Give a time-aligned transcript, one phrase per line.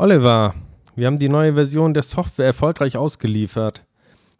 [0.00, 0.54] Oliver,
[0.94, 3.84] wir haben die neue Version der Software erfolgreich ausgeliefert.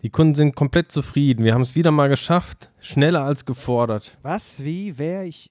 [0.03, 1.45] Die Kunden sind komplett zufrieden.
[1.45, 2.71] Wir haben es wieder mal geschafft.
[2.79, 4.17] Schneller als gefordert.
[4.23, 4.63] Was?
[4.63, 4.99] Wie?
[4.99, 5.25] Wer?
[5.25, 5.50] Ich,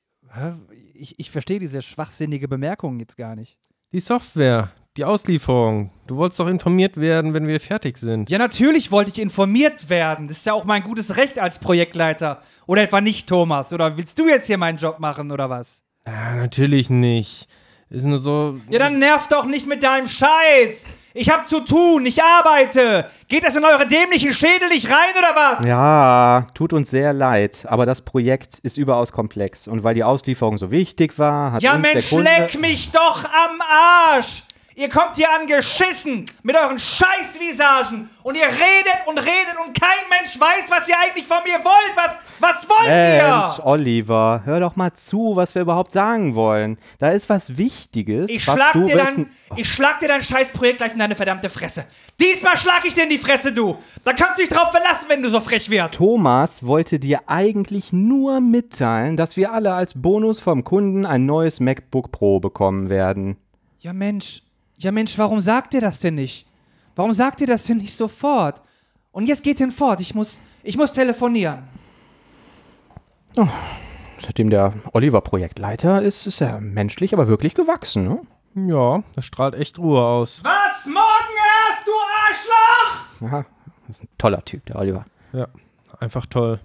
[0.93, 3.57] ich, ich verstehe diese schwachsinnige Bemerkung jetzt gar nicht.
[3.91, 5.91] Die Software, die Auslieferung.
[6.07, 8.29] Du wolltest doch informiert werden, wenn wir fertig sind.
[8.29, 10.29] Ja, natürlich wollte ich informiert werden.
[10.29, 12.41] Das ist ja auch mein gutes Recht als Projektleiter.
[12.65, 13.73] Oder etwa nicht, Thomas?
[13.73, 15.81] Oder willst du jetzt hier meinen Job machen oder was?
[16.05, 17.49] Ah, natürlich nicht.
[17.89, 18.59] Ist nur so.
[18.69, 20.83] Ja, dann nerv doch nicht mit deinem Scheiß.
[21.13, 23.09] Ich hab zu tun, ich arbeite.
[23.27, 25.65] Geht das in eure dämlichen Schädel nicht rein oder was?
[25.65, 29.67] Ja, tut uns sehr leid, aber das Projekt ist überaus komplex.
[29.67, 32.23] Und weil die Auslieferung so wichtig war, hat Ja, uns der Mensch, Kunde...
[32.25, 34.43] leck mich doch am Arsch!
[34.75, 40.39] Ihr kommt hier angeschissen mit euren Scheißvisagen und ihr redet und redet und kein Mensch
[40.39, 41.93] weiß, was ihr eigentlich von mir wollt.
[41.95, 43.65] Was, was wollt Mensch, ihr?
[43.65, 46.77] Oliver, hör doch mal zu, was wir überhaupt sagen wollen.
[46.99, 48.29] Da ist was Wichtiges.
[48.29, 51.49] Ich was schlag, dir wissen- dein, ich schlag dir dein Scheißprojekt gleich in deine verdammte
[51.49, 51.85] Fresse.
[52.19, 53.77] Diesmal schlag ich dir in die Fresse, du.
[54.03, 55.95] Da kannst du dich drauf verlassen, wenn du so frech wirst.
[55.95, 61.59] Thomas wollte dir eigentlich nur mitteilen, dass wir alle als Bonus vom Kunden ein neues
[61.59, 63.37] MacBook Pro bekommen werden.
[63.79, 64.41] Ja, Mensch.
[64.77, 66.45] Ja, Mensch, warum sagt ihr das denn nicht?
[66.95, 68.61] Warum sagt ihr das denn nicht sofort?
[69.11, 70.01] Und jetzt geht hinfort.
[70.01, 71.59] Ich muss, ich muss telefonieren.
[74.19, 78.07] Seitdem der Oliver Projektleiter ist, ist er menschlich, aber wirklich gewachsen.
[78.07, 78.21] Ne?
[78.69, 80.41] Ja, das strahlt echt Ruhe aus.
[80.43, 80.85] Was?
[80.85, 81.35] Morgen
[81.69, 81.91] erst, du
[82.25, 83.27] Arschloch!
[83.27, 83.45] Aha,
[83.87, 85.05] das ist ein toller Typ, der Oliver.
[85.33, 85.47] Ja,
[85.99, 86.59] einfach toll.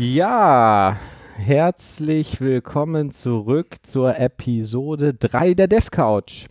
[0.00, 0.96] Ja,
[1.34, 6.46] herzlich willkommen zurück zur Episode 3 der Dev Couch.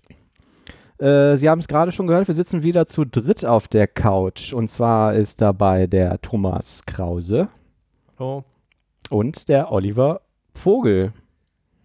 [0.97, 4.51] Äh, Sie haben es gerade schon gehört, wir sitzen wieder zu dritt auf der Couch.
[4.51, 7.47] Und zwar ist dabei der Thomas Krause
[8.19, 8.43] Oh,
[9.09, 10.19] und der Oliver
[10.53, 11.13] Vogel.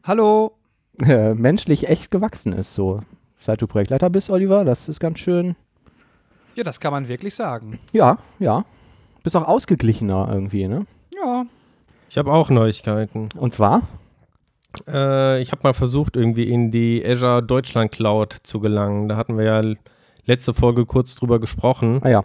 [0.02, 0.56] Hallo.
[1.00, 3.02] Äh, menschlich echt gewachsen ist so.
[3.38, 5.54] Seit du Projektleiter bist, Oliver, das ist ganz schön.
[6.56, 7.78] Ja, das kann man wirklich sagen.
[7.92, 8.64] Ja, ja.
[9.22, 10.86] Bist auch ausgeglichener irgendwie, ne?
[11.14, 11.44] Ja.
[12.08, 13.28] ich habe auch Neuigkeiten.
[13.36, 13.82] Und zwar?
[14.86, 19.08] Äh, ich habe mal versucht, irgendwie in die Azure Deutschland Cloud zu gelangen.
[19.08, 19.74] Da hatten wir ja
[20.26, 22.00] letzte Folge kurz drüber gesprochen.
[22.02, 22.24] Ah ja.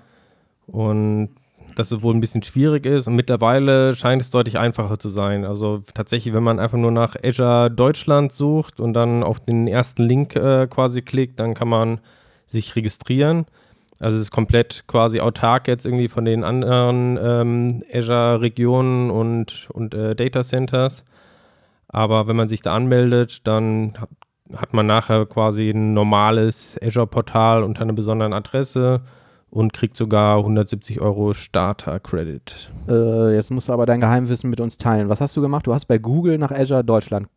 [0.68, 1.30] Und
[1.76, 3.08] dass es wohl ein bisschen schwierig ist.
[3.08, 5.46] Und mittlerweile scheint es deutlich einfacher zu sein.
[5.46, 10.04] Also tatsächlich, wenn man einfach nur nach Azure Deutschland sucht und dann auf den ersten
[10.04, 12.00] Link äh, quasi klickt, dann kann man
[12.46, 13.46] sich registrieren.
[14.00, 19.94] Also es ist komplett quasi autark jetzt irgendwie von den anderen ähm, Azure-Regionen und, und
[19.94, 21.04] äh, Data Centers.
[21.88, 23.94] Aber wenn man sich da anmeldet, dann
[24.56, 29.02] hat, man nachher quasi ein normales Azure-Portal unter einer besonderen Adresse
[29.50, 32.72] und kriegt sogar 170 Euro Starter-Credit.
[32.90, 35.10] Äh, jetzt musst du aber dein Geheimwissen mit uns teilen.
[35.10, 35.66] Was hast du gemacht?
[35.66, 37.28] Du hast bei Google nach Azure Deutschland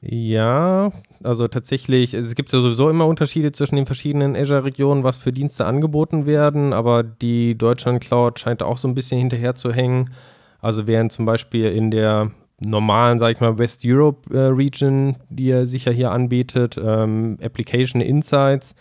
[0.08, 0.92] Ja,
[1.24, 5.66] also tatsächlich, es gibt ja sowieso immer Unterschiede zwischen den verschiedenen Azure-Regionen, was für Dienste
[5.66, 10.14] angeboten werden, aber die Deutschland Cloud scheint auch so ein bisschen hinterher zu hängen.
[10.62, 15.50] Also während zum Beispiel in der normalen, sag ich mal, West Europe äh, Region, die
[15.50, 18.76] er sicher hier anbietet, ähm, Application Insights,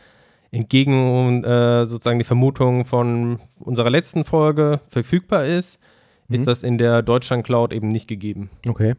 [0.50, 5.80] entgegen äh, sozusagen die Vermutung von unserer letzten Folge verfügbar ist,
[6.28, 6.34] Mhm.
[6.36, 8.50] ist das in der Deutschland Cloud eben nicht gegeben.
[8.66, 8.94] Okay.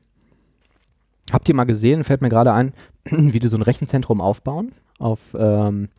[1.31, 2.73] Habt ihr mal gesehen, fällt mir gerade ein,
[3.05, 4.71] wie die so ein Rechenzentrum aufbauen?
[4.99, 5.89] Auf, ähm,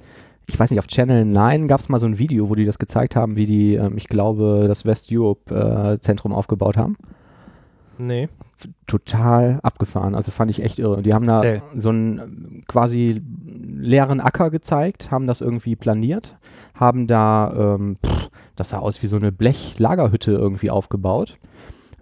[0.46, 2.78] ich weiß nicht, auf Channel 9 gab es mal so ein Video, wo die das
[2.78, 6.96] gezeigt haben, wie die, ähm, ich glaube, das West Europe äh, Zentrum aufgebaut haben.
[7.98, 8.28] Nee.
[8.86, 11.02] Total abgefahren, also fand ich echt irre.
[11.02, 11.62] Die haben da Erzähl.
[11.74, 16.36] so einen ähm, quasi leeren Acker gezeigt, haben das irgendwie planiert,
[16.74, 21.36] haben da, ähm, pff, das sah aus wie so eine Blechlagerhütte irgendwie aufgebaut.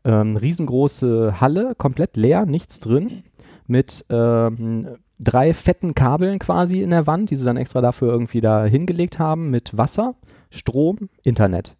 [0.04, 3.24] Ähm, riesengroße Halle, komplett leer, nichts drin,
[3.66, 8.40] mit ähm, drei fetten Kabeln quasi in der Wand, die sie dann extra dafür irgendwie
[8.40, 10.14] da hingelegt haben, mit Wasser,
[10.50, 11.74] Strom, Internet.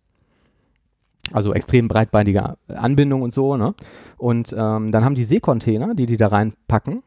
[1.33, 3.75] Also extrem breitbeinige Anbindung und so, ne?
[4.19, 7.03] Und ähm, dann haben die Seekontainer, die die da reinpacken,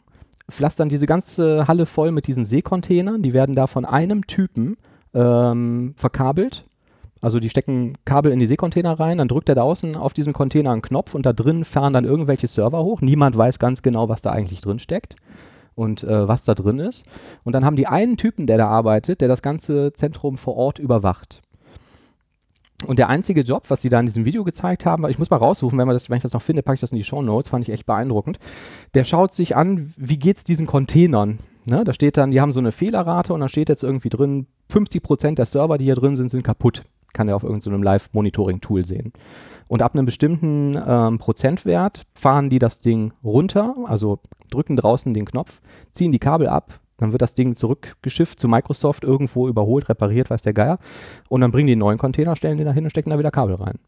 [0.49, 3.21] pflastern diese ganze Halle voll mit diesen Seekontainern.
[3.21, 4.77] Die werden da von einem Typen
[5.13, 6.65] ähm, verkabelt.
[7.21, 10.33] Also die stecken Kabel in die Seekontainer rein, dann drückt er da außen auf diesem
[10.33, 13.01] Container einen Knopf und da drin fahren dann irgendwelche Server hoch.
[13.01, 15.15] Niemand weiß ganz genau, was da eigentlich drin steckt
[15.75, 17.05] und äh, was da drin ist.
[17.43, 20.79] Und dann haben die einen Typen, der da arbeitet, der das ganze Zentrum vor Ort
[20.79, 21.41] überwacht.
[22.85, 25.37] Und der einzige Job, was sie da in diesem Video gezeigt haben, ich muss mal
[25.37, 27.23] raussuchen, wenn, man das, wenn ich das noch finde, packe ich das in die Show
[27.23, 28.37] Notes, fand ich echt beeindruckend.
[28.93, 31.39] Der schaut sich an, wie geht es diesen Containern?
[31.65, 34.47] Ne, da steht dann, die haben so eine Fehlerrate und da steht jetzt irgendwie drin,
[34.71, 36.83] 50% der Server, die hier drin sind, sind kaputt.
[37.17, 39.11] Kann er auf irgendeinem so Live-Monitoring-Tool sehen.
[39.67, 44.19] Und ab einem bestimmten ähm, Prozentwert fahren die das Ding runter, also
[44.51, 45.61] drücken draußen den Knopf,
[45.91, 50.43] ziehen die Kabel ab, dann wird das Ding zurückgeschifft zu Microsoft, irgendwo überholt, repariert, weiß
[50.43, 50.79] der Geier.
[51.27, 53.31] Und dann bringen die einen neuen Container, stellen den da hin und stecken da wieder
[53.31, 53.79] Kabel rein.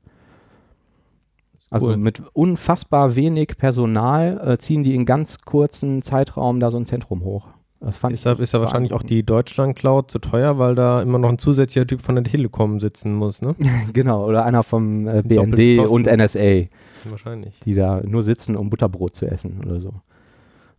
[1.70, 1.98] Also Cool.
[1.98, 7.24] mit unfassbar wenig Personal äh, ziehen die in ganz kurzen Zeitraum da so ein Zentrum
[7.24, 7.48] hoch.
[7.82, 11.18] Das fand Ist da, ist da wahrscheinlich auch die Deutschland-Cloud zu teuer, weil da immer
[11.18, 13.56] noch ein zusätzlicher Typ von der Telekom sitzen muss, ne?
[13.94, 16.66] Genau, oder einer vom äh, BND und NSA,
[17.10, 17.60] Wahrscheinlich.
[17.62, 19.94] die da nur sitzen, um Butterbrot zu essen oder so.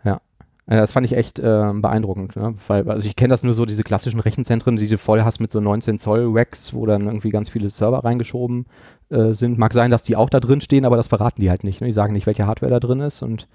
[0.04, 0.20] Ja.
[0.66, 2.54] Äh, Das fand ich echt äh, beeindruckend, ne?
[2.68, 5.50] weil also ich kenne das nur so, diese klassischen Rechenzentren, die du voll hast mit
[5.50, 8.66] so 19 Zoll Racks, wo dann irgendwie ganz viele Server reingeschoben
[9.08, 9.58] äh, sind.
[9.58, 11.80] Mag sein, dass die auch da drin stehen, aber das verraten die halt nicht.
[11.80, 11.86] Ne?
[11.86, 13.48] Die sagen nicht, welche Hardware da drin ist und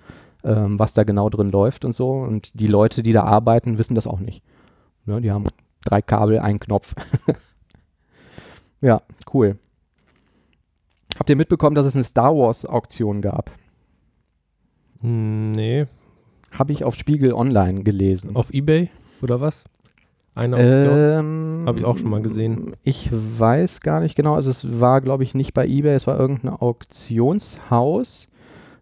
[0.45, 2.11] ähm, was da genau drin läuft und so.
[2.11, 4.43] Und die Leute, die da arbeiten, wissen das auch nicht.
[5.05, 5.19] Ne?
[5.21, 5.45] Die haben
[5.83, 6.95] drei Kabel, einen Knopf.
[8.81, 9.01] ja,
[9.33, 9.57] cool.
[11.17, 13.51] Habt ihr mitbekommen, dass es eine Star Wars Auktion gab?
[15.01, 15.87] Nee.
[16.51, 18.35] Habe ich auf Spiegel Online gelesen.
[18.35, 18.89] Auf Ebay
[19.21, 19.65] oder was?
[20.35, 20.97] Eine Option?
[20.97, 22.75] Ähm, Hab ich auch schon mal gesehen.
[22.83, 24.35] Ich weiß gar nicht genau.
[24.35, 28.27] Also es war, glaube ich, nicht bei eBay, es war irgendein Auktionshaus.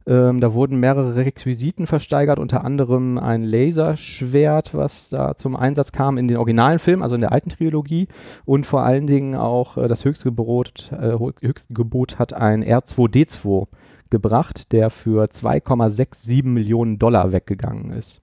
[0.05, 6.17] Ähm, da wurden mehrere Requisiten versteigert, unter anderem ein Laserschwert, was da zum Einsatz kam
[6.17, 8.07] in den originalen Filmen, also in der alten Trilogie.
[8.45, 13.67] Und vor allen Dingen auch äh, das höchste Gebot, äh, höchste Gebot hat ein R2D2
[14.09, 18.22] gebracht, der für 2,67 Millionen Dollar weggegangen ist.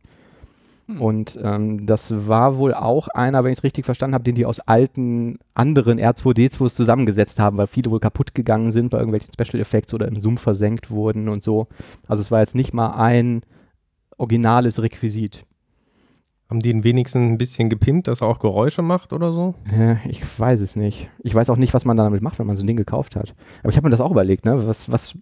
[0.91, 1.01] Hm.
[1.01, 4.47] Und ähm, das war wohl auch einer, wenn ich es richtig verstanden habe, den die
[4.47, 9.61] aus alten anderen R2D2s zusammengesetzt haben, weil viele wohl kaputt gegangen sind bei irgendwelchen Special
[9.61, 11.69] Effects oder im Sumpf versenkt wurden und so.
[12.09, 13.43] Also es war jetzt nicht mal ein
[14.17, 15.45] originales Requisit.
[16.51, 19.55] Haben die ihn wenigstens ein bisschen gepimpt, dass er auch Geräusche macht oder so?
[19.73, 21.09] Äh, ich weiß es nicht.
[21.23, 23.37] Ich weiß auch nicht, was man damit macht, wenn man so ein Ding gekauft hat.
[23.63, 24.67] Aber ich habe mir das auch überlegt, ne?
[24.67, 25.15] Was, was,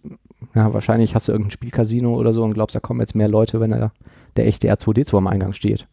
[0.55, 3.59] ja, wahrscheinlich hast du irgendein Spielcasino oder so und glaubst, da kommen jetzt mehr Leute,
[3.59, 3.91] wenn da
[4.37, 5.87] der echte R2D2 am Eingang steht.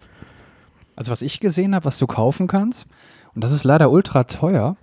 [0.95, 2.87] Also was ich gesehen habe, was du kaufen kannst,
[3.35, 4.77] und das ist leider ultra teuer,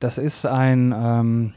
[0.00, 1.52] das ist ein, ähm,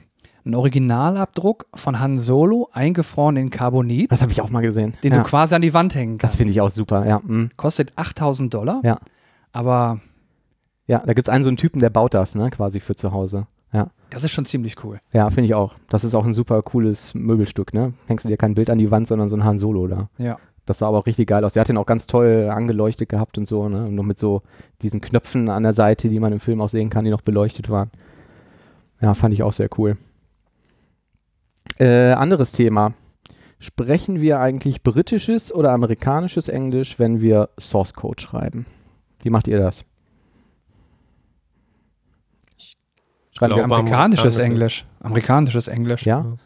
[0.45, 4.94] ein Originalabdruck von Han Solo, eingefroren in Carbonit, Das habe ich auch mal gesehen.
[5.03, 5.19] den ja.
[5.23, 6.35] du quasi an die Wand hängen Das kannst.
[6.38, 7.19] finde ich auch super, ja.
[7.19, 7.51] mm.
[7.57, 9.00] Kostet 8000 Dollar, Ja.
[9.51, 10.00] aber
[10.85, 13.13] Ja, da gibt es einen so einen Typen, der baut das, ne, quasi für zu
[13.13, 13.47] Hause.
[13.71, 15.00] Ja, das ist schon ziemlich cool.
[15.13, 15.73] ja finde ich auch.
[15.89, 17.94] Das ist auch ein super cooles Möbelstück, ne?
[18.05, 20.09] Hängst du dir kein Bild an die Wand, sondern so ein Han Solo da.
[20.19, 20.38] Ja.
[20.65, 21.54] Das sah aber auch richtig geil aus.
[21.54, 23.86] Der hat den auch ganz toll angeleuchtet gehabt und so, ne?
[23.86, 24.42] Und noch mit so
[24.81, 27.69] diesen Knöpfen an der Seite, die man im Film auch sehen kann, die noch beleuchtet
[27.69, 27.92] waren.
[29.01, 29.98] Ja, fand ich auch sehr cool.
[31.80, 32.94] Äh, anderes Thema.
[33.60, 38.65] Sprechen wir eigentlich britisches oder amerikanisches Englisch, wenn wir Source Code schreiben?
[39.21, 39.83] Wie macht ihr das?
[43.32, 44.38] Schreiben wir Amerikanisches amerikanisches.
[44.38, 44.86] Englisch.
[45.00, 46.05] Amerikanisches Englisch.
[46.05, 46.38] Ja?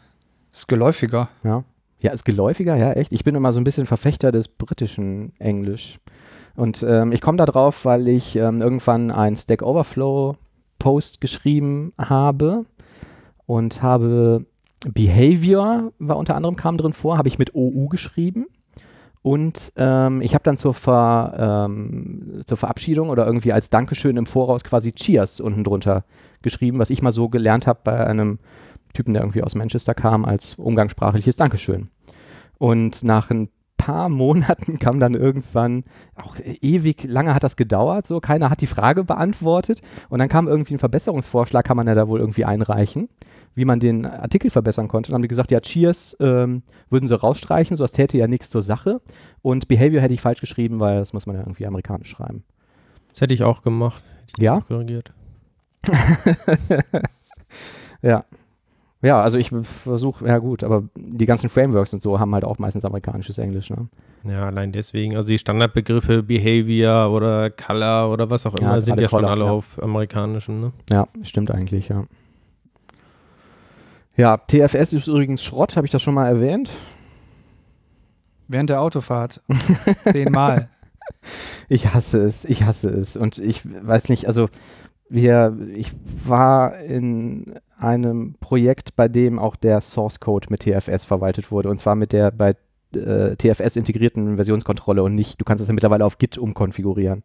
[0.52, 1.28] Ist geläufiger.
[1.44, 1.64] Ja.
[2.00, 3.12] Ja, ist geläufiger, ja, echt.
[3.12, 5.98] Ich bin immer so ein bisschen Verfechter des britischen Englisch.
[6.54, 10.36] Und ähm, ich komme da drauf, weil ich ähm, irgendwann ein Stack Overflow
[10.78, 12.66] Post geschrieben habe
[13.46, 14.44] und habe
[14.86, 18.46] Behavior, war unter anderem kam drin vor, habe ich mit OU geschrieben.
[19.22, 24.26] Und ähm, ich habe dann zur, Ver, ähm, zur Verabschiedung oder irgendwie als Dankeschön im
[24.26, 26.04] Voraus quasi Cheers unten drunter
[26.42, 28.38] geschrieben, was ich mal so gelernt habe bei einem
[28.92, 31.88] Typen, der irgendwie aus Manchester kam, als umgangssprachliches Dankeschön.
[32.58, 35.84] Und nach ein paar Monaten kam dann irgendwann,
[36.16, 40.48] auch ewig lange hat das gedauert, so keiner hat die Frage beantwortet und dann kam
[40.48, 43.08] irgendwie ein Verbesserungsvorschlag, kann man ja da wohl irgendwie einreichen,
[43.54, 45.08] wie man den Artikel verbessern konnte.
[45.08, 48.26] Und dann haben die gesagt, ja, Cheers ähm, würden sie rausstreichen, so das täte ja
[48.26, 49.00] nichts zur Sache.
[49.42, 52.44] Und Behavior hätte ich falsch geschrieben, weil das muss man ja irgendwie amerikanisch schreiben.
[53.08, 54.02] Das hätte ich auch gemacht.
[54.20, 54.60] Hätte ich Ja?
[54.60, 55.12] Korrigiert.
[58.02, 58.24] Ja.
[59.00, 62.58] Ja, also ich versuche, ja gut, aber die ganzen Frameworks und so haben halt auch
[62.58, 63.88] meistens amerikanisches Englisch, ne?
[64.24, 65.14] Ja, allein deswegen.
[65.14, 69.20] Also die Standardbegriffe Behavior oder Color oder was auch Ja, immer sind gerade ja schon
[69.20, 69.50] Color, alle ja.
[69.50, 70.72] auf amerikanischen, ne?
[70.90, 72.04] Ja, stimmt eigentlich, ja.
[74.16, 76.68] Ja, TFS ist übrigens Schrott, habe ich das schon mal erwähnt?
[78.48, 79.40] Während der Autofahrt.
[80.10, 80.68] Zehnmal.
[81.70, 83.16] Ich hasse es, ich hasse es.
[83.16, 84.48] Und ich weiß nicht, also
[85.08, 85.92] wir, ich
[86.24, 91.70] war in einem Projekt, bei dem auch der Source Code mit TFS verwaltet wurde.
[91.70, 92.54] Und zwar mit der bei
[92.94, 97.22] äh, TFS integrierten Versionskontrolle und nicht, du kannst es ja mittlerweile auf Git umkonfigurieren.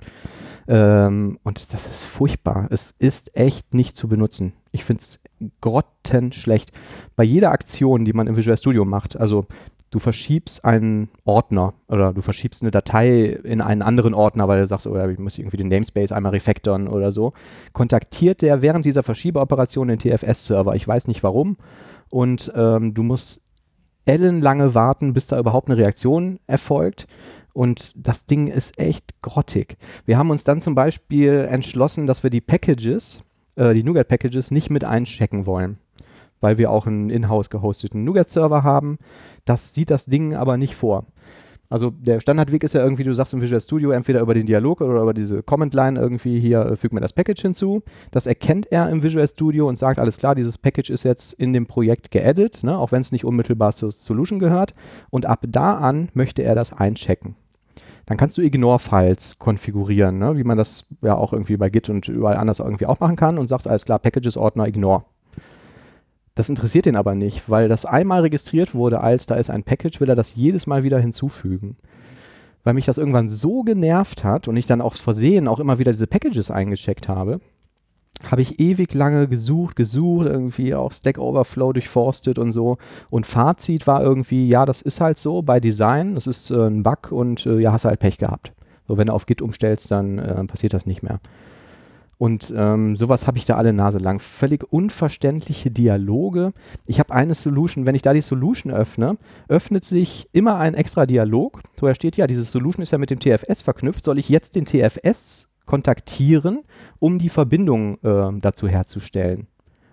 [0.68, 2.68] Ähm, und das ist furchtbar.
[2.70, 4.54] Es ist echt nicht zu benutzen.
[4.72, 5.20] Ich finde es
[5.62, 6.72] grottenschlecht.
[7.16, 9.46] Bei jeder Aktion, die man im Visual Studio macht, also
[9.94, 14.66] du verschiebst einen Ordner oder du verschiebst eine Datei in einen anderen Ordner, weil du
[14.66, 17.34] sagst, oh ich muss irgendwie den Namespace einmal refactoren oder so,
[17.74, 20.74] kontaktiert der während dieser Verschiebeoperation den TFS-Server.
[20.74, 21.58] Ich weiß nicht warum.
[22.10, 23.44] Und ähm, du musst
[24.06, 27.08] ellenlange warten, bis da überhaupt eine Reaktion erfolgt.
[27.54, 29.78] Und das Ding ist echt grottig.
[30.06, 33.24] Wir haben uns dann zum Beispiel entschlossen, dass wir die Packages,
[33.58, 35.78] äh, die NuGet-Packages nicht mit einchecken wollen,
[36.42, 38.98] weil wir auch einen in-house gehosteten NuGet-Server haben.
[39.46, 41.06] Das sieht das Ding aber nicht vor.
[41.74, 44.82] Also der Standardweg ist ja irgendwie, du sagst im Visual Studio entweder über den Dialog
[44.82, 47.82] oder über diese Command-Line irgendwie hier, äh, füg mir das Package hinzu.
[48.12, 51.52] Das erkennt er im Visual Studio und sagt, alles klar, dieses Package ist jetzt in
[51.52, 54.76] dem Projekt geaddet, ne, auch wenn es nicht unmittelbar zur Solution gehört.
[55.10, 57.36] Und ab da an möchte er das einchecken.
[58.06, 62.08] Dann kannst du Ignore-Files konfigurieren, ne, wie man das ja auch irgendwie bei Git und
[62.08, 65.06] überall anders irgendwie auch machen kann und sagst, alles klar, Packages-Ordner Ignore.
[66.36, 70.02] Das interessiert ihn aber nicht, weil das einmal registriert wurde als da ist ein Package,
[70.02, 71.78] will er das jedes Mal wieder hinzufügen.
[72.64, 75.92] Weil mich das irgendwann so genervt hat und ich dann auch Versehen auch immer wieder
[75.92, 77.40] diese Packages eingecheckt habe,
[78.24, 82.78] habe ich ewig lange gesucht, gesucht, irgendwie auch Stack Overflow durchforstet und so.
[83.10, 86.84] Und Fazit war irgendwie, ja, das ist halt so bei Design, das ist äh, ein
[86.84, 88.54] Bug und äh, ja, hast halt Pech gehabt.
[88.88, 91.20] So, wenn du auf Git umstellst, dann äh, passiert das nicht mehr.
[92.24, 94.22] Und ähm, sowas habe ich da alle Nase lang.
[94.22, 96.54] Völlig unverständliche Dialoge.
[96.86, 99.18] Ich habe eine Solution, wenn ich da die Solution öffne,
[99.50, 103.10] öffnet sich immer ein extra Dialog, wo er steht, ja, diese Solution ist ja mit
[103.10, 104.06] dem TFS verknüpft.
[104.06, 106.64] Soll ich jetzt den TFS kontaktieren,
[106.98, 109.48] um die Verbindung äh, dazu herzustellen?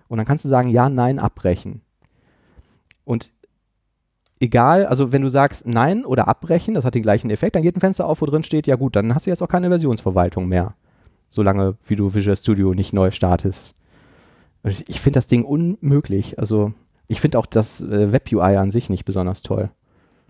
[0.07, 1.81] Und dann kannst du sagen, ja, nein, abbrechen.
[3.03, 3.33] Und
[4.39, 7.75] egal, also wenn du sagst nein oder abbrechen, das hat den gleichen Effekt, dann geht
[7.75, 10.47] ein Fenster auf, wo drin steht, ja gut, dann hast du jetzt auch keine Versionsverwaltung
[10.47, 10.75] mehr
[11.31, 13.73] solange wie du Visual Studio nicht neu startest.
[14.63, 16.37] Ich, ich finde das Ding unmöglich.
[16.37, 16.73] Also
[17.07, 19.71] ich finde auch das äh, Web-UI an sich nicht besonders toll.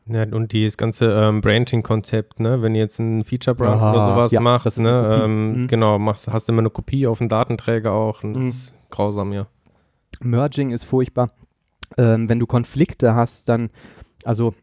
[0.07, 2.61] Ja, und dieses ganze ähm, Branching-Konzept, ne?
[2.61, 5.21] wenn du jetzt ein Feature-Branch oder sowas ja, machst, ne?
[5.23, 5.67] Ähm, mhm.
[5.67, 8.49] genau, machst, hast du immer eine Kopie auf dem Datenträger auch und das mhm.
[8.49, 9.47] ist grausam, ja.
[10.21, 11.31] Merging ist furchtbar.
[11.97, 13.69] Ähm, wenn du Konflikte hast, dann,
[14.23, 14.55] also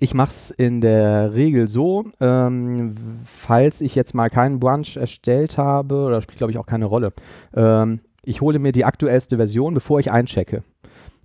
[0.00, 5.56] ich mache es in der Regel so, ähm, falls ich jetzt mal keinen Branch erstellt
[5.58, 7.12] habe, oder spielt glaube ich auch keine Rolle,
[7.54, 10.62] ähm, ich hole mir die aktuellste Version, bevor ich einchecke.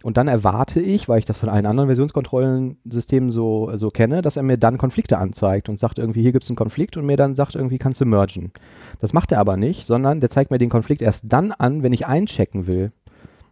[0.02, 4.38] Und dann erwarte ich, weil ich das von allen anderen Versionskontrollensystemen so, so kenne, dass
[4.38, 7.18] er mir dann Konflikte anzeigt und sagt irgendwie, hier gibt es einen Konflikt und mir
[7.18, 8.54] dann sagt irgendwie, kannst du mergen.
[9.00, 11.92] Das macht er aber nicht, sondern der zeigt mir den Konflikt erst dann an, wenn
[11.92, 12.92] ich einchecken will.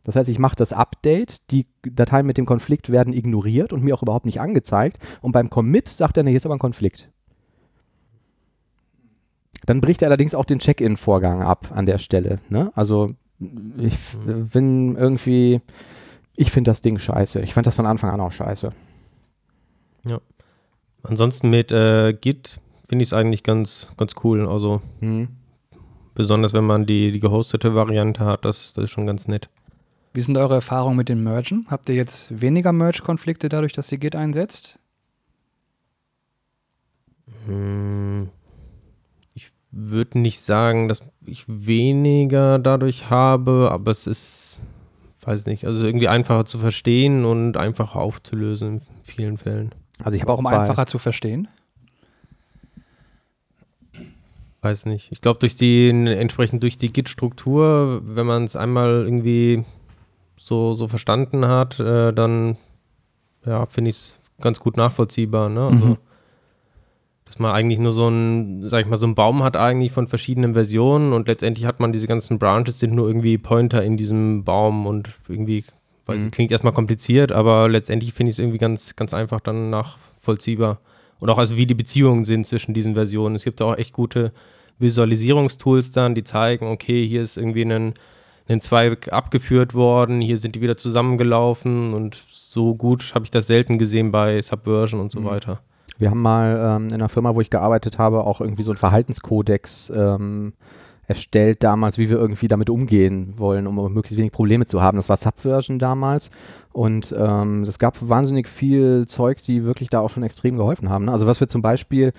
[0.07, 3.93] Das heißt, ich mache das Update, die Dateien mit dem Konflikt werden ignoriert und mir
[3.93, 4.99] auch überhaupt nicht angezeigt.
[5.21, 7.09] Und beim Commit sagt er, ne, hier ist aber ein Konflikt.
[9.65, 12.39] Dann bricht er allerdings auch den Check-in-Vorgang ab an der Stelle.
[12.47, 12.71] Ne?
[12.73, 13.09] Also
[13.77, 13.97] ich
[14.53, 15.59] bin irgendwie,
[16.37, 17.41] ich finde das Ding scheiße.
[17.41, 18.69] Ich fand das von Anfang an auch scheiße.
[20.05, 20.21] Ja.
[21.03, 24.47] Ansonsten mit äh, Git finde ich es eigentlich ganz, ganz cool.
[24.47, 25.27] Also hm.
[26.15, 29.49] besonders wenn man die, die gehostete Variante hat, das, das ist schon ganz nett.
[30.17, 31.67] Wie sind eure Erfahrungen mit den Mergen?
[31.69, 34.79] Habt ihr jetzt weniger Merge-Konflikte dadurch, dass ihr Git einsetzt?
[37.45, 38.27] Hm,
[39.35, 44.59] ich würde nicht sagen, dass ich weniger dadurch habe, aber es ist,
[45.21, 49.75] weiß nicht, also irgendwie einfacher zu verstehen und einfacher aufzulösen in vielen Fällen.
[50.03, 51.47] Also ich habe auch mal einfacher zu verstehen.
[54.61, 55.11] Weiß nicht.
[55.11, 59.63] Ich glaube, durch die entsprechend durch die Git-Struktur, wenn man es einmal irgendwie
[60.37, 62.57] so, so verstanden hat, äh, dann
[63.45, 65.49] ja, finde ich es ganz gut nachvollziehbar.
[65.49, 65.67] Ne?
[65.67, 65.97] Also, mhm.
[67.25, 70.07] Dass man eigentlich nur so ein, sag ich mal, so einen Baum hat eigentlich von
[70.07, 74.45] verschiedenen Versionen und letztendlich hat man diese ganzen Branches, sind nur irgendwie Pointer in diesem
[74.45, 75.65] Baum und irgendwie,
[76.05, 76.27] weiß mhm.
[76.27, 80.79] ich, klingt erstmal kompliziert, aber letztendlich finde ich es irgendwie ganz, ganz einfach dann nachvollziehbar.
[81.19, 83.35] Und auch also wie die Beziehungen sind zwischen diesen Versionen.
[83.35, 84.31] Es gibt auch echt gute
[84.79, 87.93] Visualisierungstools dann, die zeigen, okay, hier ist irgendwie ein
[88.47, 93.47] in Zweig abgeführt worden, hier sind die wieder zusammengelaufen und so gut habe ich das
[93.47, 95.25] selten gesehen bei Subversion und so mhm.
[95.25, 95.59] weiter.
[95.97, 98.77] Wir haben mal ähm, in einer Firma, wo ich gearbeitet habe, auch irgendwie so einen
[98.77, 100.53] Verhaltenskodex ähm,
[101.07, 104.97] erstellt damals, wie wir irgendwie damit umgehen wollen, um möglichst wenig Probleme zu haben.
[104.97, 106.29] Das war Subversion damals
[106.71, 111.05] und ähm, es gab wahnsinnig viel Zeugs, die wirklich da auch schon extrem geholfen haben.
[111.05, 111.11] Ne?
[111.11, 112.13] Also was wir zum Beispiel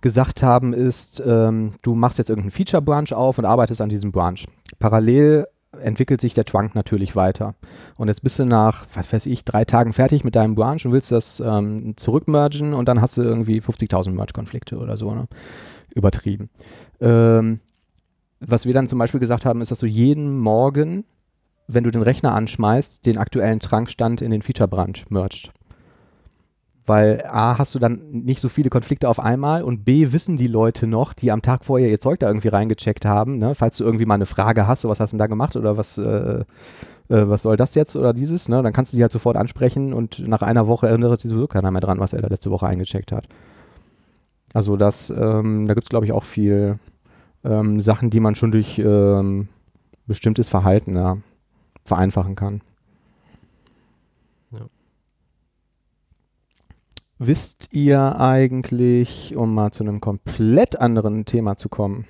[0.00, 4.38] gesagt haben, ist, ähm, du machst jetzt irgendeinen Feature-Branch auf und arbeitest an diesem Branch.
[4.78, 7.54] Parallel entwickelt sich der Trunk natürlich weiter.
[7.96, 10.92] Und jetzt bist du nach, was weiß ich, drei Tagen fertig mit deinem Branch und
[10.92, 15.14] willst das ähm, zurückmergen und dann hast du irgendwie 50.000 Merge-Konflikte oder so.
[15.14, 15.28] Ne?
[15.94, 16.48] Übertrieben.
[17.00, 17.60] Ähm,
[18.40, 21.04] was wir dann zum Beispiel gesagt haben, ist, dass du jeden Morgen,
[21.66, 25.52] wenn du den Rechner anschmeißt, den aktuellen Trankstand in den Feature-Branch merged.
[26.88, 30.46] Weil A, hast du dann nicht so viele Konflikte auf einmal und B, wissen die
[30.46, 33.54] Leute noch, die am Tag vorher ihr Zeug da irgendwie reingecheckt haben, ne?
[33.54, 35.76] falls du irgendwie mal eine Frage hast, so was hast du denn da gemacht oder
[35.76, 36.44] was, äh, äh,
[37.08, 38.62] was soll das jetzt oder dieses, ne?
[38.62, 41.70] dann kannst du die halt sofort ansprechen und nach einer Woche erinnert sich sowieso keiner
[41.70, 43.28] mehr dran, was er da letzte Woche eingecheckt hat.
[44.54, 46.78] Also das, ähm, da gibt es glaube ich auch viel
[47.44, 49.48] ähm, Sachen, die man schon durch ähm,
[50.06, 51.18] bestimmtes Verhalten ja,
[51.84, 52.62] vereinfachen kann.
[57.18, 62.04] Wisst ihr eigentlich, um mal zu einem komplett anderen Thema zu kommen,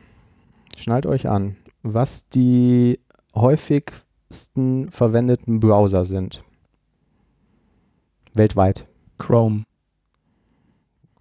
[0.76, 3.00] schnallt euch an, was die
[3.34, 6.42] häufigsten verwendeten Browser sind?
[8.34, 8.86] Weltweit.
[9.16, 9.64] Chrome.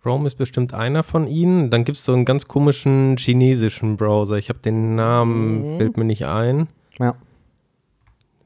[0.01, 1.69] Chrome ist bestimmt einer von ihnen.
[1.69, 4.35] Dann gibt es so einen ganz komischen chinesischen Browser.
[4.37, 5.77] Ich habe den Namen, Mhm.
[5.77, 6.67] fällt mir nicht ein.
[6.99, 7.15] Ja.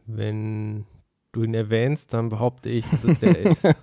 [0.05, 0.85] Wenn
[1.31, 3.67] du ihn erwähnst, dann behaupte ich, dass es der ist.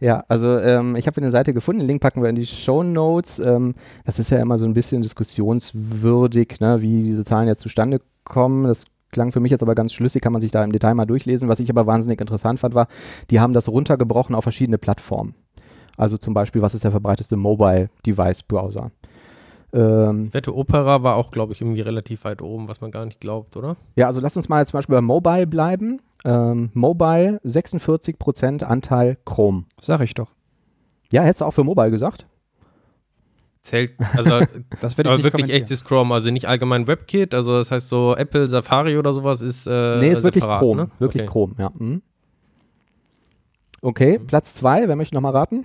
[0.00, 2.82] Ja, also ähm, ich habe eine Seite gefunden, den Link packen wir in die Show
[2.82, 3.38] Notes.
[3.38, 8.00] Ähm, das ist ja immer so ein bisschen diskussionswürdig, ne, wie diese Zahlen jetzt zustande
[8.24, 8.64] kommen.
[8.64, 11.06] Das klang für mich jetzt aber ganz schlüssig, kann man sich da im Detail mal
[11.06, 11.48] durchlesen.
[11.48, 12.88] Was ich aber wahnsinnig interessant fand, war,
[13.30, 15.34] die haben das runtergebrochen auf verschiedene Plattformen.
[15.96, 18.90] Also zum Beispiel, was ist der verbreiteste Mobile Device Browser?
[19.74, 23.20] Ähm, Wette Opera war auch, glaube ich, irgendwie relativ weit oben, was man gar nicht
[23.20, 23.76] glaubt, oder?
[23.96, 26.00] Ja, also lass uns mal jetzt zum Beispiel bei Mobile bleiben.
[26.24, 29.64] Ähm, Mobile 46% Anteil Chrome.
[29.80, 30.30] Sag ich doch.
[31.12, 32.26] Ja, hättest du auch für Mobile gesagt?
[33.62, 34.30] Zählt, also
[34.80, 38.16] Das ich aber nicht wirklich echtes Chrome, also nicht allgemein WebKit, also das heißt so
[38.16, 40.82] Apple Safari oder sowas ist äh, nee, ist wirklich separat, Chrome.
[40.82, 40.90] ne?
[40.98, 41.30] Wirklich okay.
[41.30, 41.70] Chrome, ja.
[41.76, 42.02] Mhm.
[43.80, 44.26] Okay, Mhm.
[44.26, 45.64] Platz 2, wer möchte nochmal raten?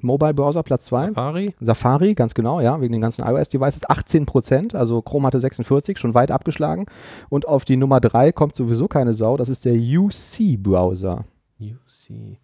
[0.00, 1.08] Mobile Browser Platz 2.
[1.08, 1.54] Safari?
[1.60, 3.88] Safari, ganz genau, ja, wegen den ganzen iOS-Devices.
[3.88, 6.86] 18%, also Chrome hatte 46, schon weit abgeschlagen.
[7.28, 11.24] Und auf die Nummer 3 kommt sowieso keine Sau, das ist der UC-Browser.
[11.60, 12.38] UC.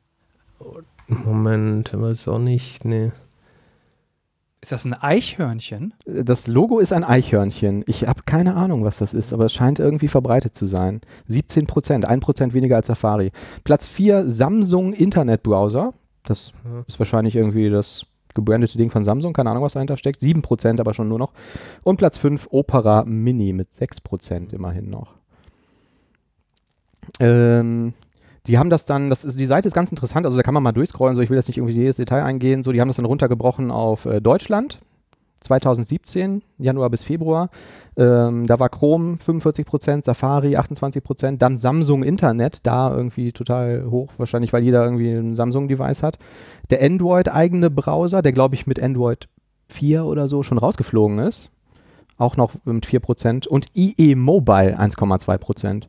[0.58, 3.12] Oh, Moment, weiß auch nicht, nee.
[4.62, 5.92] Ist das ein Eichhörnchen?
[6.06, 7.82] Das Logo ist ein Eichhörnchen.
[7.88, 11.00] Ich habe keine Ahnung, was das ist, aber es scheint irgendwie verbreitet zu sein.
[11.26, 13.32] 17 Prozent, 1 Prozent weniger als Safari.
[13.64, 15.92] Platz 4, Samsung Internet Browser.
[16.24, 16.52] Das
[16.86, 20.20] ist wahrscheinlich irgendwie das gebrandete Ding von Samsung, keine Ahnung, was dahinter steckt.
[20.20, 21.32] 7 Prozent aber schon nur noch.
[21.82, 25.14] Und Platz 5, Opera Mini mit 6 Prozent immerhin noch.
[27.20, 27.94] Ähm,
[28.46, 30.62] die haben das dann, das ist, die Seite ist ganz interessant, also da kann man
[30.62, 32.96] mal durchscrollen, so ich will jetzt nicht irgendwie jedes Detail eingehen, so die haben das
[32.96, 34.78] dann runtergebrochen auf äh, Deutschland,
[35.42, 37.50] 2017, Januar bis Februar.
[37.96, 44.52] Ähm, da war Chrome 45%, Safari 28%, dann Samsung Internet, da irgendwie total hoch, wahrscheinlich
[44.52, 46.18] weil jeder irgendwie ein Samsung-Device hat.
[46.70, 49.28] Der Android-eigene Browser, der glaube ich mit Android
[49.68, 51.50] 4 oder so schon rausgeflogen ist,
[52.16, 53.46] auch noch mit 4%.
[53.48, 55.84] Und IE Mobile 1,2%.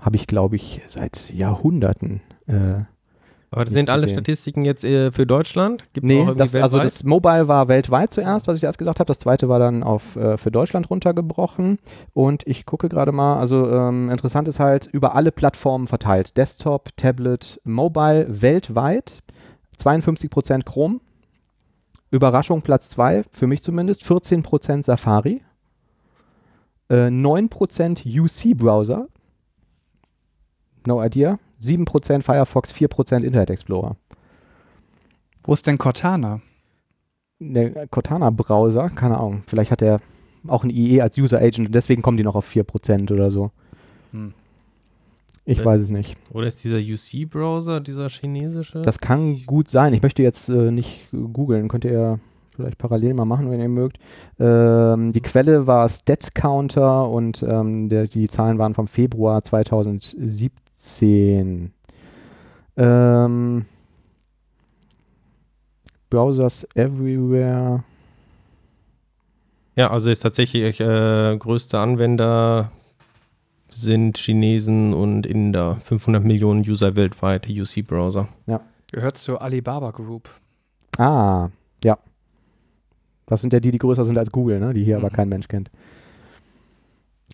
[0.00, 2.20] Habe ich glaube ich seit Jahrhunderten.
[2.46, 2.84] Äh,
[3.50, 4.16] Aber das sind alle gesehen.
[4.16, 5.84] Statistiken jetzt äh, für Deutschland?
[5.94, 9.06] Gibt Nee, das, also das Mobile war weltweit zuerst, was ich erst gesagt habe.
[9.06, 11.78] Das zweite war dann auf äh, für Deutschland runtergebrochen.
[12.12, 16.36] Und ich gucke gerade mal, also ähm, interessant ist halt über alle Plattformen verteilt.
[16.36, 19.20] Desktop, Tablet, Mobile weltweit.
[19.78, 21.00] 52% Chrome.
[22.10, 24.02] Überraschung Platz 2, für mich zumindest.
[24.04, 25.42] 14% Safari.
[26.90, 29.08] Äh, 9% UC-Browser.
[30.86, 31.38] No idea.
[31.60, 33.96] 7% Firefox, 4% Internet Explorer.
[35.42, 36.40] Wo ist denn Cortana?
[37.40, 40.00] Der Cortana-Browser, keine Ahnung, vielleicht hat er
[40.46, 43.50] auch ein IE als User Agent und deswegen kommen die noch auf 4% oder so.
[44.12, 44.34] Hm.
[45.44, 46.16] Ich Äh, weiß es nicht.
[46.32, 48.82] Oder ist dieser UC-Browser, dieser chinesische?
[48.82, 49.94] Das kann gut sein.
[49.94, 51.68] Ich möchte jetzt äh, nicht äh, googeln.
[51.68, 52.20] Könnt ihr
[52.54, 53.98] vielleicht parallel mal machen, wenn ihr mögt.
[54.38, 60.50] Ähm, die Quelle war StatCounter und ähm, der, die Zahlen waren vom Februar 2017.
[62.76, 63.64] Ähm,
[66.10, 67.82] Browsers Everywhere.
[69.76, 72.70] ja, also ist tatsächlich äh, größte Anwender
[73.74, 75.76] sind Chinesen und Inder.
[75.84, 78.28] 500 Millionen User weltweit, der UC-Browser.
[78.90, 80.30] Gehört zur Alibaba Group.
[80.96, 81.50] Ah,
[81.84, 81.98] ja.
[83.26, 84.72] Das sind ja die, die größer sind als Google, ne?
[84.72, 85.12] die hier aber Mhm.
[85.12, 85.70] kein Mensch kennt.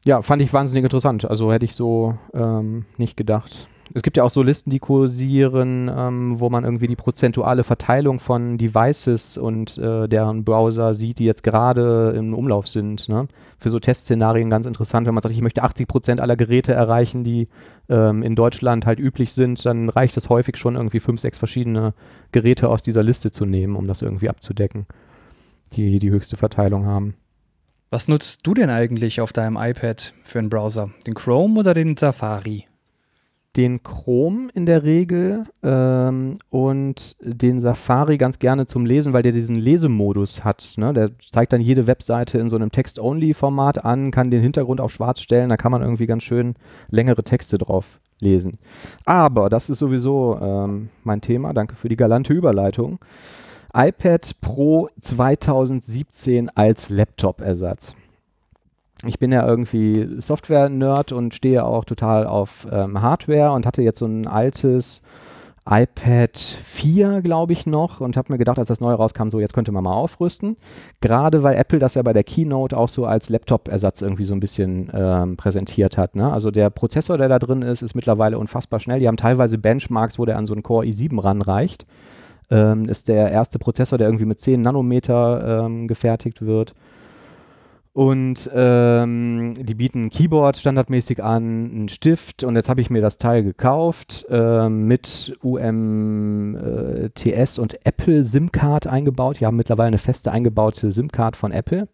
[0.04, 1.24] Ja, fand ich wahnsinnig interessant.
[1.28, 3.68] Also hätte ich so ähm, nicht gedacht.
[3.92, 8.18] Es gibt ja auch so Listen, die kursieren, ähm, wo man irgendwie die prozentuale Verteilung
[8.18, 13.08] von Devices und äh, deren Browser sieht, die jetzt gerade im Umlauf sind.
[13.08, 13.28] Ne?
[13.58, 17.24] Für so Testszenarien ganz interessant, wenn man sagt, ich möchte 80 Prozent aller Geräte erreichen,
[17.24, 17.48] die
[17.88, 21.94] ähm, in Deutschland halt üblich sind, dann reicht es häufig schon irgendwie fünf, sechs verschiedene
[22.32, 24.86] Geräte aus dieser Liste zu nehmen, um das irgendwie abzudecken,
[25.74, 27.14] die die höchste Verteilung haben.
[27.94, 30.90] Was nutzt du denn eigentlich auf deinem iPad für einen Browser?
[31.06, 32.66] Den Chrome oder den Safari?
[33.56, 39.30] den Chrome in der Regel ähm, und den Safari ganz gerne zum Lesen, weil der
[39.30, 40.74] diesen Lesemodus hat.
[40.76, 40.92] Ne?
[40.92, 45.20] Der zeigt dann jede Webseite in so einem Text-Only-Format an, kann den Hintergrund auf schwarz
[45.20, 46.56] stellen, da kann man irgendwie ganz schön
[46.88, 48.58] längere Texte drauf lesen.
[49.04, 51.52] Aber das ist sowieso ähm, mein Thema.
[51.52, 52.98] Danke für die galante Überleitung.
[53.74, 57.94] iPad Pro 2017 als Laptop-Ersatz
[59.06, 63.98] ich bin ja irgendwie Software-Nerd und stehe auch total auf ähm, Hardware und hatte jetzt
[63.98, 65.02] so ein altes
[65.66, 69.54] iPad 4, glaube ich, noch und habe mir gedacht, als das neue rauskam, so jetzt
[69.54, 70.56] könnte man mal aufrüsten.
[71.00, 74.40] Gerade weil Apple das ja bei der Keynote auch so als Laptop-Ersatz irgendwie so ein
[74.40, 76.16] bisschen ähm, präsentiert hat.
[76.16, 76.30] Ne?
[76.30, 79.00] Also der Prozessor, der da drin ist, ist mittlerweile unfassbar schnell.
[79.00, 81.86] Die haben teilweise Benchmarks, wo der an so einen Core i7 ranreicht.
[82.50, 86.74] Ähm, ist der erste Prozessor, der irgendwie mit 10 Nanometer ähm, gefertigt wird.
[87.94, 93.00] Und ähm, die bieten ein Keyboard standardmäßig an, einen Stift und jetzt habe ich mir
[93.00, 99.38] das Teil gekauft äh, mit UMTS äh, und Apple SIM-Card eingebaut.
[99.38, 101.86] Die haben mittlerweile eine feste eingebaute SIM-Card von Apple.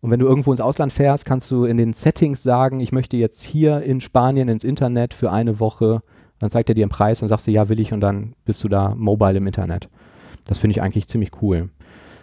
[0.00, 3.18] Und wenn du irgendwo ins Ausland fährst, kannst du in den Settings sagen, ich möchte
[3.18, 6.02] jetzt hier in Spanien ins Internet für eine Woche.
[6.44, 8.62] Dann zeigt er dir einen Preis und sagst du, ja, will ich und dann bist
[8.62, 9.88] du da mobile im Internet.
[10.44, 11.70] Das finde ich eigentlich ziemlich cool.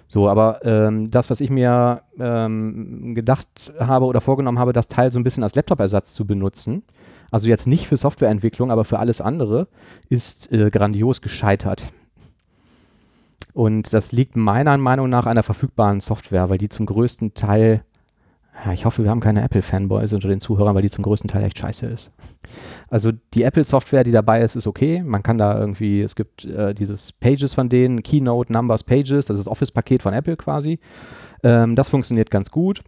[0.07, 5.11] So, aber ähm, das, was ich mir ähm, gedacht habe oder vorgenommen habe, das Teil
[5.11, 6.83] so ein bisschen als Laptop-Ersatz zu benutzen,
[7.31, 9.67] also jetzt nicht für Softwareentwicklung, aber für alles andere,
[10.07, 11.87] ist äh, grandios gescheitert.
[13.53, 17.83] Und das liegt meiner Meinung nach an der verfügbaren Software, weil die zum größten Teil
[18.63, 21.43] ja, ich hoffe, wir haben keine Apple-Fanboys unter den Zuhörern, weil die zum größten Teil
[21.43, 22.11] echt scheiße ist.
[22.89, 25.01] Also die Apple-Software, die dabei ist, ist okay.
[25.03, 29.37] Man kann da irgendwie, es gibt äh, dieses Pages von denen, Keynote, Numbers, Pages, das
[29.37, 30.79] ist das Office-Paket von Apple quasi.
[31.43, 32.83] Ähm, das funktioniert ganz gut.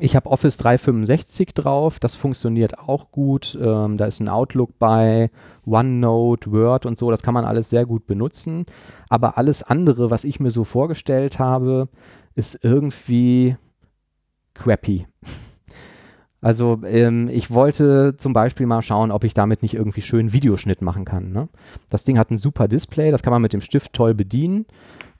[0.00, 3.58] Ich habe Office 365 drauf, das funktioniert auch gut.
[3.60, 5.30] Ähm, da ist ein Outlook bei,
[5.64, 8.66] OneNote, Word und so, das kann man alles sehr gut benutzen.
[9.08, 11.88] Aber alles andere, was ich mir so vorgestellt habe,
[12.34, 13.56] ist irgendwie
[14.58, 15.06] crappy.
[16.40, 20.82] Also ähm, ich wollte zum Beispiel mal schauen, ob ich damit nicht irgendwie schön Videoschnitt
[20.82, 21.32] machen kann.
[21.32, 21.48] Ne?
[21.90, 24.66] Das Ding hat ein super Display, das kann man mit dem Stift toll bedienen.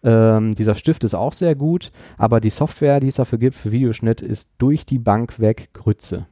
[0.04, 3.72] Ähm, dieser Stift ist auch sehr gut, aber die Software, die es dafür gibt für
[3.72, 6.26] Videoschnitt, ist durch die Bank weg Grütze.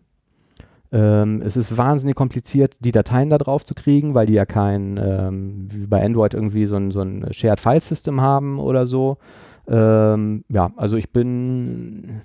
[0.92, 5.00] Ähm, es ist wahnsinnig kompliziert, die Dateien da drauf zu kriegen, weil die ja kein,
[5.02, 9.18] ähm, wie bei Android irgendwie so ein, so ein Shared File System haben oder so.
[9.66, 12.20] Ähm, ja, also ich bin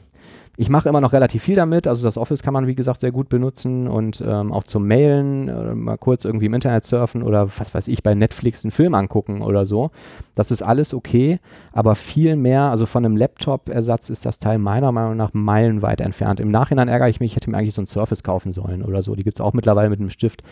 [0.58, 1.88] ich mache immer noch relativ viel damit.
[1.88, 5.48] Also das Office kann man, wie gesagt, sehr gut benutzen und ähm, auch zum Mailen,
[5.48, 8.94] äh, mal kurz irgendwie im Internet surfen oder was weiß ich, bei Netflix einen Film
[8.94, 9.92] angucken oder so.
[10.36, 11.40] Das ist alles okay,
[11.72, 16.40] aber viel mehr, also von einem Laptop-Ersatz ist das Teil meiner Meinung nach meilenweit entfernt.
[16.40, 19.02] Im Nachhinein ärgere ich mich, ich hätte mir eigentlich so ein Surface kaufen sollen oder
[19.02, 19.16] so.
[19.16, 20.44] Die gibt es auch mittlerweile mit einem Stift.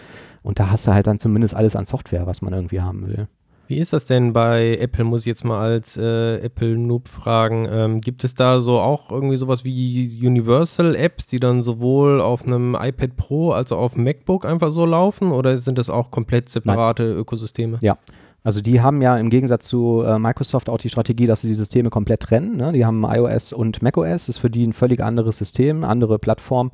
[0.43, 3.27] Und da hast du halt dann zumindest alles an Software, was man irgendwie haben will.
[3.69, 7.67] Wie ist das denn bei Apple, muss ich jetzt mal als äh, Apple-Noob fragen.
[7.71, 12.75] Ähm, gibt es da so auch irgendwie sowas wie Universal-Apps, die dann sowohl auf einem
[12.75, 15.32] iPad Pro als auch auf dem MacBook einfach so laufen?
[15.32, 17.17] Oder sind das auch komplett separate Nein.
[17.17, 17.77] Ökosysteme?
[17.84, 17.99] Ja.
[18.43, 21.53] Also die haben ja im Gegensatz zu äh, Microsoft auch die Strategie, dass sie die
[21.53, 22.58] Systeme komplett trennen.
[22.58, 22.73] Ne?
[22.73, 26.71] Die haben iOS und macOS, das ist für die ein völlig anderes System, andere Plattform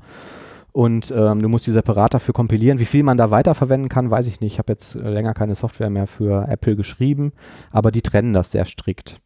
[0.75, 2.79] und ähm, du musst die separat dafür kompilieren.
[2.79, 4.53] Wie viel man da weiterverwenden kann, weiß ich nicht.
[4.53, 7.31] Ich habe jetzt äh, länger keine Software mehr für Apple geschrieben,
[7.71, 9.21] aber die trennen das sehr strikt.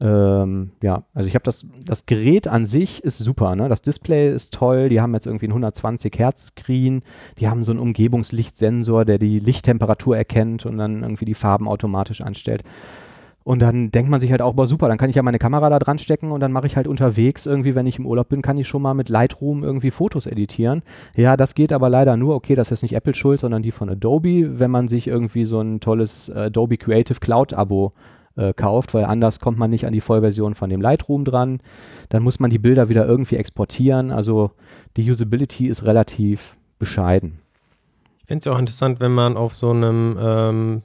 [0.00, 3.68] Ähm, ja, also ich habe das, das Gerät an sich ist super, ne?
[3.68, 7.02] Das Display ist toll, die haben jetzt irgendwie einen 120 Hertz Screen,
[7.38, 12.22] die haben so einen Umgebungslichtsensor, der die Lichttemperatur erkennt und dann irgendwie die Farben automatisch
[12.22, 12.64] anstellt.
[13.48, 15.70] Und dann denkt man sich halt auch, boah, super, dann kann ich ja meine Kamera
[15.70, 18.42] da dran stecken und dann mache ich halt unterwegs irgendwie, wenn ich im Urlaub bin,
[18.42, 20.82] kann ich schon mal mit Lightroom irgendwie Fotos editieren.
[21.16, 23.88] Ja, das geht aber leider nur, okay, das ist nicht Apple schuld, sondern die von
[23.88, 27.94] Adobe, wenn man sich irgendwie so ein tolles äh, Adobe Creative Cloud Abo
[28.36, 31.60] äh, kauft, weil anders kommt man nicht an die Vollversion von dem Lightroom dran.
[32.10, 34.10] Dann muss man die Bilder wieder irgendwie exportieren.
[34.10, 34.50] Also
[34.98, 37.38] die Usability ist relativ bescheiden.
[38.20, 40.82] Ich finde es ja auch interessant, wenn man auf so einem ähm,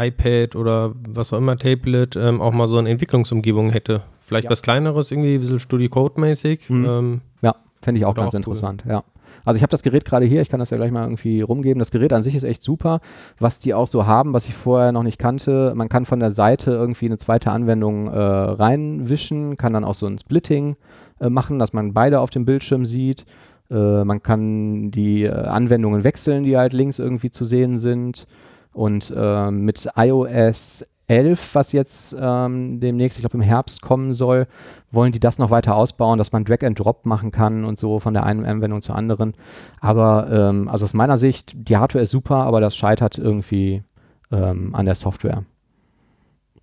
[0.00, 4.02] iPad oder was auch immer, Tablet, ähm, auch mal so eine Entwicklungsumgebung hätte.
[4.26, 4.50] Vielleicht ja.
[4.50, 6.70] was Kleineres, irgendwie, ein bisschen Studio Code-mäßig.
[6.70, 6.84] Mhm.
[6.84, 8.92] Ähm, ja, fände ich auch ganz auch interessant, cool.
[8.92, 9.04] ja.
[9.44, 11.78] Also ich habe das Gerät gerade hier, ich kann das ja gleich mal irgendwie rumgeben.
[11.78, 13.00] Das Gerät an sich ist echt super.
[13.38, 16.30] Was die auch so haben, was ich vorher noch nicht kannte, man kann von der
[16.30, 20.76] Seite irgendwie eine zweite Anwendung äh, reinwischen, kann dann auch so ein Splitting
[21.20, 23.24] äh, machen, dass man beide auf dem Bildschirm sieht.
[23.70, 28.26] Äh, man kann die äh, Anwendungen wechseln, die halt links irgendwie zu sehen sind.
[28.72, 34.46] Und äh, mit iOS 11, was jetzt ähm, demnächst, ich glaube im Herbst kommen soll,
[34.92, 37.98] wollen die das noch weiter ausbauen, dass man Drag and Drop machen kann und so
[37.98, 39.34] von der einen Anwendung zur anderen.
[39.80, 43.82] Aber ähm, also aus meiner Sicht, die Hardware ist super, aber das scheitert irgendwie
[44.30, 45.44] ähm, an der Software.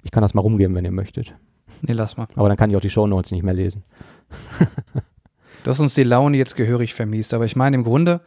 [0.04, 1.34] Ich kann das mal rumgeben, wenn ihr möchtet.
[1.82, 2.28] Nee, lass mal.
[2.36, 3.84] Aber dann kann ich auch die Shownotes nicht mehr lesen.
[5.63, 8.22] Du hast uns die Laune jetzt gehörig vermiest, aber ich meine im Grunde,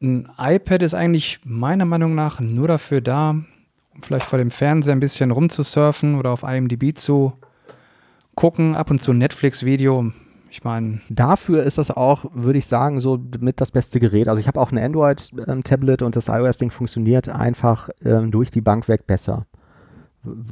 [0.00, 4.94] ein iPad ist eigentlich meiner Meinung nach nur dafür da, um vielleicht vor dem Fernseher
[4.94, 7.32] ein bisschen rumzusurfen oder auf IMDb zu
[8.34, 10.12] gucken, ab und zu ein Netflix-Video.
[10.50, 14.28] Ich meine, Dafür ist das auch, würde ich sagen, so mit das beste Gerät.
[14.28, 18.88] Also ich habe auch ein Android-Tablet und das iOS-Ding funktioniert einfach ähm, durch die Bank
[18.88, 19.46] weg besser.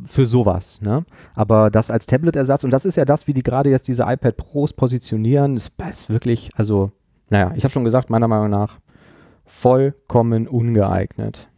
[0.06, 1.04] Für sowas, ne?
[1.34, 4.36] Aber das als Tablet-Ersatz, und das ist ja das, wie die gerade jetzt diese iPad
[4.36, 6.92] Pros positionieren, ist, ist wirklich, also,
[7.28, 8.78] naja, ich habe schon gesagt, meiner Meinung nach
[9.54, 11.48] vollkommen ungeeignet.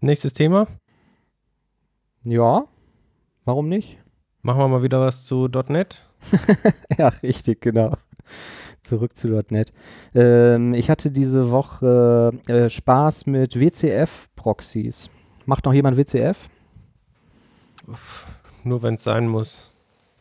[0.00, 0.68] Nächstes Thema.
[2.22, 2.66] Ja,
[3.44, 3.98] warum nicht?
[4.42, 6.06] Machen wir mal wieder was zu .NET.
[6.98, 7.96] ja, richtig, genau.
[8.82, 9.72] Zurück zu .NET.
[10.14, 15.10] Ähm, ich hatte diese Woche äh, Spaß mit WCF-Proxys.
[15.46, 16.48] Macht noch jemand WCF?
[18.62, 19.72] Nur wenn es sein muss.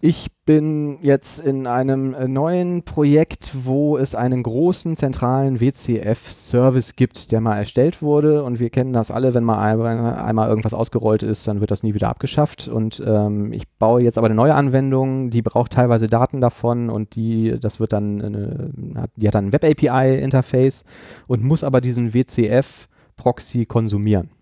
[0.08, 7.32] Ich bin jetzt in einem äh, neuen Projekt, wo es einen großen zentralen WCF-Service gibt,
[7.32, 8.44] der mal erstellt wurde.
[8.44, 11.96] Und wir kennen das alle, wenn mal einmal, irgendwas ausgerollt ist, dann wird das nie
[11.96, 12.68] wieder abgeschafft.
[12.68, 17.16] Und ähm, ich baue jetzt aber eine neue Anwendung, die braucht teilweise Daten davon und
[17.16, 20.86] die, das wird dann, eine, die hat dann ein Web-API-Interface
[21.26, 24.35] und muss aber diesen WCF-Proxy konsumieren.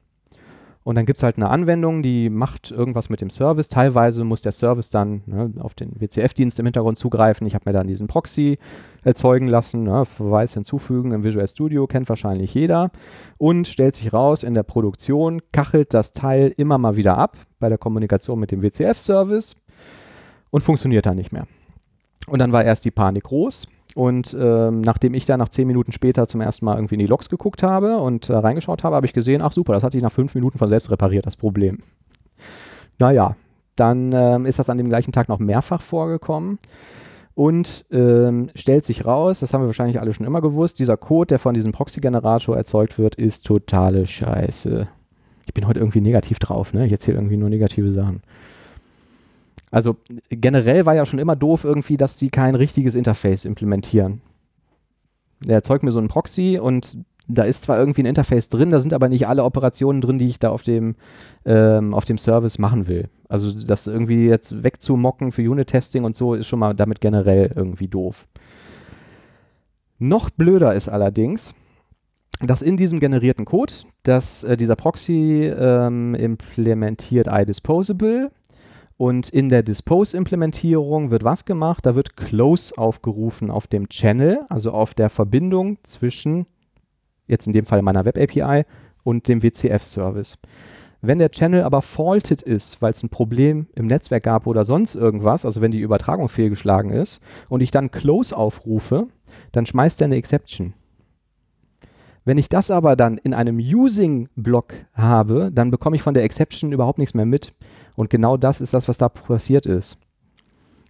[0.84, 3.69] Und dann gibt es halt eine Anwendung, die macht irgendwas mit dem Service.
[3.69, 7.48] Teilweise muss der Service dann ne, auf den WCF-Dienst im Hintergrund zugreifen.
[7.48, 8.60] Ich habe mir dann diesen Proxy
[9.04, 12.91] erzeugen lassen, ne, Verweis hinzufügen im Visual Studio, kennt wahrscheinlich jeder.
[13.38, 17.69] Und stellt sich raus, in der Produktion kachelt das Teil immer mal wieder ab bei
[17.69, 19.56] der Kommunikation mit dem WCF-Service
[20.50, 21.48] und funktioniert dann nicht mehr.
[22.28, 23.67] Und dann war erst die Panik groß.
[23.95, 27.08] Und ähm, nachdem ich da nach zehn Minuten später zum ersten Mal irgendwie in die
[27.08, 30.01] Logs geguckt habe und äh, reingeschaut habe, habe ich gesehen, ach super, das hat sich
[30.01, 31.79] nach fünf Minuten von selbst repariert, das Problem.
[32.99, 33.36] Naja,
[33.75, 36.58] dann ähm, ist das an dem gleichen Tag noch mehrfach vorgekommen
[37.36, 41.27] und ähm, stellt sich raus, das haben wir wahrscheinlich alle schon immer gewusst, dieser Code,
[41.27, 44.88] der von diesem Proxy-Generator erzeugt wird, ist totale Scheiße.
[45.45, 46.86] Ich bin heute irgendwie negativ drauf, ne?
[46.86, 48.21] Ich erzähle irgendwie nur negative Sachen.
[49.73, 49.95] Also
[50.29, 54.21] generell war ja schon immer doof irgendwie, dass sie kein richtiges Interface implementieren.
[55.43, 58.79] Der erzeugt mir so einen Proxy und da ist zwar irgendwie ein Interface drin, da
[58.79, 60.93] sind aber nicht alle Operationen drin, die ich da auf dem,
[61.45, 63.09] ähm, auf dem Service machen will.
[63.27, 67.88] Also das irgendwie jetzt wegzumocken für Unit-Testing und so ist schon mal damit generell irgendwie
[67.88, 68.27] doof.
[69.97, 71.55] Noch blöder ist allerdings,
[72.41, 78.29] dass in diesem generierten Code, dass äh, dieser Proxy ähm, implementiert iDisposable
[78.97, 81.86] und in der Dispose-Implementierung wird was gemacht?
[81.86, 86.45] Da wird Close aufgerufen auf dem Channel, also auf der Verbindung zwischen,
[87.27, 88.65] jetzt in dem Fall meiner Web-API
[89.03, 90.38] und dem WCF-Service.
[91.01, 94.95] Wenn der Channel aber faulted ist, weil es ein Problem im Netzwerk gab oder sonst
[94.95, 99.08] irgendwas, also wenn die Übertragung fehlgeschlagen ist und ich dann Close aufrufe,
[99.51, 100.73] dann schmeißt er eine Exception.
[102.25, 106.71] Wenn ich das aber dann in einem Using-Block habe, dann bekomme ich von der Exception
[106.71, 107.53] überhaupt nichts mehr mit.
[107.95, 109.97] Und genau das ist das, was da passiert ist.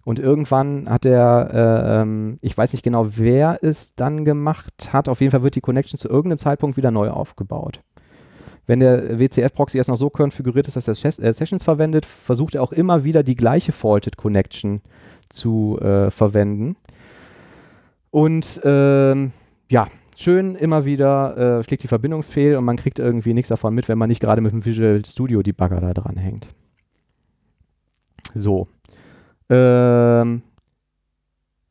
[0.06, 5.08] Und irgendwann hat er, äh, ähm, ich weiß nicht genau, wer es dann gemacht hat,
[5.08, 7.80] auf jeden Fall wird die Connection zu irgendeinem Zeitpunkt wieder neu aufgebaut.
[8.66, 12.64] Wenn der WCF-Proxy erst noch so konfiguriert ist, dass er äh, Sessions verwendet, versucht er
[12.64, 14.82] auch immer wieder die gleiche Faulted Connection
[15.30, 16.76] zu äh, verwenden.
[18.12, 19.32] Und ähm,
[19.70, 19.88] ja,
[20.18, 23.88] schön immer wieder äh, schlägt die Verbindung fehl und man kriegt irgendwie nichts davon mit,
[23.90, 26.48] wenn man nicht gerade mit dem Visual Studio Debugger da dran hängt.
[28.34, 28.68] So.
[29.50, 30.42] Ähm,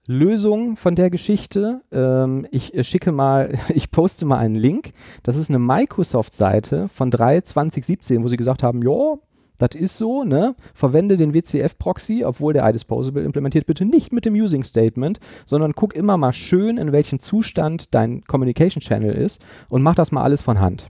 [0.07, 1.83] Lösung von der Geschichte.
[1.93, 4.93] Ähm, ich äh, schicke mal, ich poste mal einen Link.
[5.23, 9.17] Das ist eine Microsoft-Seite von 3 2017, wo sie gesagt haben, ja,
[9.59, 10.57] das ist so, ne?
[10.75, 15.95] Verwende den WCF-Proxy, obwohl der iDisposable implementiert, bitte nicht mit dem Using Statement, sondern guck
[15.95, 20.43] immer mal schön, in welchem Zustand dein Communication Channel ist und mach das mal alles
[20.43, 20.89] von Hand.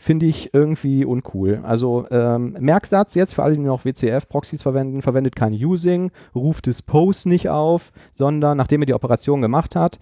[0.00, 1.60] Finde ich irgendwie uncool.
[1.62, 7.28] Also ähm, Merksatz jetzt für alle, die noch WCF-Proxys verwenden, verwendet kein Using, ruft Dispose
[7.28, 9.98] nicht auf, sondern nachdem er die Operation gemacht hat,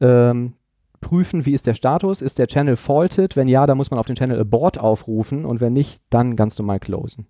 [0.00, 0.54] ähm,
[1.00, 4.06] prüfen, wie ist der Status, ist der Channel faulted, wenn ja, dann muss man auf
[4.06, 7.28] den Channel abort aufrufen und wenn nicht, dann ganz normal closen.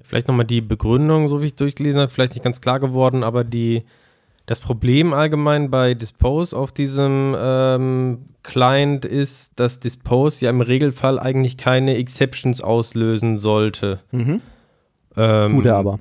[0.00, 3.42] Vielleicht nochmal die Begründung, so wie ich durchgelesen habe, vielleicht nicht ganz klar geworden, aber
[3.42, 3.82] die,
[4.48, 11.18] das Problem allgemein bei Dispose auf diesem ähm, Client ist, dass Dispose ja im Regelfall
[11.18, 14.00] eigentlich keine Exceptions auslösen sollte.
[14.10, 14.40] Mhm.
[15.16, 16.00] Ähm, Tut er aber.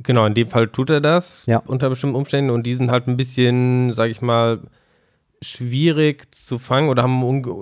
[0.00, 1.58] Genau, in dem Fall tut er das Ja.
[1.66, 4.60] unter bestimmten Umständen und die sind halt ein bisschen, sag ich mal,
[5.42, 7.52] schwierig zu fangen oder haben unge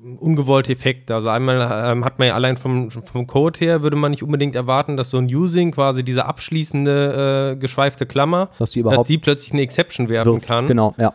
[0.00, 1.14] ungewollte Effekte.
[1.14, 1.56] Also einmal
[1.92, 5.10] ähm, hat man ja allein vom, vom Code her, würde man nicht unbedingt erwarten, dass
[5.10, 9.62] so ein Using quasi diese abschließende äh, geschweifte Klammer, Dass die dass die plötzlich eine
[9.62, 10.46] Exception werfen wirft.
[10.46, 10.68] kann.
[10.68, 11.12] Genau, ja.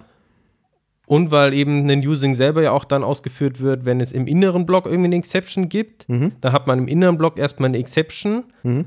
[1.06, 4.66] Und weil eben ein Using selber ja auch dann ausgeführt wird, wenn es im inneren
[4.66, 6.32] Block irgendwie eine Exception gibt, Mhm.
[6.42, 8.86] da hat man im inneren Block erstmal eine Exception Mhm.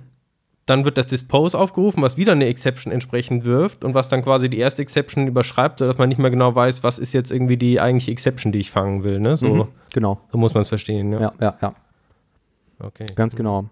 [0.67, 4.49] Dann wird das Dispose aufgerufen, was wieder eine Exception entsprechend wirft und was dann quasi
[4.49, 7.81] die erste Exception überschreibt, sodass man nicht mehr genau weiß, was ist jetzt irgendwie die
[7.81, 9.21] eigentliche Exception, die ich fangen will.
[9.21, 9.37] Ne?
[9.37, 9.65] So, Mhm.
[9.93, 10.21] Genau.
[10.33, 11.13] so muss man es verstehen.
[11.13, 11.21] Ja.
[11.21, 11.75] Ja, ja, ja.
[12.81, 13.05] Okay.
[13.15, 13.67] Ganz genau.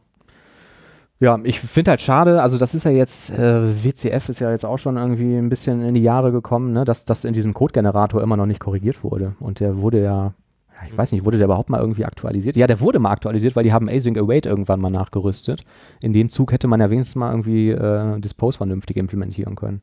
[1.19, 4.67] Ja, ich finde halt schade, also das ist ja jetzt, äh, WCF ist ja jetzt
[4.67, 8.21] auch schon irgendwie ein bisschen in die Jahre gekommen, ne, dass das in diesem Codegenerator
[8.23, 9.37] immer noch nicht korrigiert wurde.
[9.39, 10.33] Und der wurde ja, ja,
[10.87, 12.57] ich weiß nicht, wurde der überhaupt mal irgendwie aktualisiert?
[12.57, 15.65] Ja, der wurde mal aktualisiert, weil die haben Async Await irgendwann mal nachgerüstet.
[16.01, 19.81] In dem Zug hätte man ja wenigstens mal irgendwie äh, Dispose vernünftig implementieren können.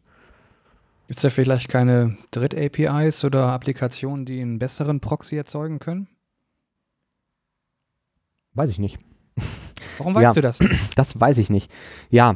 [1.07, 6.07] Gibt es da vielleicht keine Dritt-APIs oder Applikationen, die einen besseren Proxy erzeugen können?
[8.53, 8.99] Weiß ich nicht.
[9.97, 10.33] Warum weißt Ja.
[10.33, 10.59] du das?
[10.95, 11.71] Das weiß ich nicht.
[12.09, 12.35] Ja.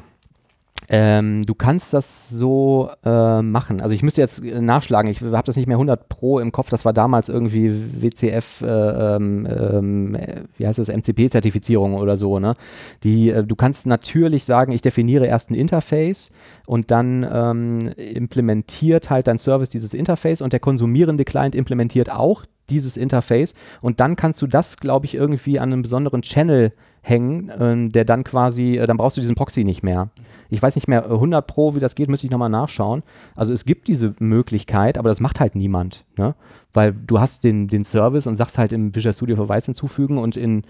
[0.89, 3.82] Ähm, du kannst das so äh, machen.
[3.82, 5.10] Also ich müsste jetzt äh, nachschlagen.
[5.10, 6.69] Ich habe das nicht mehr 100 Pro im Kopf.
[6.69, 8.67] Das war damals irgendwie WCF, äh,
[9.15, 12.39] ähm, ähm, äh, wie heißt das, MCP-Zertifizierung oder so.
[12.39, 12.56] Ne?
[13.04, 16.32] Die, äh, du kannst natürlich sagen, ich definiere erst ein Interface
[16.65, 22.46] und dann ähm, implementiert halt dein Service dieses Interface und der konsumierende Client implementiert auch
[22.74, 27.52] dieses Interface und dann kannst du das, glaube ich, irgendwie an einem besonderen Channel hängen,
[27.60, 30.10] ähm, der dann quasi, äh, dann brauchst du diesen Proxy nicht mehr.
[30.50, 33.04] Ich weiß nicht mehr äh, 100 Pro, wie das geht, müsste ich nochmal nachschauen.
[33.36, 36.34] Also es gibt diese Möglichkeit, aber das macht halt niemand, ne?
[36.74, 40.38] weil du hast den, den Service und sagst halt im Visual Studio Verweis hinzufügen und
[40.38, 40.64] in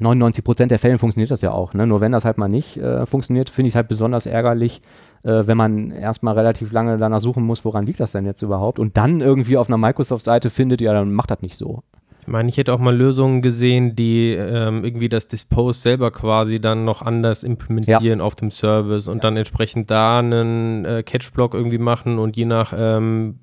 [0.00, 1.72] 99% der Fällen funktioniert das ja auch.
[1.72, 1.86] Ne?
[1.86, 4.82] Nur wenn das halt mal nicht äh, funktioniert, finde ich es halt besonders ärgerlich,
[5.22, 8.78] äh, wenn man erstmal relativ lange danach suchen muss, woran liegt das denn jetzt überhaupt
[8.78, 11.82] und dann irgendwie auf einer Microsoft-Seite findet, ja, dann macht das nicht so.
[12.26, 16.60] Ich meine, ich hätte auch mal Lösungen gesehen, die ähm, irgendwie das Dispose selber quasi
[16.60, 21.78] dann noch anders implementieren auf dem Service und dann entsprechend da einen äh, Catch-Block irgendwie
[21.78, 23.38] machen und je nach, ähm,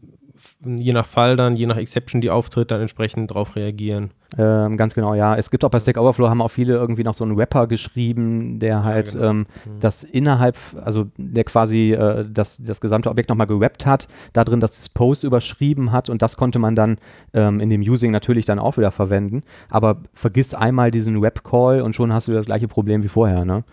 [0.66, 4.12] je nach Fall dann, je nach Exception, die auftritt, dann entsprechend drauf reagieren.
[4.38, 5.36] Ähm, ganz genau, ja.
[5.36, 8.60] Es gibt auch bei Stack Overflow haben auch viele irgendwie noch so einen Rapper geschrieben,
[8.60, 9.30] der halt genau.
[9.30, 9.46] ähm,
[9.80, 14.60] das innerhalb, also der quasi äh, das, das gesamte Objekt nochmal gerappt hat, da drin
[14.60, 16.98] das Dispose überschrieben hat und das konnte man dann
[17.34, 19.44] ähm, in dem Using natürlich dann auch wieder verwenden.
[19.70, 23.64] Aber vergiss einmal diesen Web-Call und schon hast du das gleiche Problem wie vorher, ne?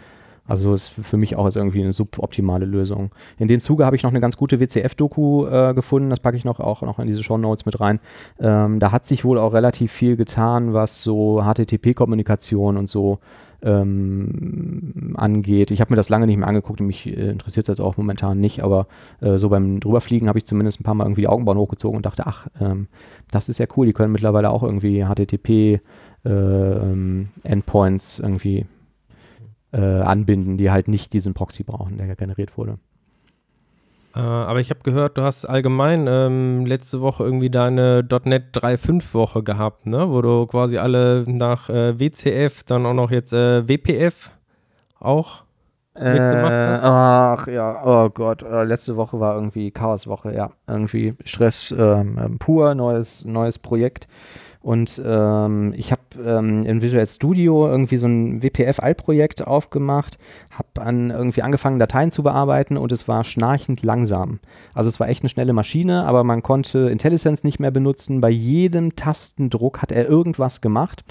[0.46, 3.10] Also ist für mich auch irgendwie eine suboptimale Lösung.
[3.38, 6.44] In dem Zuge habe ich noch eine ganz gute WCF-Doku äh, gefunden, das packe ich
[6.44, 8.00] noch auch noch in diese Show Notes mit rein.
[8.38, 13.18] Ähm, da hat sich wohl auch relativ viel getan, was so HTTP-Kommunikation und so
[13.62, 15.70] ähm, angeht.
[15.70, 17.96] Ich habe mir das lange nicht mehr angeguckt und mich äh, interessiert es jetzt auch
[17.96, 18.86] momentan nicht, aber
[19.20, 22.06] äh, so beim Drüberfliegen habe ich zumindest ein paar Mal irgendwie die Augenbrauen hochgezogen und
[22.06, 22.88] dachte, ach, ähm,
[23.30, 28.66] das ist ja cool, die können mittlerweile auch irgendwie HTTP äh, ähm, Endpoints irgendwie
[29.72, 32.78] äh, anbinden, die halt nicht diesen Proxy brauchen, der ja generiert wurde.
[34.14, 39.14] Äh, aber ich habe gehört, du hast allgemein ähm, letzte Woche irgendwie deine .NET 3.5
[39.14, 40.10] Woche gehabt, ne?
[40.10, 44.30] wo du quasi alle nach äh, WCF, dann auch noch jetzt äh, WPF
[44.98, 45.44] auch
[45.94, 46.84] mitgemacht hast.
[46.84, 52.74] ach ja, oh Gott, äh, letzte Woche war irgendwie Chaoswoche, ja, irgendwie Stress ähm, pur,
[52.74, 54.08] neues, neues Projekt.
[54.62, 60.18] Und ähm, ich habe ähm, in Visual Studio irgendwie so ein WPF-Alt-Projekt aufgemacht,
[60.50, 64.38] habe an irgendwie angefangen, Dateien zu bearbeiten und es war schnarchend langsam.
[64.74, 68.20] Also es war echt eine schnelle Maschine, aber man konnte IntelliSense nicht mehr benutzen.
[68.20, 71.04] Bei jedem Tastendruck hat er irgendwas gemacht.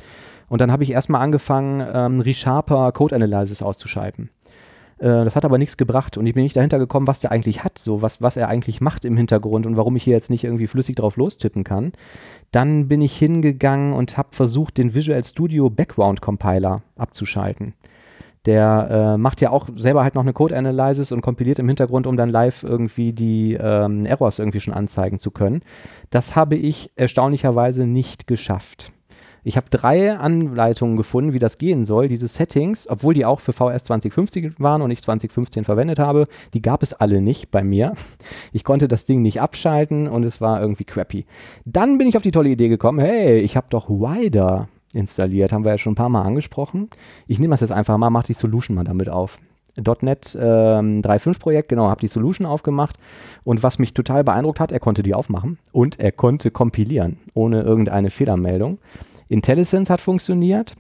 [0.48, 4.30] Und dann habe ich erstmal angefangen, ähm, ReSharper Code Analysis auszuschalten.
[5.00, 7.64] Äh, Das hat aber nichts gebracht und ich bin nicht dahinter gekommen, was der eigentlich
[7.64, 10.44] hat, so was, was er eigentlich macht im Hintergrund und warum ich hier jetzt nicht
[10.44, 11.94] irgendwie flüssig drauf lostippen kann.
[12.52, 17.74] Dann bin ich hingegangen und habe versucht, den Visual Studio Background Compiler abzuschalten.
[18.46, 22.08] Der äh, macht ja auch selber halt noch eine Code Analysis und kompiliert im Hintergrund,
[22.08, 25.62] um dann live irgendwie die ähm, Errors irgendwie schon anzeigen zu können.
[26.10, 28.94] Das habe ich erstaunlicherweise nicht geschafft.
[29.44, 32.08] Ich habe drei Anleitungen gefunden, wie das gehen soll.
[32.08, 36.62] Diese Settings, obwohl die auch für VS 2050 waren und ich 2015 verwendet habe, die
[36.62, 37.94] gab es alle nicht bei mir.
[38.52, 41.26] Ich konnte das Ding nicht abschalten und es war irgendwie crappy.
[41.66, 45.66] Dann bin ich auf die tolle Idee gekommen, hey, ich habe doch Wider installiert, haben
[45.66, 46.90] wir ja schon ein paar Mal angesprochen.
[47.28, 49.38] Ich nehme das jetzt einfach mal, mache die Solution mal damit auf.
[50.02, 52.98] .NET ähm, 3.5 Projekt, genau, habe die Solution aufgemacht
[53.44, 57.62] und was mich total beeindruckt hat, er konnte die aufmachen und er konnte kompilieren, ohne
[57.62, 58.80] irgendeine Fehlermeldung.
[59.30, 60.76] IntelliSense hat funktioniert.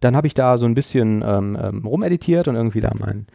[0.00, 3.26] Dann habe ich da so ein bisschen ähm, ähm, rumeditiert und irgendwie da mein,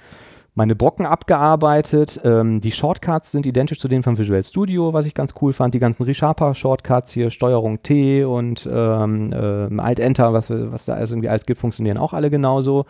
[0.56, 2.22] meine Brocken abgearbeitet.
[2.24, 5.74] Ähm, die Shortcuts sind identisch zu denen von Visual Studio, was ich ganz cool fand.
[5.74, 11.45] Die ganzen ReSharper-Shortcuts hier, Steuerung T und ähm, äh, Alt-Enter, was, was da irgendwie alles
[11.45, 12.86] gibt, funktionieren auch alle genauso.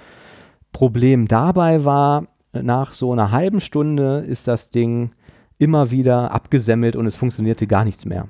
[0.72, 5.12] Problem dabei war, nach so einer halben Stunde ist das Ding
[5.58, 8.28] immer wieder abgesemmelt und es funktionierte gar nichts mehr.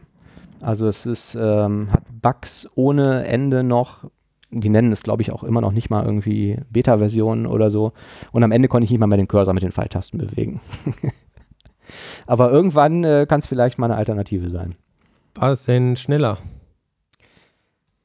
[0.63, 4.05] Also es ist, ähm, hat Bugs ohne Ende noch.
[4.49, 7.91] Die nennen es, glaube ich, auch immer noch nicht mal irgendwie Beta-Versionen oder so.
[8.31, 10.61] Und am Ende konnte ich nicht mal mehr den Cursor mit den Pfeiltasten bewegen.
[12.27, 14.75] Aber irgendwann äh, kann es vielleicht mal eine Alternative sein.
[15.35, 16.37] War es denn schneller?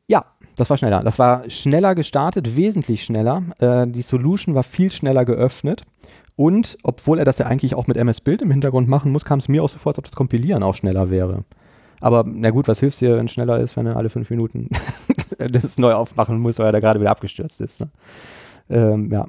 [0.07, 0.25] Ja,
[0.57, 1.03] das war schneller.
[1.05, 3.43] Das war schneller gestartet, wesentlich schneller.
[3.59, 5.85] Äh, die Solution war viel schneller geöffnet.
[6.35, 9.39] Und obwohl er das ja eigentlich auch mit MS Build im Hintergrund machen muss, kam
[9.39, 11.45] es mir auch so vor, als ob das Kompilieren auch schneller wäre.
[12.01, 14.69] Aber na gut, was hilft dir, wenn es schneller ist, wenn er alle fünf Minuten
[15.39, 17.81] das neu aufmachen muss, weil er da gerade wieder abgestürzt ist.
[17.81, 17.89] Ne?
[18.71, 19.27] Ähm, ja.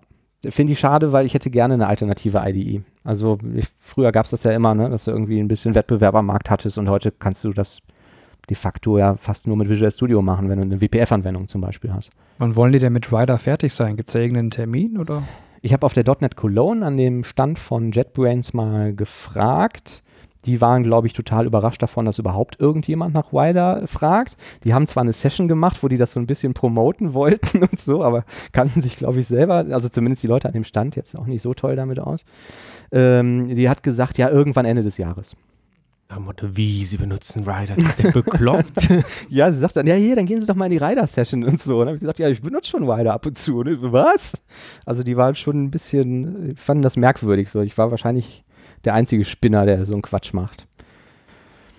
[0.49, 2.81] Finde ich schade, weil ich hätte gerne eine alternative IDE.
[3.03, 6.15] Also ich, früher gab es das ja immer, ne, dass du irgendwie ein bisschen Wettbewerb
[6.15, 7.81] am Markt hattest und heute kannst du das
[8.49, 11.93] de facto ja fast nur mit Visual Studio machen, wenn du eine WPF-Anwendung zum Beispiel
[11.93, 12.11] hast.
[12.37, 13.97] Wann wollen die denn mit Rider fertig sein?
[13.97, 15.23] Gibt es da irgendeinen Termin oder?
[15.61, 20.03] Ich habe auf der .NET Cologne an dem Stand von JetBrains mal gefragt.
[20.45, 24.37] Die waren, glaube ich, total überrascht davon, dass überhaupt irgendjemand nach Wider fragt.
[24.63, 27.79] Die haben zwar eine Session gemacht, wo die das so ein bisschen promoten wollten und
[27.79, 31.17] so, aber kannten sich, glaube ich, selber, also zumindest die Leute an dem Stand, jetzt
[31.17, 32.23] auch nicht so toll damit aus.
[32.91, 35.35] Ähm, die hat gesagt, ja, irgendwann Ende des Jahres.
[36.17, 37.77] Motto, wie, Sie benutzen Rider?
[37.77, 38.89] Ist der bekloppt?
[39.29, 41.61] ja, sie sagt dann, ja, hier, dann gehen Sie doch mal in die Rider-Session und
[41.61, 41.75] so.
[41.75, 43.59] Und dann habe ich gesagt, ja, ich benutze schon Rider ab und zu.
[43.59, 44.41] Und was?
[44.85, 47.61] Also die waren schon ein bisschen, fanden das merkwürdig so.
[47.61, 48.43] Ich war wahrscheinlich
[48.85, 50.67] der einzige Spinner, der so einen Quatsch macht.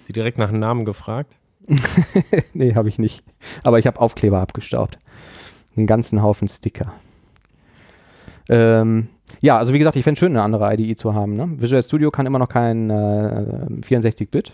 [0.07, 1.35] Sie direkt nach dem Namen gefragt?
[2.53, 3.25] nee, habe ich nicht.
[3.63, 4.99] Aber ich habe Aufkleber abgestaubt.
[5.77, 6.93] Einen ganzen Haufen Sticker.
[8.49, 9.09] Ähm,
[9.41, 11.37] ja, also wie gesagt, ich fände es schön, eine andere IDE zu haben.
[11.37, 11.49] Ne?
[11.57, 13.45] Visual Studio kann immer noch kein äh,
[13.83, 14.53] 64-Bit.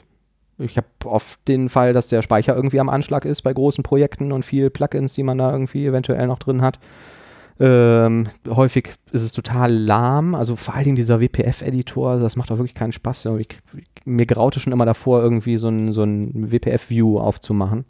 [0.58, 4.32] Ich habe oft den Fall, dass der Speicher irgendwie am Anschlag ist bei großen Projekten
[4.32, 6.78] und viel Plugins, die man da irgendwie eventuell noch drin hat.
[7.58, 12.58] Ähm, häufig ist es total lahm, also vor allen Dingen dieser WPF-Editor, das macht auch
[12.58, 13.26] wirklich keinen Spaß.
[13.38, 13.48] Ich,
[14.04, 17.86] mir graute schon immer davor, irgendwie so ein, so ein WPF-View aufzumachen,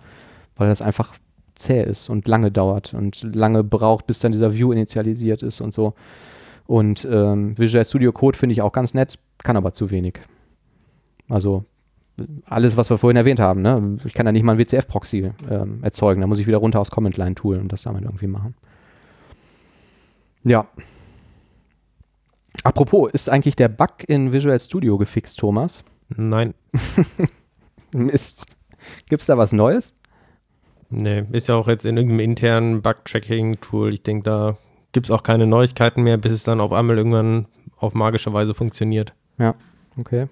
[0.56, 1.14] weil das einfach
[1.56, 5.74] zäh ist und lange dauert und lange braucht, bis dann dieser View initialisiert ist und
[5.74, 5.94] so.
[6.66, 10.20] Und ähm, Visual Studio Code finde ich auch ganz nett, kann aber zu wenig.
[11.28, 11.64] Also
[12.44, 13.98] alles, was wir vorhin erwähnt haben, ne?
[14.04, 16.90] ich kann da nicht mal einen WCF-Proxy ähm, erzeugen, da muss ich wieder runter aus
[16.90, 18.54] Command-Line-Tool und das damit irgendwie machen.
[20.46, 20.68] Ja.
[22.62, 25.82] Apropos, ist eigentlich der Bug in Visual Studio gefixt, Thomas?
[26.08, 26.54] Nein.
[27.92, 28.56] Mist.
[29.08, 29.98] Gibt es da was Neues?
[30.88, 33.92] Nee, ist ja auch jetzt in irgendeinem internen Bug-Tracking-Tool.
[33.92, 34.56] Ich denke, da
[34.92, 37.46] gibt es auch keine Neuigkeiten mehr, bis es dann auf einmal irgendwann
[37.78, 39.14] auf magische Weise funktioniert.
[39.38, 39.56] Ja,
[39.98, 40.28] okay.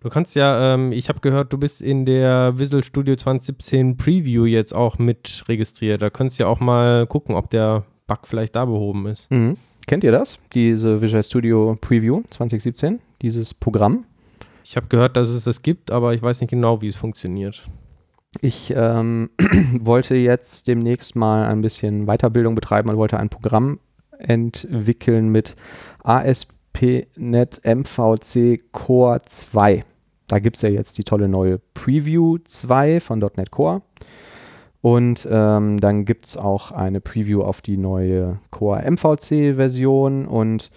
[0.00, 4.44] Du kannst ja, ähm, ich habe gehört, du bist in der Visual Studio 2017 Preview
[4.44, 6.02] jetzt auch mit registriert.
[6.02, 9.30] Da könntest du ja auch mal gucken, ob der Bug vielleicht da behoben ist.
[9.30, 9.56] Mhm.
[9.86, 10.38] Kennt ihr das?
[10.54, 14.04] Diese Visual Studio Preview 2017, dieses Programm?
[14.64, 17.62] Ich habe gehört, dass es das gibt, aber ich weiß nicht genau, wie es funktioniert.
[18.40, 19.30] Ich ähm,
[19.80, 23.80] wollte jetzt demnächst mal ein bisschen Weiterbildung betreiben und wollte ein Programm
[24.18, 25.56] entwickeln mit
[26.04, 29.84] ASP.NET MVC Core 2.
[30.28, 33.82] Da gibt es ja jetzt die tolle neue Preview 2 von .NET Core.
[34.82, 40.70] Und ähm, dann gibt es auch eine Preview auf die neue Core MVC-Version und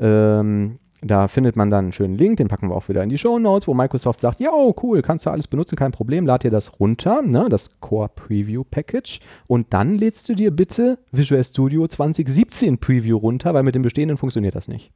[0.00, 3.18] ähm, da findet man dann einen schönen Link, den packen wir auch wieder in die
[3.18, 4.50] Show Notes, wo Microsoft sagt, ja,
[4.82, 8.64] cool, kannst du alles benutzen, kein Problem, lad dir das runter, ne, das Core Preview
[8.64, 13.82] Package und dann lädst du dir bitte Visual Studio 2017 Preview runter, weil mit dem
[13.82, 14.90] bestehenden funktioniert das nicht.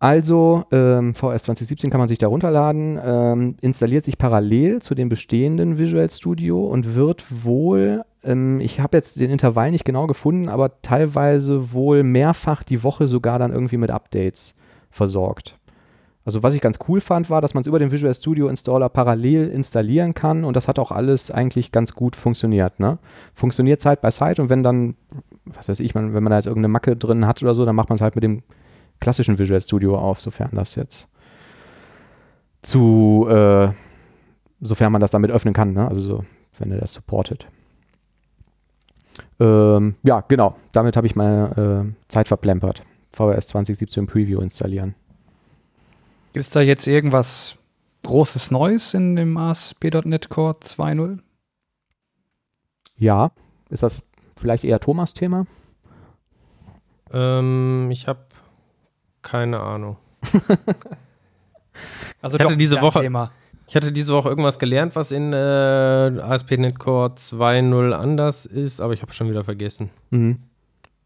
[0.00, 5.10] Also ähm, VS 2017 kann man sich da runterladen, ähm, installiert sich parallel zu dem
[5.10, 10.48] bestehenden Visual Studio und wird wohl, ähm, ich habe jetzt den Intervall nicht genau gefunden,
[10.48, 14.56] aber teilweise wohl mehrfach die Woche sogar dann irgendwie mit Updates
[14.90, 15.58] versorgt.
[16.24, 18.88] Also was ich ganz cool fand, war, dass man es über den Visual Studio Installer
[18.88, 22.80] parallel installieren kann und das hat auch alles eigentlich ganz gut funktioniert.
[22.80, 22.98] Ne?
[23.34, 24.96] Funktioniert Side by Side und wenn dann,
[25.44, 27.76] was weiß ich, man, wenn man da jetzt irgendeine Macke drin hat oder so, dann
[27.76, 28.42] macht man es halt mit dem
[29.00, 31.08] klassischen Visual Studio auf, sofern das jetzt
[32.62, 33.70] zu, äh,
[34.60, 35.88] sofern man das damit öffnen kann, ne?
[35.88, 36.24] also so,
[36.58, 37.46] wenn er das supportet.
[39.38, 42.82] Ähm, ja, genau, damit habe ich meine äh, Zeit verplempert.
[43.12, 44.94] VRS 2017 Preview installieren.
[46.32, 47.56] Gibt es da jetzt irgendwas
[48.04, 51.18] Großes Neues in dem ASP.NET Core 2.0?
[52.96, 53.32] Ja,
[53.68, 54.02] ist das
[54.36, 55.46] vielleicht eher Thomas Thema?
[57.12, 58.20] Ähm, ich habe
[59.22, 59.96] keine Ahnung.
[62.22, 63.30] also ich hatte diese Woche, Thema.
[63.66, 68.94] Ich hatte diese Woche irgendwas gelernt, was in äh, ASP.NET Core 2.0 anders ist, aber
[68.94, 69.90] ich habe schon wieder vergessen.
[70.10, 70.38] Mhm.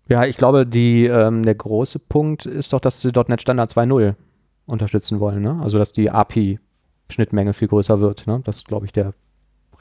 [0.08, 4.14] Ja, ich glaube, die, ähm, der große Punkt ist doch, dass sie .NET Standard 2.0
[4.66, 5.42] unterstützen wollen.
[5.42, 5.60] Ne?
[5.62, 8.26] Also, dass die API-Schnittmenge viel größer wird.
[8.26, 8.40] Ne?
[8.44, 9.12] Das ist, glaube ich, der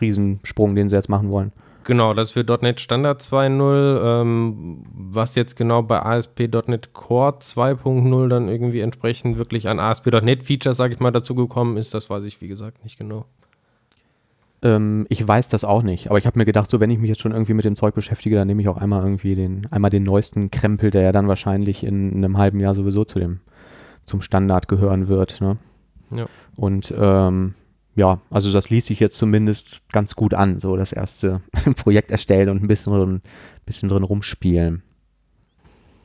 [0.02, 1.54] Riesensprung, den sie jetzt machen wollen.
[1.84, 4.22] Genau, das ist für .NET Standard 2.0.
[4.22, 10.78] Ähm, was jetzt genau bei ASP.NET Core 2.0 dann irgendwie entsprechend wirklich an ASP.NET Features,
[10.78, 13.26] sage ich mal, dazugekommen ist, das weiß ich, wie gesagt, nicht genau.
[14.62, 17.10] Ähm, ich weiß das auch nicht, aber ich habe mir gedacht, so wenn ich mich
[17.10, 19.92] jetzt schon irgendwie mit dem Zeug beschäftige, dann nehme ich auch einmal irgendwie den, einmal
[19.92, 23.42] den neuesten Krempel, der ja dann wahrscheinlich in, in einem halben Jahr sowieso zu dem,
[24.06, 25.42] zum Standard gehören wird.
[25.42, 25.58] Ne?
[26.16, 26.28] Ja.
[26.56, 27.56] Und ähm,
[27.96, 31.42] ja, also das ließ sich jetzt zumindest ganz gut an, so das erste
[31.76, 33.22] Projekt erstellen und ein bisschen, ein
[33.66, 34.84] bisschen drin rumspielen.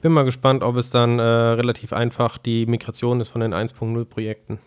[0.01, 4.05] Bin mal gespannt, ob es dann äh, relativ einfach die Migration ist von den 1.0
[4.05, 4.59] Projekten.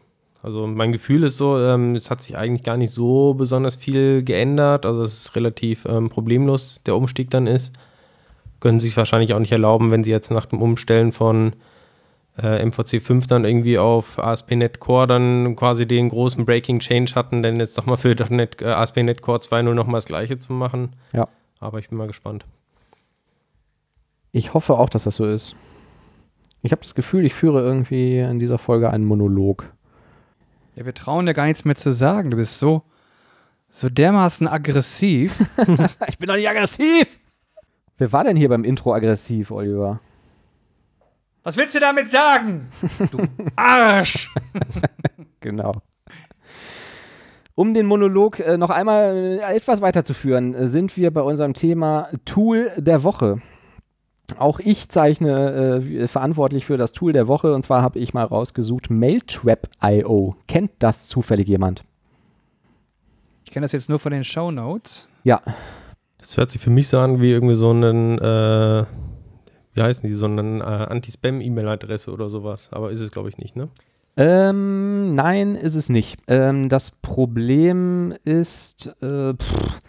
[0.43, 4.23] Also mein Gefühl ist so, ähm, es hat sich eigentlich gar nicht so besonders viel
[4.23, 4.85] geändert.
[4.85, 7.73] Also es ist relativ ähm, problemlos, der Umstieg dann ist.
[8.59, 11.53] Können sich wahrscheinlich auch nicht erlauben, wenn sie jetzt nach dem Umstellen von
[12.37, 17.43] äh, MVC 5 dann irgendwie auf ASP.NET Core dann quasi den großen Breaking Change hatten,
[17.43, 20.95] denn jetzt nochmal für .NET, äh, ASP.NET Core 2.0 nochmal das gleiche zu machen.
[21.13, 21.27] Ja.
[21.59, 22.45] Aber ich bin mal gespannt.
[24.31, 25.55] Ich hoffe auch, dass das so ist.
[26.61, 29.65] Ich habe das Gefühl, ich führe irgendwie in dieser Folge einen Monolog.
[30.75, 32.31] Ja, wir trauen dir gar nichts mehr zu sagen.
[32.31, 32.83] Du bist so,
[33.69, 35.43] so dermaßen aggressiv.
[36.07, 37.19] ich bin doch nicht aggressiv!
[37.97, 39.99] Wer war denn hier beim Intro aggressiv, Oliver?
[41.43, 42.69] Was willst du damit sagen?
[43.09, 43.19] Du
[43.55, 44.29] Arsch!
[45.39, 45.73] genau.
[47.55, 52.09] Um den Monolog äh, noch einmal äh, etwas weiterzuführen, äh, sind wir bei unserem Thema
[52.25, 53.41] Tool der Woche.
[54.37, 58.23] Auch ich zeichne äh, verantwortlich für das Tool der Woche und zwar habe ich mal
[58.23, 60.35] rausgesucht Mailtrap.io.
[60.47, 61.83] Kennt das zufällig jemand?
[63.45, 65.09] Ich kenne das jetzt nur von den Show Notes.
[65.23, 65.41] Ja.
[66.19, 68.85] Das hört sich für mich so an wie irgendwie so einen äh,
[69.73, 72.69] wie heißen die, so eine äh, Anti-Spam-E-Mail-Adresse oder sowas.
[72.71, 73.69] Aber ist es, glaube ich, nicht, ne?
[74.17, 76.19] Ähm, nein, ist es nicht.
[76.27, 79.79] Ähm, das Problem ist, äh, pff,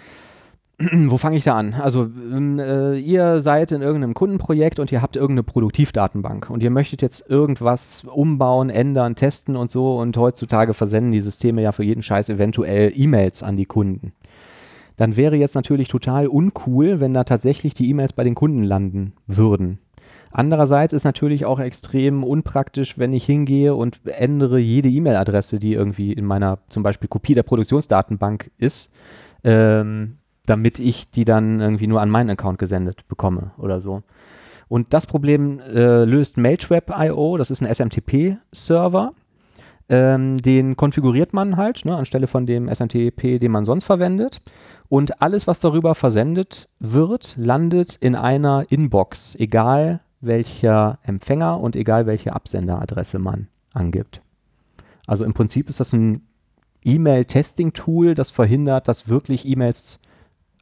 [1.07, 1.75] wo fange ich da an?
[1.75, 7.03] Also, äh, ihr seid in irgendeinem Kundenprojekt und ihr habt irgendeine Produktivdatenbank und ihr möchtet
[7.03, 12.03] jetzt irgendwas umbauen, ändern, testen und so und heutzutage versenden die Systeme ja für jeden
[12.03, 14.13] Scheiß eventuell E-Mails an die Kunden
[14.97, 19.15] dann wäre jetzt natürlich total uncool, wenn da tatsächlich die E-Mails bei den Kunden landen
[19.27, 19.79] würden.
[20.31, 26.13] Andererseits ist natürlich auch extrem unpraktisch, wenn ich hingehe und ändere jede E-Mail-Adresse, die irgendwie
[26.13, 28.91] in meiner zum Beispiel Kopie der Produktionsdatenbank ist,
[29.45, 30.17] ähm,
[30.47, 34.03] damit ich die dann irgendwie nur an meinen Account gesendet bekomme oder so.
[34.69, 39.13] Und das Problem äh, löst Mailtrap.io, das ist ein SMTP-Server.
[39.89, 44.41] Ähm, den konfiguriert man halt, ne, anstelle von dem SMTP, den man sonst verwendet.
[44.89, 52.07] Und alles, was darüber versendet wird, landet in einer Inbox, egal welcher Empfänger und egal
[52.07, 54.23] welche Absenderadresse man angibt.
[55.07, 56.27] Also im Prinzip ist das ein
[56.85, 59.99] E-Mail-Testing-Tool, das verhindert, dass wirklich E-Mails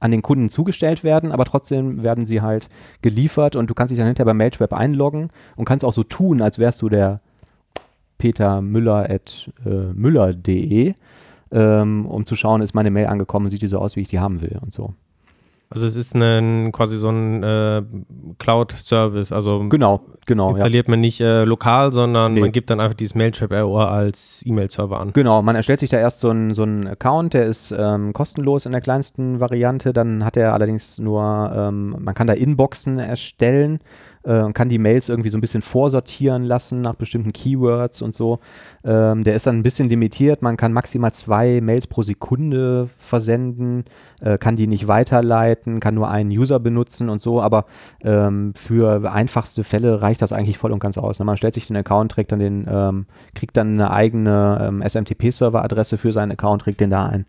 [0.01, 2.69] an den Kunden zugestellt werden, aber trotzdem werden sie halt
[3.03, 6.41] geliefert und du kannst dich dann hinterher bei Mailtrap einloggen und kannst auch so tun,
[6.41, 7.21] als wärst du der
[8.21, 10.95] Peter Müller at äh, müller.de
[11.53, 14.21] ähm, um zu schauen, ist meine Mail angekommen, sieht die so aus, wie ich die
[14.21, 14.95] haben will und so.
[15.73, 17.83] Also es ist ein, quasi so ein äh,
[18.39, 20.91] Cloud-Service, also genau, genau, installiert ja.
[20.91, 22.41] man nicht äh, lokal, sondern nee.
[22.41, 25.13] man gibt dann einfach dieses Mailtrap-RO als E-Mail-Server an.
[25.13, 28.73] Genau, man erstellt sich da erst so einen so Account, der ist ähm, kostenlos in
[28.73, 33.79] der kleinsten Variante, dann hat er allerdings nur, ähm, man kann da Inboxen erstellen
[34.23, 38.15] äh, und kann die Mails irgendwie so ein bisschen vorsortieren lassen nach bestimmten Keywords und
[38.15, 38.41] so.
[38.85, 40.43] Ähm, der ist dann ein bisschen limitiert.
[40.43, 43.85] Man kann maximal zwei Mails pro Sekunde versenden,
[44.21, 47.41] äh, kann die nicht weiterleiten, kann nur einen User benutzen und so.
[47.41, 47.67] Aber
[48.03, 51.19] ähm, für einfachste Fälle reicht das eigentlich voll und ganz aus.
[51.19, 51.25] Ne?
[51.25, 55.99] Man stellt sich den Account, trägt dann den, ähm, kriegt dann eine eigene ähm, SMTP-Server-Adresse
[55.99, 57.27] für seinen Account, trägt den da ein.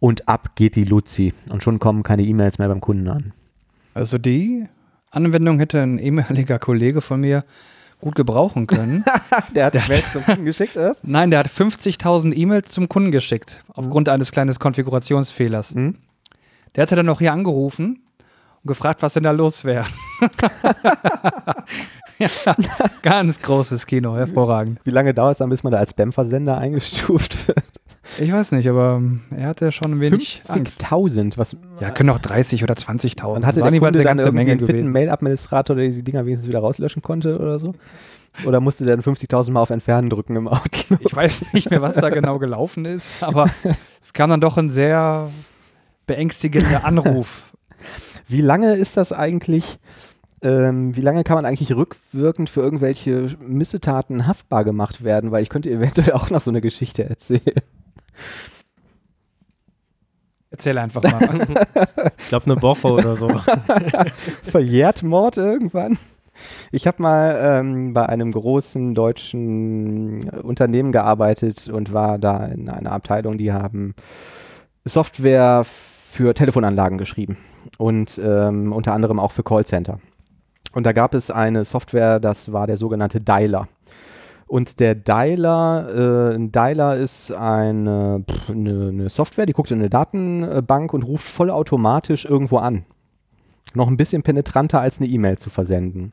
[0.00, 1.34] Und ab geht die Luzi.
[1.50, 3.32] Und schon kommen keine E-Mails mehr beim Kunden an.
[3.92, 4.66] Also die
[5.10, 7.44] Anwendung hätte ein ehemaliger Kollege von mir
[8.00, 9.04] gut gebrauchen können.
[9.54, 11.06] der hat Der hat- Mails zum Kunden geschickt erst?
[11.06, 15.74] Nein, der hat 50.000 E-Mails zum Kunden geschickt, aufgrund eines kleinen Konfigurationsfehlers.
[15.74, 15.96] Mhm.
[16.76, 18.00] Der hatte dann noch hier angerufen
[18.62, 19.84] und gefragt, was denn da los wäre.
[22.18, 22.28] ja,
[23.02, 24.78] ganz großes Kino, hervorragend.
[24.84, 27.79] Wie lange dauert es dann, bis man da als Spam-Versender eingestuft wird?
[28.18, 30.84] Ich weiß nicht, aber ähm, er hatte schon ein wenig Angst.
[30.84, 33.24] 50.000, was Ja, können auch 30 oder 20.000.
[33.24, 34.92] Und hatte der Kunde eine dann ganze irgendwie Menge einen fitten.
[34.92, 37.74] Mail-Administrator, der die Dinger wenigstens wieder rauslöschen konnte oder so?
[38.44, 41.00] Oder musste der dann 50.000 Mal auf Entfernen drücken im Outlook?
[41.00, 43.50] Ich weiß nicht mehr, was da genau gelaufen ist, aber
[44.00, 45.28] es kam dann doch ein sehr
[46.06, 47.44] beängstigender Anruf.
[48.28, 49.78] Wie lange ist das eigentlich,
[50.42, 55.32] ähm, wie lange kann man eigentlich rückwirkend für irgendwelche Missetaten haftbar gemacht werden?
[55.32, 57.60] Weil ich könnte eventuell auch noch so eine Geschichte erzählen.
[60.50, 61.46] Erzähl einfach mal.
[62.18, 63.28] Ich glaube, eine Woche oder so.
[64.42, 65.98] Verjährt Mord irgendwann?
[66.72, 72.92] Ich habe mal ähm, bei einem großen deutschen Unternehmen gearbeitet und war da in einer
[72.92, 73.94] Abteilung, die haben
[74.84, 77.36] Software für Telefonanlagen geschrieben
[77.78, 80.00] und ähm, unter anderem auch für Callcenter.
[80.72, 83.68] Und da gab es eine Software, das war der sogenannte Dialer.
[84.50, 89.78] Und der Dialer, äh, ein Dialer ist eine, pff, eine, eine Software, die guckt in
[89.78, 92.84] eine Datenbank und ruft vollautomatisch irgendwo an.
[93.74, 96.12] Noch ein bisschen penetranter als eine E-Mail zu versenden.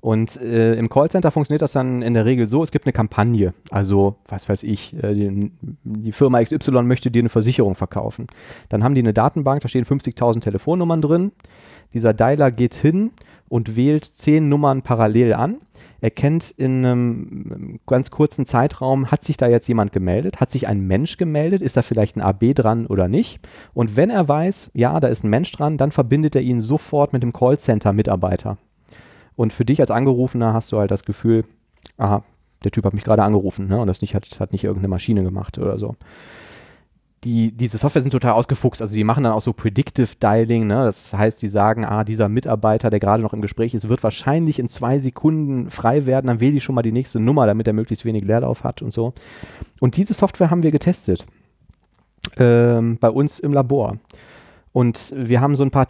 [0.00, 3.54] Und äh, im Callcenter funktioniert das dann in der Regel so, es gibt eine Kampagne.
[3.70, 5.50] Also, was weiß ich, äh, die,
[5.82, 8.28] die Firma XY möchte dir eine Versicherung verkaufen.
[8.68, 11.32] Dann haben die eine Datenbank, da stehen 50.000 Telefonnummern drin.
[11.92, 13.10] Dieser Dialer geht hin
[13.54, 15.58] und wählt zehn Nummern parallel an.
[16.00, 20.40] Erkennt in einem ganz kurzen Zeitraum, hat sich da jetzt jemand gemeldet?
[20.40, 21.62] Hat sich ein Mensch gemeldet?
[21.62, 23.38] Ist da vielleicht ein AB dran oder nicht?
[23.72, 27.12] Und wenn er weiß, ja, da ist ein Mensch dran, dann verbindet er ihn sofort
[27.12, 28.58] mit dem Callcenter-Mitarbeiter.
[29.36, 31.44] Und für dich als Angerufener hast du halt das Gefühl,
[31.96, 32.24] aha,
[32.64, 33.78] der Typ hat mich gerade angerufen, ne?
[33.78, 35.94] Und das nicht, hat, hat nicht irgendeine Maschine gemacht oder so.
[37.24, 40.84] Die, diese Software sind total ausgefuchst, also die machen dann auch so Predictive Dialing, ne?
[40.84, 44.58] Das heißt, die sagen, ah, dieser Mitarbeiter, der gerade noch im Gespräch ist, wird wahrscheinlich
[44.58, 47.72] in zwei Sekunden frei werden, dann wähle ich schon mal die nächste Nummer, damit er
[47.72, 49.14] möglichst wenig Leerlauf hat und so.
[49.80, 51.24] Und diese Software haben wir getestet.
[52.36, 53.96] Ähm, bei uns im Labor.
[54.72, 55.86] Und wir haben so ein paar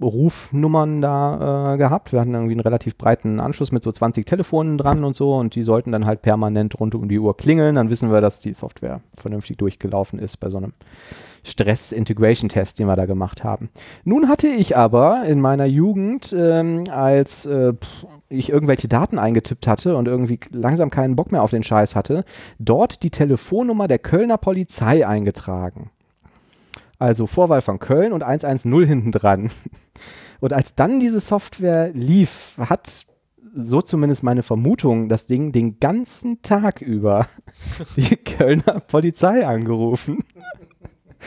[0.00, 2.12] Testrufnummern da äh, gehabt.
[2.12, 5.54] Wir hatten irgendwie einen relativ breiten Anschluss mit so 20 Telefonen dran und so und
[5.54, 7.76] die sollten dann halt permanent rund um die Uhr klingeln.
[7.76, 10.72] Dann wissen wir, dass die Software vernünftig durchgelaufen ist bei so einem
[11.44, 13.70] Stress-Integration-Test, den wir da gemacht haben.
[14.04, 17.74] Nun hatte ich aber in meiner Jugend, ähm, als äh,
[18.28, 22.24] ich irgendwelche Daten eingetippt hatte und irgendwie langsam keinen Bock mehr auf den Scheiß hatte,
[22.58, 25.90] dort die Telefonnummer der Kölner Polizei eingetragen.
[26.98, 29.50] Also Vorwahl von Köln und 110 hinten dran.
[30.40, 33.06] Und als dann diese Software lief, hat
[33.54, 37.28] so zumindest meine Vermutung, das Ding den ganzen Tag über
[37.96, 40.18] die Kölner Polizei angerufen.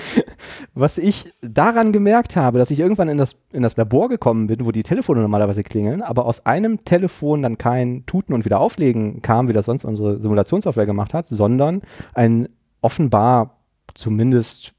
[0.74, 4.66] Was ich daran gemerkt habe, dass ich irgendwann in das, in das Labor gekommen bin,
[4.66, 9.22] wo die Telefone normalerweise klingeln, aber aus einem Telefon dann kein Tuten und wieder auflegen
[9.22, 11.82] kam, wie das sonst unsere Simulationssoftware gemacht hat, sondern
[12.14, 12.50] ein
[12.82, 13.58] offenbar
[13.96, 14.74] zumindest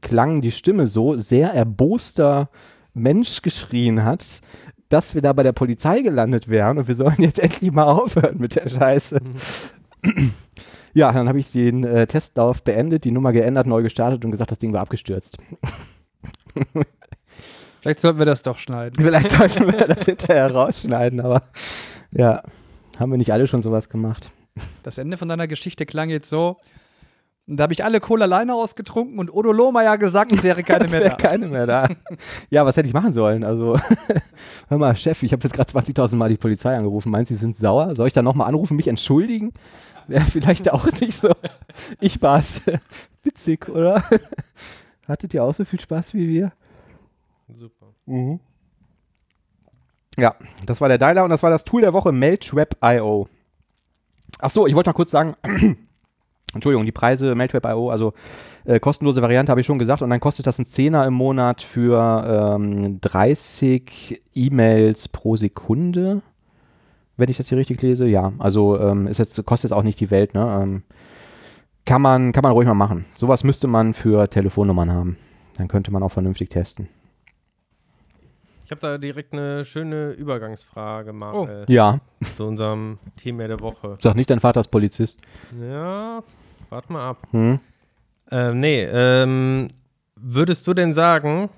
[0.00, 2.50] klang die Stimme so sehr erboster
[2.94, 4.40] Mensch geschrien hat,
[4.88, 8.38] dass wir da bei der Polizei gelandet wären und wir sollen jetzt endlich mal aufhören
[8.38, 9.20] mit der Scheiße.
[10.92, 14.50] Ja, dann habe ich den äh, Testlauf beendet, die Nummer geändert, neu gestartet und gesagt,
[14.50, 15.38] das Ding war abgestürzt.
[17.80, 19.00] Vielleicht sollten wir das doch schneiden.
[19.00, 21.44] Vielleicht sollten wir das hinterher rausschneiden, aber
[22.10, 22.42] ja,
[22.98, 24.30] haben wir nicht alle schon sowas gemacht.
[24.82, 26.56] Das Ende von deiner Geschichte klang jetzt so.
[27.56, 30.92] Da habe ich alle Cola alleine ausgetrunken und Odo Lohmeier gesagt, es wäre keine Es
[30.92, 31.16] mehr wäre da.
[31.16, 31.88] keine mehr da.
[32.50, 33.42] ja, was hätte ich machen sollen?
[33.42, 33.76] Also,
[34.68, 37.10] hör mal, Chef, ich habe jetzt gerade 20.000 Mal die Polizei angerufen.
[37.10, 37.96] Meinst du, sie sind sauer?
[37.96, 39.52] Soll ich da nochmal anrufen, mich entschuldigen?
[40.06, 41.32] Wäre vielleicht auch nicht so.
[42.00, 42.62] Ich war's.
[43.22, 44.02] Witzig, oder?
[45.08, 46.52] Hattet ihr auch so viel Spaß wie wir?
[47.48, 47.86] Super.
[50.16, 50.34] Ja,
[50.66, 53.28] das war der Dialer und das war das Tool der Woche, Mailtrap.io.
[54.40, 55.34] Ach so, ich wollte noch kurz sagen,
[56.54, 58.12] Entschuldigung, die Preise Mailtrap.io, also
[58.64, 61.62] äh, kostenlose Variante habe ich schon gesagt und dann kostet das ein Zehner im Monat
[61.62, 66.22] für ähm, 30 E-Mails pro Sekunde,
[67.16, 68.06] wenn ich das hier richtig lese.
[68.06, 70.58] Ja, also ähm, ist jetzt, kostet jetzt auch nicht die Welt, ne?
[70.62, 70.82] Ähm,
[71.84, 73.04] kann, man, kann man ruhig mal machen.
[73.14, 75.16] Sowas müsste man für Telefonnummern haben.
[75.56, 76.88] Dann könnte man auch vernünftig testen.
[78.64, 81.98] Ich habe da direkt eine schöne Übergangsfrage, Marcel, Ja,
[82.36, 83.98] zu unserem Thema der Woche.
[84.00, 85.20] sag nicht, dein Vater ist Polizist.
[85.60, 86.22] Ja,
[86.70, 87.26] warte mal ab.
[87.32, 87.58] Hm?
[88.30, 89.68] Ähm, nee, ähm,
[90.16, 91.48] würdest du denn sagen,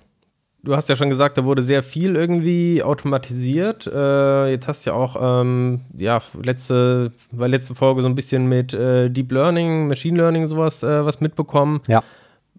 [0.63, 3.87] du hast ja schon gesagt, da wurde sehr viel irgendwie automatisiert.
[3.87, 8.47] Äh, jetzt hast du ja auch, ähm, ja, letzte, bei letzte Folge so ein bisschen
[8.49, 11.81] mit äh, Deep Learning, Machine Learning sowas äh, was mitbekommen.
[11.89, 12.03] Ja.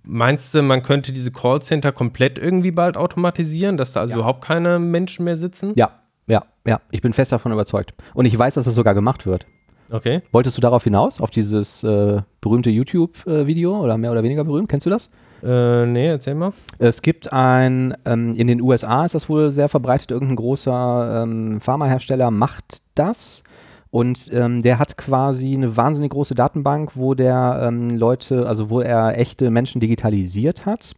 [0.05, 4.17] Meinst du, man könnte diese Callcenter komplett irgendwie bald automatisieren, dass da also Ja.
[4.17, 5.71] überhaupt keine Menschen mehr sitzen?
[5.77, 5.91] Ja,
[6.27, 6.81] ja, ja.
[6.91, 7.93] Ich bin fest davon überzeugt.
[8.13, 9.45] Und ich weiß, dass das sogar gemacht wird.
[9.93, 10.23] Okay.
[10.31, 14.67] Wolltest du darauf hinaus, auf dieses äh, berühmte YouTube-Video oder mehr oder weniger berühmt?
[14.67, 15.11] Kennst du das?
[15.43, 16.51] Äh, nee, erzähl mal.
[16.79, 21.61] Es gibt ein, ähm, in den USA ist das wohl sehr verbreitet, irgendein großer ähm,
[21.61, 23.43] Pharmahersteller macht das.
[23.91, 28.81] Und ähm, der hat quasi eine wahnsinnig große Datenbank, wo der ähm, Leute, also wo
[28.81, 30.95] er echte Menschen digitalisiert hat.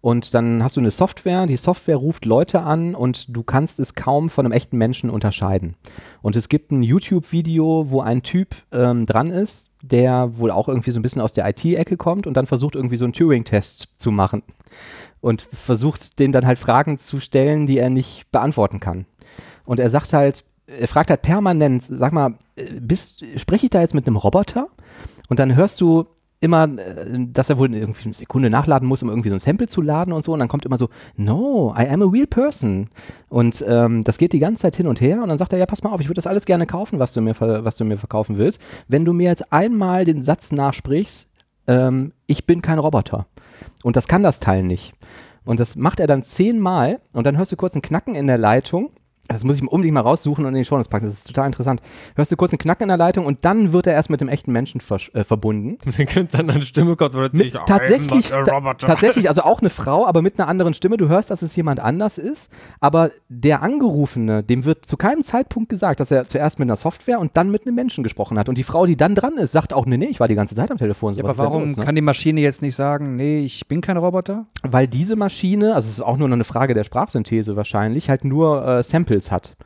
[0.00, 3.94] Und dann hast du eine Software, die Software ruft Leute an und du kannst es
[3.94, 5.76] kaum von einem echten Menschen unterscheiden.
[6.22, 10.90] Und es gibt ein YouTube-Video, wo ein Typ ähm, dran ist, der wohl auch irgendwie
[10.90, 14.10] so ein bisschen aus der IT-Ecke kommt und dann versucht irgendwie so einen Turing-Test zu
[14.10, 14.42] machen
[15.20, 19.04] und versucht den dann halt Fragen zu stellen, die er nicht beantworten kann.
[19.66, 23.80] Und er sagt halt, er fragt halt permanent, sag mal, äh, bist, spreche ich da
[23.80, 24.68] jetzt mit einem Roboter?
[25.28, 26.06] Und dann hörst du
[26.40, 29.68] immer, äh, dass er wohl irgendwie eine Sekunde nachladen muss, um irgendwie so ein Sample
[29.68, 30.32] zu laden und so.
[30.32, 32.88] Und dann kommt immer so, no, I am a real person.
[33.28, 35.22] Und ähm, das geht die ganze Zeit hin und her.
[35.22, 37.12] Und dann sagt er, ja, pass mal auf, ich würde das alles gerne kaufen, was
[37.12, 38.60] du mir, was du mir verkaufen willst.
[38.88, 41.28] Wenn du mir jetzt einmal den Satz nachsprichst,
[41.66, 43.26] ähm, ich bin kein Roboter.
[43.82, 44.94] Und das kann das Teil nicht.
[45.44, 48.38] Und das macht er dann zehnmal und dann hörst du kurz ein Knacken in der
[48.38, 48.90] Leitung.
[49.32, 51.04] Das muss ich unbedingt mal raussuchen und in die Shownotes packen.
[51.04, 51.80] Das ist total interessant.
[52.16, 54.28] Hörst du kurz einen Knacken in der Leitung und dann wird er erst mit dem
[54.28, 54.80] echten Menschen
[55.12, 55.78] äh, verbunden.
[55.96, 60.22] Dann könnte dann eine Stimme kommt Mit, tatsächlich, ta tatsächlich, also auch eine Frau, aber
[60.22, 60.96] mit einer anderen Stimme.
[60.96, 62.50] Du hörst, dass es jemand anders ist,
[62.80, 67.20] aber der Angerufene, dem wird zu keinem Zeitpunkt gesagt, dass er zuerst mit einer Software
[67.20, 68.48] und dann mit einem Menschen gesprochen hat.
[68.48, 70.54] Und die Frau, die dann dran ist, sagt auch, nee, nee, ich war die ganze
[70.54, 71.14] Zeit am Telefon.
[71.14, 71.84] So, Ja, aber warum los, ne?
[71.84, 74.46] kann die Maschine jetzt nicht sagen, nee, ich bin kein Roboter?
[74.62, 78.24] Weil diese Maschine, also es ist auch nur noch eine Frage der Sprachsynthese wahrscheinlich, halt
[78.24, 79.56] nur äh, Samples hat.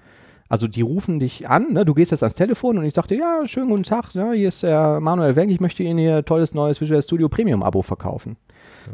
[0.48, 1.84] Also die rufen dich an, ne?
[1.84, 4.32] du gehst jetzt ans Telefon und ich sagte, ja, schönen guten Tag, ne?
[4.34, 7.82] hier ist der Manuel Wenk, ich möchte Ihnen hier tolles neues Visual Studio Premium Abo
[7.82, 8.36] verkaufen.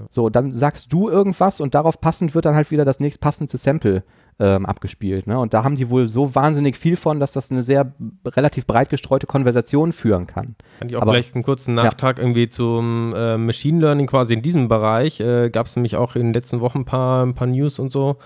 [0.08, 4.04] So, dann sagst du irgendwas und darauf passend wird dann halt wieder das nächstpassendste Sample
[4.38, 5.26] ähm, abgespielt.
[5.26, 5.38] Ne?
[5.38, 7.92] Und da haben die wohl so wahnsinnig viel von, dass das eine sehr
[8.24, 10.54] relativ breit gestreute Konversation führen kann.
[10.78, 14.42] Kann ich auch Aber- vielleicht einen kurzen Nachtrag irgendwie zum äh, Machine Learning quasi in
[14.42, 15.20] diesem Bereich.
[15.20, 17.90] Äh, Gab es nämlich auch in den letzten Wochen ein paar, ein paar News und
[17.90, 18.16] so.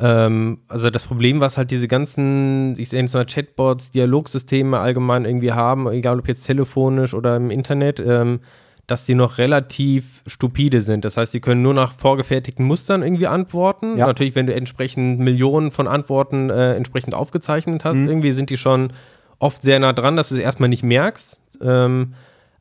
[0.00, 5.24] Ähm, also das Problem, was halt diese ganzen, ich sehe jetzt mal Chatbots, Dialogsysteme allgemein
[5.24, 8.40] irgendwie haben, egal ob jetzt telefonisch oder im Internet, ähm,
[8.86, 11.04] dass die noch relativ stupide sind.
[11.04, 13.96] Das heißt, sie können nur nach vorgefertigten Mustern irgendwie antworten.
[13.96, 14.06] Ja.
[14.06, 18.08] Natürlich, wenn du entsprechend Millionen von Antworten äh, entsprechend aufgezeichnet hast, Mhm.
[18.08, 18.92] irgendwie sind die schon
[19.38, 21.40] oft sehr nah dran, dass du es erstmal nicht merkst.
[21.62, 22.14] Ähm,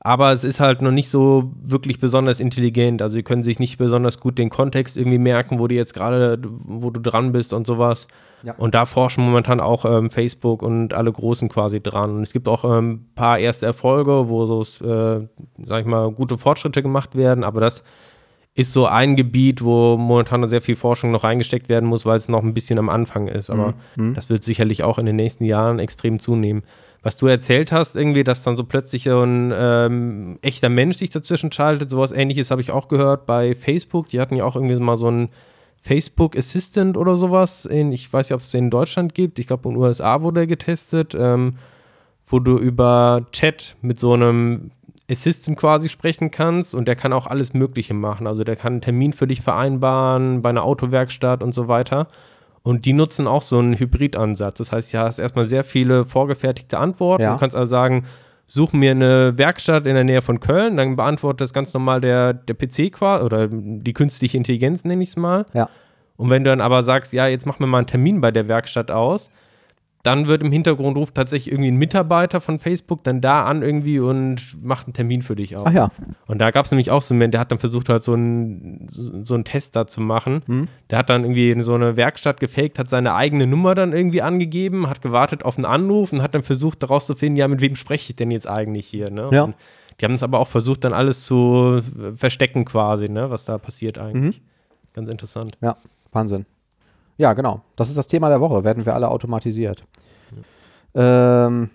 [0.04, 3.04] aber es ist halt noch nicht so wirklich besonders intelligent.
[3.04, 6.39] Also sie können sich nicht besonders gut den Kontext irgendwie merken, wo du jetzt gerade,
[6.41, 8.08] wo du dran bist und sowas.
[8.41, 8.56] Ja.
[8.58, 12.16] Und da forschen momentan auch ähm, Facebook und alle Großen quasi dran.
[12.16, 15.28] Und es gibt auch ein ähm, paar erste Erfolge, wo so, äh,
[15.64, 17.43] sag ich mal, gute Fortschritte gemacht werden.
[17.43, 17.84] Aber das
[18.56, 22.18] ist so ein Gebiet, wo momentan noch sehr viel Forschung noch reingesteckt werden muss, weil
[22.18, 23.52] es noch ein bisschen am Anfang ist.
[23.52, 24.16] Aber Mhm.
[24.16, 26.64] das wird sicherlich auch in den nächsten Jahren extrem zunehmen.
[27.04, 31.10] Was du erzählt hast, irgendwie, dass dann so plötzlich so ein ähm, echter Mensch sich
[31.10, 34.10] dazwischen schaltet, sowas ähnliches habe ich auch gehört bei Facebook.
[34.10, 35.30] Die hatten ja auch irgendwie mal so einen
[35.82, 37.66] Facebook Assistant oder sowas.
[37.66, 39.39] In, ich weiß nicht, ob es den in Deutschland gibt.
[39.39, 41.56] Ich glaube, in den USA wurde er getestet, ähm,
[42.28, 44.70] wo du über Chat mit so einem
[45.10, 48.28] Assistant quasi sprechen kannst und der kann auch alles Mögliche machen.
[48.28, 52.08] Also der kann einen Termin für dich vereinbaren bei einer Autowerkstatt und so weiter.
[52.64, 54.59] Und die nutzen auch so einen Hybridansatz.
[54.59, 57.24] Das heißt, du hast erstmal sehr viele vorgefertigte Antworten.
[57.24, 57.34] Ja.
[57.34, 58.05] Du kannst also sagen,
[58.45, 62.34] such mir eine Werkstatt in der Nähe von Köln, dann beantwortet das ganz normal der,
[62.34, 65.45] der PC quasi oder die künstliche Intelligenz, nenne ich es mal.
[65.53, 65.70] Ja.
[66.18, 68.47] Und wenn du dann aber sagst, ja, jetzt mach mir mal einen Termin bei der
[68.47, 69.30] Werkstatt aus,
[70.04, 73.99] dann wird im Hintergrund ruft tatsächlich irgendwie ein Mitarbeiter von Facebook dann da an irgendwie
[73.99, 75.64] und macht einen Termin für dich aus.
[75.66, 75.91] Ach ja.
[76.28, 78.14] Und da gab es nämlich auch so einen Moment, der hat dann versucht, halt so
[78.14, 80.41] einen, so, einen Test da zu machen.
[80.47, 80.68] Mhm.
[80.89, 84.22] Der hat dann irgendwie in so eine Werkstatt gefaked, hat seine eigene Nummer dann irgendwie
[84.22, 87.62] angegeben, hat gewartet auf einen Anruf und hat dann versucht, daraus zu finden, ja, mit
[87.62, 89.30] wem spreche ich denn jetzt eigentlich hier, ne?
[89.32, 89.43] Ja.
[89.43, 89.56] Und
[89.99, 93.58] Die haben es aber auch versucht, dann alles zu äh, verstecken quasi, ne, was da
[93.58, 94.41] passiert eigentlich.
[94.93, 95.58] Ganz interessant.
[95.62, 95.78] Ja,
[96.12, 96.45] Wahnsinn.
[97.18, 97.62] Ja, genau.
[97.76, 98.64] Das ist das Thema der Woche.
[98.64, 99.84] Werden wir alle automatisiert.
[100.93, 101.70] Ähm,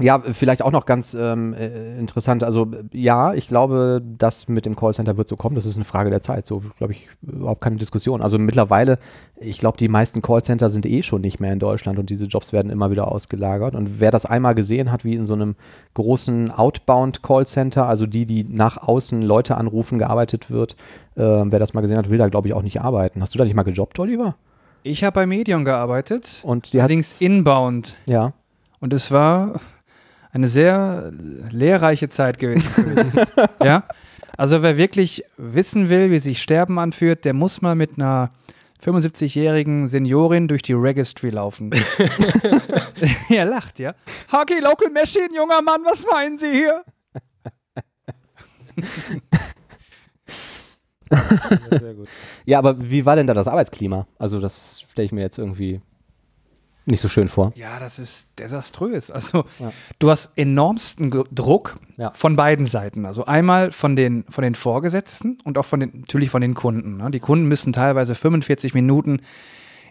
[0.00, 2.42] ja, vielleicht auch noch ganz ähm, äh, interessant.
[2.42, 5.54] Also ja, ich glaube, das mit dem Callcenter wird so kommen.
[5.54, 6.46] Das ist eine Frage der Zeit.
[6.46, 8.20] So, glaube ich, überhaupt keine Diskussion.
[8.20, 8.98] Also mittlerweile,
[9.36, 12.52] ich glaube, die meisten Callcenter sind eh schon nicht mehr in Deutschland und diese Jobs
[12.52, 13.76] werden immer wieder ausgelagert.
[13.76, 15.54] Und wer das einmal gesehen hat, wie in so einem
[15.94, 20.72] großen Outbound-Callcenter, also die, die nach außen Leute anrufen, gearbeitet wird,
[21.14, 23.22] äh, wer das mal gesehen hat, will da, glaube ich, auch nicht arbeiten.
[23.22, 24.34] Hast du da nicht mal gejobbt, Oliver?
[24.82, 27.96] Ich habe bei Medion gearbeitet, Und die allerdings inbound.
[28.06, 28.32] Ja.
[28.80, 29.60] Und es war
[30.34, 31.12] eine sehr
[31.50, 32.68] lehrreiche Zeit gewesen.
[33.64, 33.84] ja?
[34.36, 38.32] Also wer wirklich wissen will, wie sich Sterben anfühlt, der muss mal mit einer
[38.84, 41.70] 75-jährigen Seniorin durch die Registry laufen.
[43.30, 43.94] er lacht, ja.
[44.32, 46.84] Hockey Local Machine, junger Mann, was meinen Sie hier?
[51.70, 52.08] sehr gut.
[52.44, 54.08] Ja, aber wie war denn da das Arbeitsklima?
[54.18, 55.80] Also das stelle ich mir jetzt irgendwie
[56.86, 57.52] nicht so schön vor.
[57.56, 59.10] Ja, das ist desaströs.
[59.10, 59.72] Also Ja.
[59.98, 62.12] du hast enormsten Druck Ja.
[62.14, 63.06] von beiden Seiten.
[63.06, 66.98] Also einmal von den, von den Vorgesetzten und auch von den, natürlich von den Kunden.
[66.98, 67.10] Ne?
[67.10, 69.20] Die Kunden müssen teilweise 45 Minuten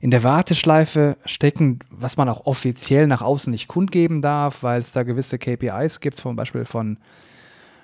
[0.02, 4.92] in der Warteschleife stecken, was man auch offiziell nach außen nicht kundgeben darf, weil es
[4.92, 6.98] da gewisse KPIs gibt, zum Beispiel von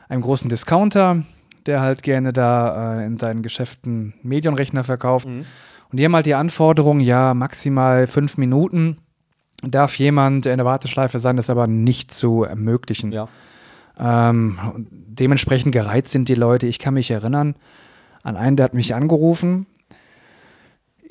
[0.10, 1.24] einem großen Discounter,
[1.66, 5.28] der halt gerne da äh, in seinen Geschäften Medienrechner verkauft.
[5.92, 8.98] Und die haben halt die Anforderung, ja, maximal fünf Minuten
[9.62, 13.12] darf jemand in der Warteschleife sein, das aber nicht zu ermöglichen.
[13.12, 13.28] Ja.
[14.00, 14.58] Ähm,
[14.90, 16.68] dementsprechend gereizt sind die Leute.
[16.68, 17.56] Ich kann mich erinnern
[18.24, 19.66] an einen, der hat mich angerufen.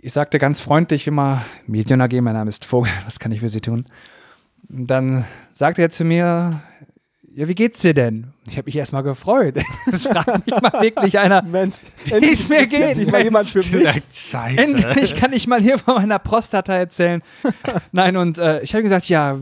[0.01, 3.49] Ich sagte ganz freundlich immer, Medion AG, mein Name ist Vogel, was kann ich für
[3.49, 3.87] Sie tun?
[4.69, 5.25] Und dann
[5.55, 6.61] sagte er zu mir,
[7.39, 8.33] ja, wie geht's dir denn?
[8.49, 9.59] Ich habe mich erstmal gefreut.
[9.89, 12.97] Das fragt mich mal wirklich einer, Mensch, wie es mir geht.
[14.13, 14.61] Scheiße.
[14.61, 17.23] Endlich kann ich mal hier von meiner Prostata erzählen.
[17.93, 19.39] Nein, und äh, ich habe gesagt, ja,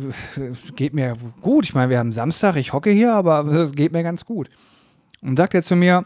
[0.74, 1.64] geht mir gut.
[1.64, 4.50] Ich meine, wir haben Samstag, ich hocke hier, aber es geht mir ganz gut.
[5.22, 6.04] Und sagt er zu mir,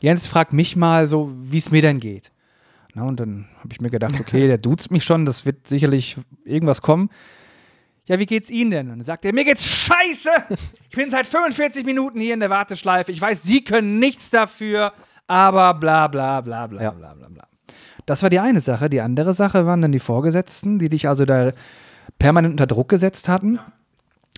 [0.00, 2.32] Jens, frag mich mal so, wie es mir denn geht.
[2.92, 6.18] Na, und dann habe ich mir gedacht, okay, der duzt mich schon, das wird sicherlich
[6.44, 7.08] irgendwas kommen.
[8.08, 8.90] Ja, wie geht's Ihnen denn?
[8.90, 10.30] Und dann sagt er, mir geht's scheiße.
[10.90, 13.12] Ich bin seit 45 Minuten hier in der Warteschleife.
[13.12, 14.92] Ich weiß, Sie können nichts dafür,
[15.26, 16.90] aber bla bla bla bla Ja.
[16.90, 17.44] bla bla bla.
[18.06, 18.88] Das war die eine Sache.
[18.88, 21.52] Die andere Sache waren dann die Vorgesetzten, die dich also da
[22.18, 23.58] permanent unter Druck gesetzt hatten.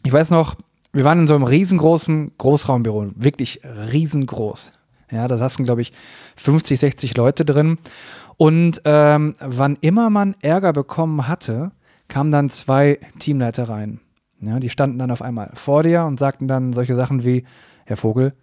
[0.03, 0.57] Ich weiß noch,
[0.93, 4.73] wir waren in so einem riesengroßen Großraumbüro, wirklich riesengroß.
[5.12, 5.93] Ja, da saßen, glaube ich,
[6.37, 7.79] 50, 60 Leute drin.
[8.37, 11.71] Und ähm, wann immer man Ärger bekommen hatte,
[12.11, 14.01] kamen dann zwei Teamleiter rein.
[14.43, 17.45] Ja, die standen dann auf einmal vor dir und sagten dann solche Sachen wie,
[17.87, 18.35] Herr Vogel,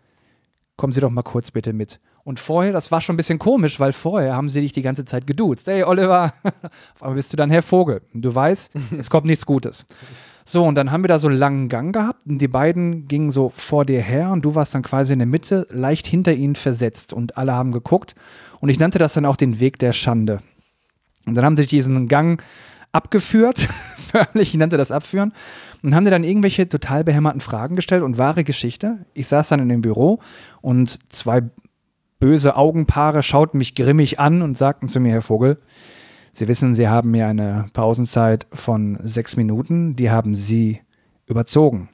[0.76, 2.00] kommen Sie doch mal kurz bitte mit.
[2.24, 5.06] Und vorher, das war schon ein bisschen komisch, weil vorher haben sie dich die ganze
[5.06, 5.68] Zeit geduzt.
[5.68, 8.02] Hey, Oliver, auf einmal bist du dann Herr Vogel.
[8.14, 9.86] Und du weißt, es kommt nichts Gutes.
[10.44, 13.32] So, und dann haben wir da so einen langen Gang gehabt und die beiden gingen
[13.32, 16.56] so vor dir her und du warst dann quasi in der Mitte, leicht hinter ihnen
[16.56, 18.16] versetzt und alle haben geguckt.
[18.60, 20.40] Und ich nannte das dann auch den Weg der Schande.
[21.26, 22.42] Und dann haben sie diesen Gang
[22.98, 23.60] abgeführt,
[24.12, 25.32] förmlich, ich nannte das abführen,
[25.84, 29.06] und haben dir dann irgendwelche total behämmerten Fragen gestellt und wahre Geschichte.
[29.14, 30.20] Ich saß dann in dem Büro
[30.62, 31.44] und zwei
[32.20, 35.60] böse Augenpaare schauten mich grimmig an und sagten zu mir, Herr Vogel,
[36.32, 40.82] Sie wissen, Sie haben mir eine Pausenzeit von sechs Minuten, die haben Sie
[41.28, 41.90] überzogen.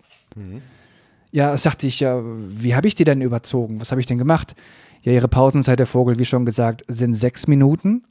[1.32, 3.82] Ja, sagte ich, ja, wie habe ich die denn überzogen?
[3.82, 4.56] Was habe ich denn gemacht?
[5.02, 8.04] Ja, Ihre Pausenzeit, Herr Vogel, wie schon gesagt, sind sechs Minuten.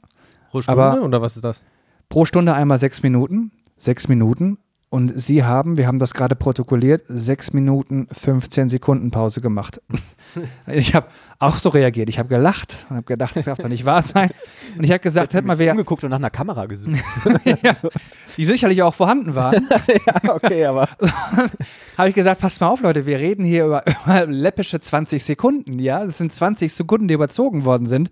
[0.51, 1.63] Pro Stunde Aber- oder was ist das?
[2.13, 3.51] Pro Stunde einmal sechs Minuten.
[3.75, 4.59] Sechs Minuten.
[4.91, 9.81] Und Sie haben, wir haben das gerade protokolliert, sechs Minuten 15 Sekunden Pause gemacht.
[10.67, 11.07] ich habe
[11.39, 12.09] auch so reagiert.
[12.09, 14.29] Ich habe gelacht und habe gedacht, das darf doch nicht wahr sein.
[14.77, 17.03] Und ich habe gesagt, hätte mal wer, umgeguckt und nach einer Kamera gesucht.
[17.63, 17.75] ja,
[18.37, 19.67] die sicherlich auch vorhanden waren,
[20.05, 20.89] ja, okay, aber.
[21.97, 25.79] habe ich gesagt, passt mal auf, Leute, wir reden hier über, über läppische 20 Sekunden,
[25.79, 26.05] ja?
[26.05, 28.11] Das sind 20 Sekunden, die überzogen worden sind.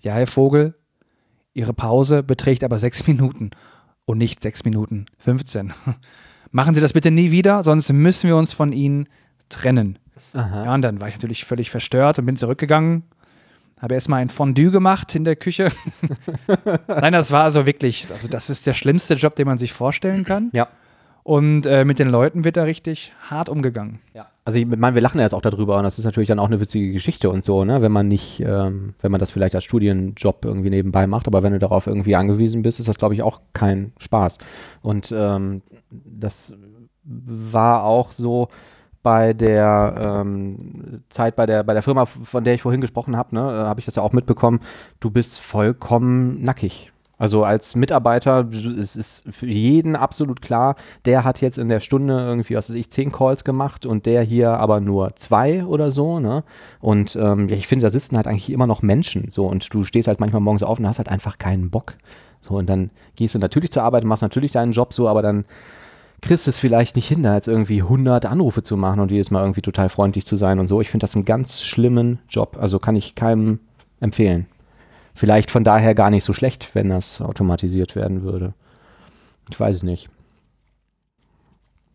[0.00, 0.74] Ja, Herr Vogel,
[1.54, 3.50] Ihre Pause beträgt aber sechs Minuten
[4.04, 5.72] und nicht sechs Minuten 15.
[6.50, 9.08] Machen Sie das bitte nie wieder, sonst müssen wir uns von Ihnen
[9.48, 9.98] trennen.
[10.34, 10.64] Aha.
[10.64, 13.04] Ja, und dann war ich natürlich völlig verstört und bin zurückgegangen.
[13.80, 15.72] Habe erstmal ein Fondue gemacht in der Küche.
[16.86, 20.24] Nein, das war also wirklich, also das ist der schlimmste Job, den man sich vorstellen
[20.24, 20.50] kann.
[20.54, 20.68] Ja.
[21.24, 24.00] Und äh, mit den Leuten wird da richtig hart umgegangen.
[24.12, 24.26] Ja.
[24.44, 26.46] Also ich meine, wir lachen ja jetzt auch darüber und das ist natürlich dann auch
[26.46, 27.80] eine witzige Geschichte und so, ne?
[27.80, 31.52] Wenn man nicht, ähm, wenn man das vielleicht als Studienjob irgendwie nebenbei macht, aber wenn
[31.52, 34.38] du darauf irgendwie angewiesen bist, ist das, glaube ich, auch kein Spaß.
[34.80, 36.54] Und ähm, das
[37.04, 38.48] war auch so,
[39.02, 43.34] bei der ähm, Zeit bei der, bei der Firma, von der ich vorhin gesprochen habe,
[43.34, 44.60] ne, äh, habe ich das ja auch mitbekommen,
[45.00, 46.91] du bist vollkommen nackig.
[47.22, 52.14] Also als Mitarbeiter es ist für jeden absolut klar, der hat jetzt in der Stunde
[52.14, 56.18] irgendwie, was weiß ich, zehn Calls gemacht und der hier aber nur zwei oder so.
[56.18, 56.42] Ne?
[56.80, 59.30] Und ähm, ich finde, da sitzen halt eigentlich immer noch Menschen.
[59.30, 61.94] So und du stehst halt manchmal morgens auf und hast halt einfach keinen Bock.
[62.40, 65.44] So und dann gehst du natürlich zur Arbeit, machst natürlich deinen Job so, aber dann
[66.22, 69.30] kriegst du es vielleicht nicht hin, da jetzt irgendwie 100 Anrufe zu machen und jedes
[69.30, 70.80] Mal irgendwie total freundlich zu sein und so.
[70.80, 72.56] Ich finde das einen ganz schlimmen Job.
[72.60, 73.60] Also kann ich keinem
[74.00, 74.48] empfehlen
[75.14, 78.54] vielleicht von daher gar nicht so schlecht, wenn das automatisiert werden würde.
[79.50, 80.08] Ich weiß es nicht.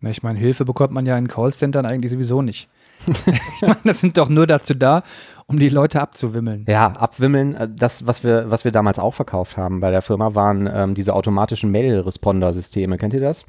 [0.01, 2.70] Ich meine, Hilfe bekommt man ja in Callcentern eigentlich sowieso nicht.
[3.07, 5.03] ich meine, das sind doch nur dazu da,
[5.47, 6.65] um die Leute abzuwimmeln.
[6.68, 7.55] Ja, abwimmeln.
[7.55, 10.93] Äh, das, was wir, was wir damals auch verkauft haben bei der Firma, waren ähm,
[10.93, 12.97] diese automatischen Mail-Responder-Systeme.
[12.97, 13.45] Kennt ihr das?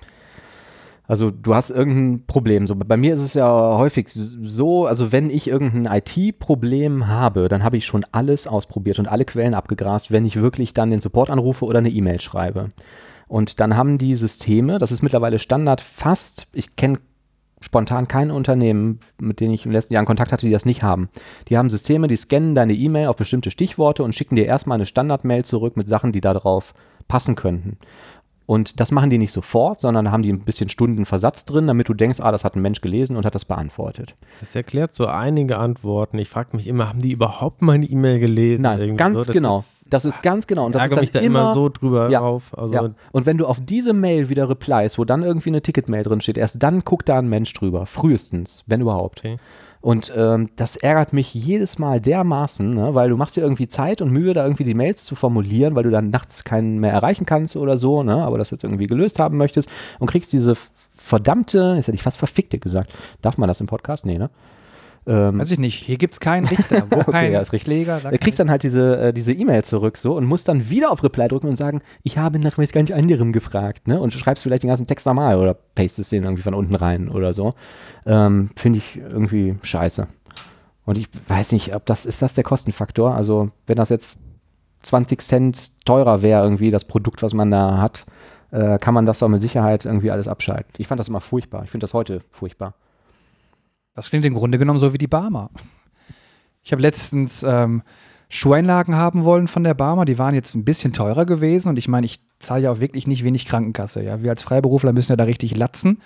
[1.08, 2.66] Also du hast irgendein Problem.
[2.66, 7.64] So, bei mir ist es ja häufig so, also wenn ich irgendein IT-Problem habe, dann
[7.64, 11.30] habe ich schon alles ausprobiert und alle Quellen abgegrast, wenn ich wirklich dann den Support
[11.30, 12.72] anrufe oder eine E-Mail schreibe.
[13.26, 16.98] Und dann haben die Systeme, das ist mittlerweile Standard fast, ich kenne
[17.60, 21.08] spontan kein Unternehmen, mit denen ich den letzten Jahren Kontakt hatte, die das nicht haben.
[21.48, 24.86] Die haben Systeme, die scannen deine E-Mail auf bestimmte Stichworte und schicken dir erstmal eine
[24.86, 26.74] Standard-Mail zurück mit Sachen, die da drauf
[27.08, 27.78] passen könnten.
[28.48, 31.86] Und das machen die nicht sofort, sondern haben die ein bisschen Stunden Versatz drin, damit
[31.90, 34.14] du denkst, ah, das hat ein Mensch gelesen und hat das beantwortet.
[34.40, 36.16] Das erklärt so einige Antworten.
[36.16, 38.62] Ich frage mich immer, haben die überhaupt meine E-Mail gelesen?
[38.62, 39.32] Nein, Irgendwie ganz so?
[39.34, 39.58] genau.
[39.58, 40.64] Ist, das ist ganz genau.
[40.64, 42.56] Und das ärgere mich da immer, immer so drüber ja, auf.
[42.56, 42.90] Also ja.
[43.12, 46.38] Und wenn du auf diese Mail wieder replies, wo dann irgendwie eine Ticketmail drin steht,
[46.38, 47.84] erst dann guckt da ein Mensch drüber.
[47.84, 49.18] Frühestens, wenn überhaupt.
[49.18, 49.38] Okay.
[49.88, 52.94] Und ähm, das ärgert mich jedes Mal dermaßen, ne?
[52.94, 55.84] weil du machst dir irgendwie Zeit und Mühe, da irgendwie die Mails zu formulieren, weil
[55.84, 58.22] du dann nachts keinen mehr erreichen kannst oder so, ne?
[58.22, 60.58] aber das jetzt irgendwie gelöst haben möchtest und kriegst diese
[60.94, 62.92] verdammte, jetzt hätte ich fast verfickte gesagt.
[63.22, 64.04] Darf man das im Podcast?
[64.04, 64.28] Nee, ne?
[65.06, 65.76] Ähm, Weiß ich nicht.
[65.76, 68.00] Hier gibt es keinen Richter, wo okay, kein ja, ist Richtleger.
[68.00, 71.02] Da kriegst dann halt diese äh, diese E-Mail zurück so und musst dann wieder auf
[71.02, 74.00] Reply drücken und sagen, ich habe nach was ganz anderem gefragt, ne?
[74.00, 77.34] Und schreibst vielleicht den ganzen Text normal oder pastest den irgendwie von unten rein oder
[77.34, 77.54] so.
[78.06, 80.08] Ähm, Finde ich irgendwie scheiße.
[80.84, 83.14] Und ich weiß nicht, ob das, ist das der Kostenfaktor?
[83.14, 84.16] Also, wenn das jetzt
[84.82, 88.06] 20 Cent teurer wäre, irgendwie das Produkt, was man da hat,
[88.52, 90.72] äh, kann man das doch mit Sicherheit irgendwie alles abschalten.
[90.78, 91.64] Ich fand das immer furchtbar.
[91.64, 92.74] Ich finde das heute furchtbar.
[93.98, 95.50] Das klingt im Grunde genommen so wie die Barmer.
[96.62, 97.82] Ich habe letztens ähm,
[98.28, 100.04] Schuheinlagen haben wollen von der Barmer.
[100.04, 101.68] Die waren jetzt ein bisschen teurer gewesen.
[101.68, 104.04] Und ich meine, ich zahle ja auch wirklich nicht wenig Krankenkasse.
[104.04, 104.22] Ja?
[104.22, 106.00] Wir als Freiberufler müssen ja da richtig latzen.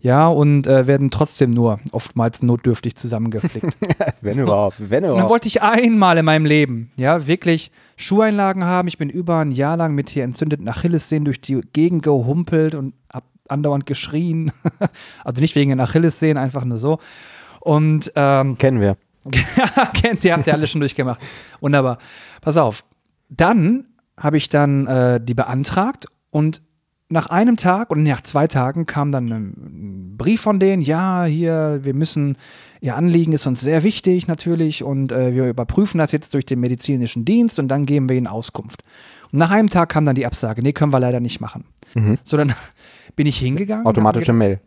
[0.00, 3.76] Ja, und äh, werden trotzdem nur oftmals notdürftig zusammengeflickt.
[4.22, 5.14] wenn überhaupt, wenn überhaupt.
[5.14, 8.88] Und dann wollte ich einmal in meinem Leben, ja, wirklich Schuheinlagen haben.
[8.88, 12.94] Ich bin über ein Jahr lang mit hier entzündeten Achillessehnen durch die Gegend gehumpelt und
[13.12, 14.52] habe andauernd geschrien.
[15.24, 16.98] also nicht wegen den Achillessehnen, einfach nur so.
[17.60, 18.96] Und ähm, kennen wir.
[19.94, 21.20] kennt ihr, habt ihr alle schon durchgemacht.
[21.60, 21.98] Wunderbar.
[22.40, 22.84] Pass auf.
[23.28, 23.86] Dann
[24.16, 26.62] habe ich dann äh, die beantragt und
[27.10, 31.80] nach einem Tag und nach zwei Tagen kam dann ein Brief von denen, ja, hier,
[31.82, 32.38] wir müssen,
[32.80, 36.60] Ihr Anliegen ist uns sehr wichtig natürlich und äh, wir überprüfen das jetzt durch den
[36.60, 38.82] medizinischen Dienst und dann geben wir Ihnen Auskunft.
[39.32, 41.64] Und nach einem Tag kam dann die Absage, nee, können wir leider nicht machen.
[41.94, 42.18] Mhm.
[42.22, 42.54] So, dann
[43.16, 43.86] bin ich hingegangen.
[43.86, 44.60] Automatische Mail.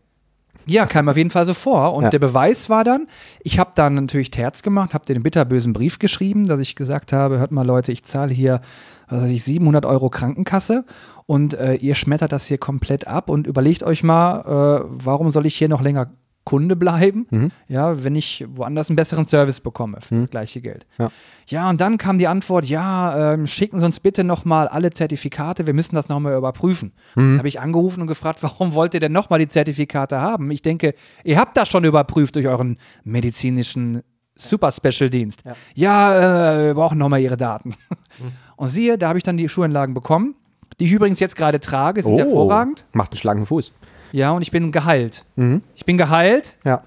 [0.65, 1.93] Ja, kam auf jeden Fall so vor.
[1.93, 2.09] Und ja.
[2.09, 3.07] der Beweis war dann,
[3.41, 7.39] ich habe dann natürlich Terz gemacht, habe den bitterbösen Brief geschrieben, dass ich gesagt habe,
[7.39, 8.61] hört mal Leute, ich zahle hier,
[9.09, 10.85] was weiß ich, 700 Euro Krankenkasse
[11.25, 15.45] und äh, ihr schmettert das hier komplett ab und überlegt euch mal, äh, warum soll
[15.45, 16.11] ich hier noch länger
[16.45, 17.51] Kunde bleiben, mhm.
[17.69, 20.21] ja, wenn ich woanders einen besseren Service bekomme für mhm.
[20.21, 20.85] das gleiche Geld.
[20.97, 21.09] Ja.
[21.47, 25.67] ja, und dann kam die Antwort, ja, ähm, schicken Sie uns bitte nochmal alle Zertifikate,
[25.67, 26.91] wir müssen das nochmal überprüfen.
[27.15, 27.37] Mhm.
[27.37, 30.51] habe ich angerufen und gefragt, warum wollt ihr denn nochmal die Zertifikate haben?
[30.51, 34.01] Ich denke, ihr habt das schon überprüft durch euren medizinischen
[34.35, 35.43] Super Special Dienst.
[35.45, 37.75] Ja, ja äh, wir brauchen nochmal Ihre Daten.
[38.55, 40.35] Und siehe, da habe ich dann die Schuhanlagen bekommen,
[40.79, 42.85] die ich übrigens jetzt gerade trage, sind oh, hervorragend.
[42.93, 43.71] Macht einen schlanken Fuß.
[44.13, 45.25] Ja, und ich bin geheilt.
[45.35, 45.63] Mhm.
[45.75, 46.57] Ich bin geheilt.
[46.63, 46.83] Ja.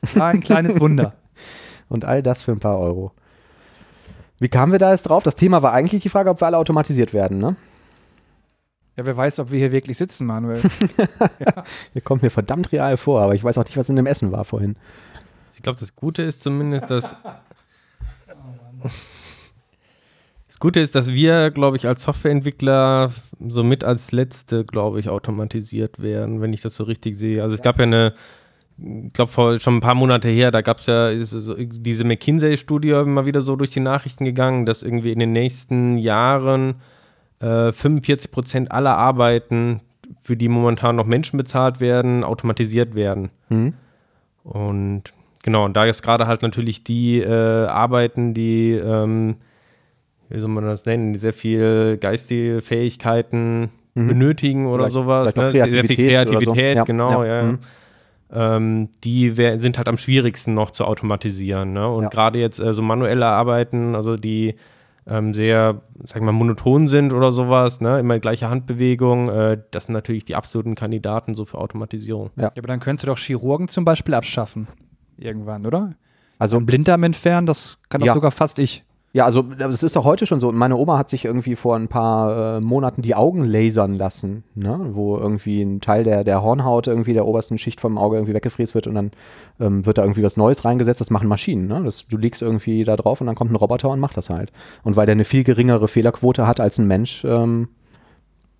[0.00, 1.14] Das war ein kleines Wunder.
[1.88, 3.12] und all das für ein paar Euro.
[4.40, 5.22] Wie kamen wir da jetzt drauf?
[5.22, 7.54] Das Thema war eigentlich die Frage, ob wir alle automatisiert werden, ne?
[8.96, 10.60] Ja, wer weiß, ob wir hier wirklich sitzen, Manuel.
[11.38, 11.62] ja.
[11.92, 14.32] Hier kommt mir verdammt real vor, aber ich weiß auch nicht, was in dem Essen
[14.32, 14.74] war vorhin.
[15.54, 17.14] Ich glaube, das Gute ist zumindest, dass.
[18.84, 18.88] oh
[20.58, 26.02] Das Gute ist, dass wir, glaube ich, als Softwareentwickler somit als letzte, glaube ich, automatisiert
[26.02, 27.44] werden, wenn ich das so richtig sehe.
[27.44, 28.12] Also es gab ja eine,
[28.76, 32.90] ich glaube, vor schon ein paar Monate her, da gab es ja so, diese McKinsey-Studie
[32.90, 36.74] immer wieder so durch die Nachrichten gegangen, dass irgendwie in den nächsten Jahren
[37.38, 39.80] äh, 45 Prozent aller Arbeiten,
[40.24, 43.30] für die momentan noch Menschen bezahlt werden, automatisiert werden.
[43.48, 43.74] Mhm.
[44.42, 45.04] Und
[45.44, 49.36] genau, und da ist gerade halt natürlich die äh, Arbeiten, die, ähm,
[50.30, 54.06] wie soll man das nennen, die sehr viel geistige Fähigkeiten Mhm.
[54.08, 55.32] benötigen oder Vielleicht- sowas.
[55.32, 56.78] vielleicht auch Sehr viel Kreativität so.
[56.78, 57.42] Ja, genau, ja, ja.
[57.44, 57.58] mhm.
[58.30, 61.72] Ähm, die wär, sind halt am schwierigsten noch zu automatisieren.
[61.72, 61.88] Ne?
[61.88, 62.08] Und Ja.
[62.10, 64.54] gerade jetzt äh, so manuelle Arbeiten, also die
[65.10, 67.98] ähm, sehr, sag ich mal, monoton sind oder sowas, ne?
[67.98, 72.28] immer gleiche Handbewegung, äh, das sind natürlich die absoluten Kandidaten so für Automatisierung.
[72.36, 74.68] Ja, aber dann könntest du doch Chirurgen zum Beispiel abschaffen.
[75.16, 75.94] Irgendwann, oder?
[76.38, 78.12] Also Ein Blinddarm entfernen, das kann doch Ja.
[78.14, 78.84] sogar fast ich.
[79.14, 80.52] Ja, also das ist doch heute schon so.
[80.52, 84.78] Meine Oma hat sich irgendwie vor ein paar äh, Monaten die Augen lasern lassen, ne?
[84.92, 88.74] wo irgendwie ein Teil der, der Hornhaut irgendwie der obersten Schicht vom Auge irgendwie weggefräst
[88.74, 89.12] wird und dann
[89.60, 91.00] ähm, wird da irgendwie was Neues reingesetzt.
[91.00, 91.68] Das machen Maschinen.
[91.68, 91.82] Ne?
[91.84, 94.52] Das, du legst irgendwie da drauf und dann kommt ein Roboter und macht das halt.
[94.84, 97.68] Und weil der eine viel geringere Fehlerquote hat als ein Mensch, ähm,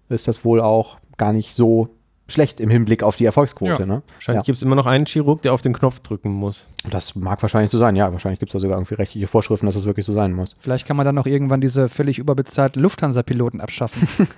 [0.08, 1.90] ist das wohl auch gar nicht so
[2.30, 3.80] schlecht im Hinblick auf die Erfolgsquote.
[3.80, 3.86] Ja.
[3.86, 4.02] Ne?
[4.14, 4.46] Wahrscheinlich Ja.
[4.46, 6.68] gibt es immer noch einen Chirurg, der auf den Knopf drücken muss.
[6.90, 7.96] Das mag wahrscheinlich so sein.
[7.96, 10.54] Ja, wahrscheinlich gibt es da sogar irgendwie rechtliche Vorschriften, dass das wirklich so sein muss.
[10.60, 14.06] Vielleicht kann man dann auch irgendwann diese völlig überbezahlten Lufthansa-Piloten abschaffen.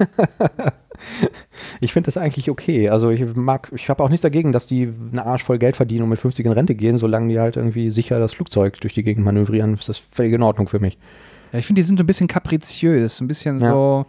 [1.81, 2.91] Ich finde das eigentlich okay.
[2.91, 6.03] Also ich mag, ich habe auch nichts dagegen, dass die einen Arsch voll Geld verdienen
[6.03, 9.03] und mit 50 in Rente gehen, solange die halt irgendwie sicher das Flugzeug durch die
[9.03, 10.99] Gegend manövrieren, ist das völlig in Ordnung für mich.
[11.53, 13.71] ja, ich finde, die sind so ein bisschen kapriziös, ein bisschen Ja.
[13.71, 14.07] so,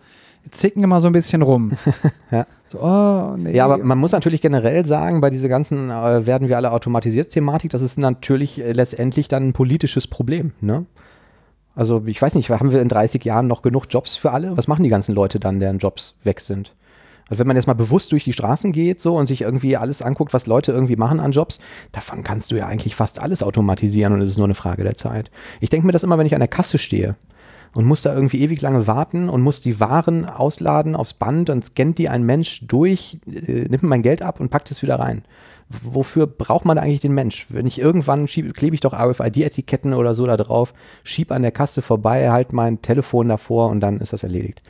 [0.49, 1.71] zicken immer so ein bisschen rum.
[2.31, 2.47] Ja.
[2.69, 3.53] So, oh, nee.
[3.53, 7.29] Ja, aber man muss natürlich generell sagen, bei dieser ganzen äh, werden wir alle automatisiert
[7.29, 10.85] Thematik, das ist natürlich äh, letztendlich dann ein politisches Problem, ne?
[11.75, 14.55] Also ich weiß nicht, haben wir in 30 Jahren noch genug Jobs für alle?
[14.55, 16.73] Was machen die ganzen Leute dann, deren Jobs weg sind?
[17.29, 20.01] Also wenn man jetzt mal bewusst durch die Straßen geht so und sich irgendwie alles
[20.01, 21.59] anguckt, was Leute irgendwie machen an Jobs,
[21.93, 24.95] davon kannst du ja eigentlich fast alles automatisieren und es ist nur eine Frage der
[24.95, 25.31] Zeit.
[25.61, 27.15] Ich denke mir das immer, wenn ich an der Kasse stehe
[27.74, 31.63] und muss da irgendwie ewig lange warten und muss die Waren ausladen aufs Band und
[31.63, 35.24] scannt die ein Mensch durch, äh, nimmt mein Geld ab und packt es wieder rein.
[35.69, 37.45] Wofür braucht man eigentlich den Mensch?
[37.49, 41.51] Wenn ich irgendwann schiebe, klebe ich doch RFID-Etiketten oder so da drauf, schieb an der
[41.51, 44.61] Kasse vorbei, halt mein Telefon davor und dann ist das erledigt.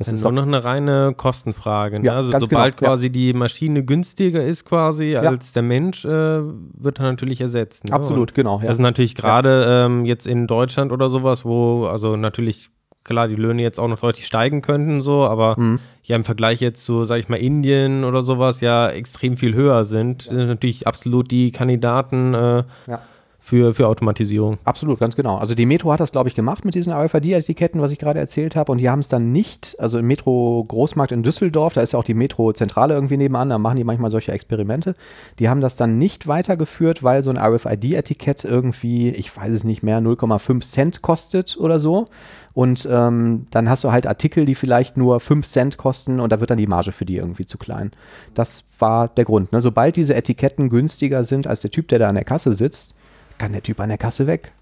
[0.00, 2.00] Das Das ist nur noch eine reine Kostenfrage.
[2.00, 2.06] Ne?
[2.06, 2.94] Ja, also sobald genau, ja.
[2.94, 5.20] quasi die Maschine günstiger ist quasi Ja.
[5.20, 7.84] als der Mensch, äh, wird er natürlich ersetzt.
[7.84, 7.92] Ne?
[7.92, 8.56] absolut, genau.
[8.56, 8.68] Und Ja.
[8.68, 12.70] Das ist natürlich gerade ähm, jetzt in Deutschland oder sowas, wo also natürlich
[13.04, 15.80] klar die Löhne jetzt auch noch deutlich steigen könnten so, aber Mhm.
[16.02, 19.84] ja im Vergleich jetzt zu, sag ich mal, Indien oder sowas ja extrem viel höher
[19.84, 23.00] sind, sind natürlich absolut die Kandidaten äh, Ja.
[23.42, 24.58] Für, für Automatisierung.
[24.64, 25.38] Absolut, ganz genau.
[25.38, 28.54] Also die Metro hat das, glaube ich, gemacht mit diesen RFID-Etiketten, was ich gerade erzählt
[28.54, 28.70] habe.
[28.70, 31.98] Und die haben es dann nicht, also im Metro Großmarkt in Düsseldorf, da ist ja
[31.98, 34.94] auch die Metro-Zentrale irgendwie nebenan, da machen die manchmal solche Experimente.
[35.38, 39.82] Die haben das dann nicht weitergeführt, weil so ein RFID-Etikett irgendwie, ich weiß es nicht
[39.82, 42.08] mehr, 0,5 Cent kostet oder so.
[42.52, 46.40] Und ähm, dann hast du halt Artikel, die vielleicht nur 5 Cent kosten und da
[46.40, 47.92] wird dann die Marge für die irgendwie zu klein.
[48.34, 49.52] Das war der Grund.
[49.52, 49.60] Ne?
[49.60, 52.96] Sobald diese Etiketten günstiger sind als der Typ, der da an der Kasse sitzt,
[53.40, 54.52] kann der Typ an der Kasse weg.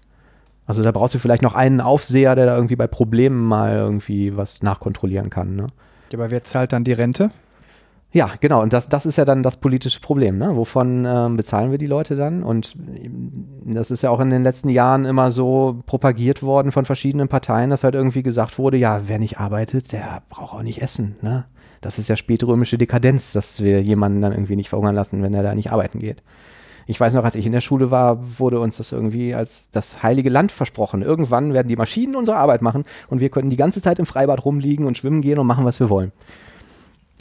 [0.65, 4.37] Also da brauchst du vielleicht noch einen Aufseher, der da irgendwie bei Problemen mal irgendwie
[4.37, 5.55] was nachkontrollieren kann.
[5.55, 5.67] Ne?
[6.11, 7.31] Ja, aber wer zahlt dann die Rente?
[8.11, 8.61] Ja, genau.
[8.61, 10.37] Und das, das ist ja dann das politische Problem.
[10.37, 10.55] Ne?
[10.55, 12.41] Wovon ähm, bezahlen wir die Leute dann?
[12.41, 12.75] Und
[13.65, 17.69] das ist ja auch in den letzten Jahren immer so propagiert worden von verschiedenen Parteien,
[17.69, 21.17] dass halt irgendwie gesagt wurde, ja, wer nicht arbeitet, der braucht auch nicht essen.
[21.21, 21.45] Ne?
[21.81, 25.43] Das ist ja spätrömische Dekadenz, dass wir jemanden dann irgendwie nicht verhungern lassen, wenn er
[25.43, 26.23] da nicht arbeiten geht.
[26.85, 30.01] Ich weiß noch, als ich in der Schule war, wurde uns das irgendwie als das
[30.03, 31.01] heilige Land versprochen.
[31.01, 34.43] Irgendwann werden die Maschinen unsere Arbeit machen und wir können die ganze Zeit im Freibad
[34.45, 36.11] rumliegen und schwimmen gehen und machen, was wir wollen.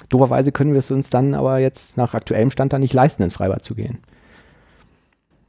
[0.08, 3.34] Doberweise können wir es uns dann aber jetzt nach aktuellem Stand dann nicht leisten, ins
[3.34, 3.98] Freibad zu gehen.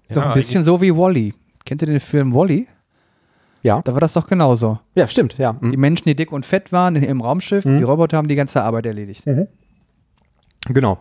[0.10, 1.34] Ist doch ein bisschen so wie Wally.
[1.66, 2.68] Kennt ihr den Film Wally?
[3.62, 3.82] Ja.
[3.84, 4.80] Da war das doch genauso.
[4.96, 5.54] Ja, stimmt, ja.
[5.62, 5.80] Die Mhm.
[5.82, 7.78] Menschen, die dick und fett waren in, im Raumschiff, Mhm.
[7.78, 9.24] die Roboter haben die ganze Arbeit erledigt.
[10.68, 10.98] Genau.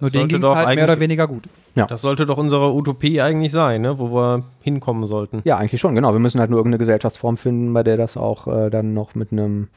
[0.00, 1.48] Nur denen ging es halt mehr oder weniger gut.
[1.74, 3.98] Das sollte doch unsere Utopie eigentlich sein, ne?
[3.98, 5.40] wo wir hinkommen sollten.
[5.44, 6.12] Ja, eigentlich schon, genau.
[6.12, 9.30] Wir müssen halt nur irgendeine Gesellschaftsform finden, bei der das auch äh, dann noch mit
[9.32, 9.68] einem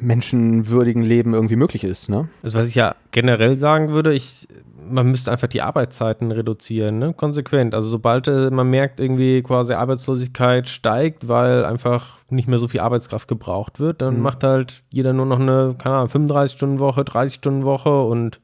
[0.00, 2.08] menschenwürdigen Leben irgendwie möglich ist.
[2.08, 2.28] Ne?
[2.42, 4.46] Also was ich ja generell sagen würde, ich,
[4.88, 7.14] man müsste einfach die Arbeitszeiten reduzieren, ne?
[7.14, 7.74] konsequent.
[7.74, 12.80] Also sobald äh, man merkt, irgendwie quasi Arbeitslosigkeit steigt, weil einfach nicht mehr so viel
[12.80, 14.22] Arbeitskraft gebraucht wird, dann Mhm.
[14.22, 18.40] macht halt jeder nur noch eine, keine Ahnung, 35-Stunden-Woche, 30-Stunden-Woche und Ja.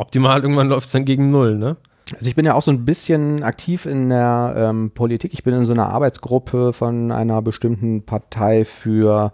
[0.00, 1.76] Optimal irgendwann läuft es dann gegen Null, ne?
[2.14, 5.32] Also ich bin ja auch so ein bisschen aktiv in der ähm, Politik.
[5.32, 9.32] Ich bin in so einer Arbeitsgruppe von einer bestimmten Partei für,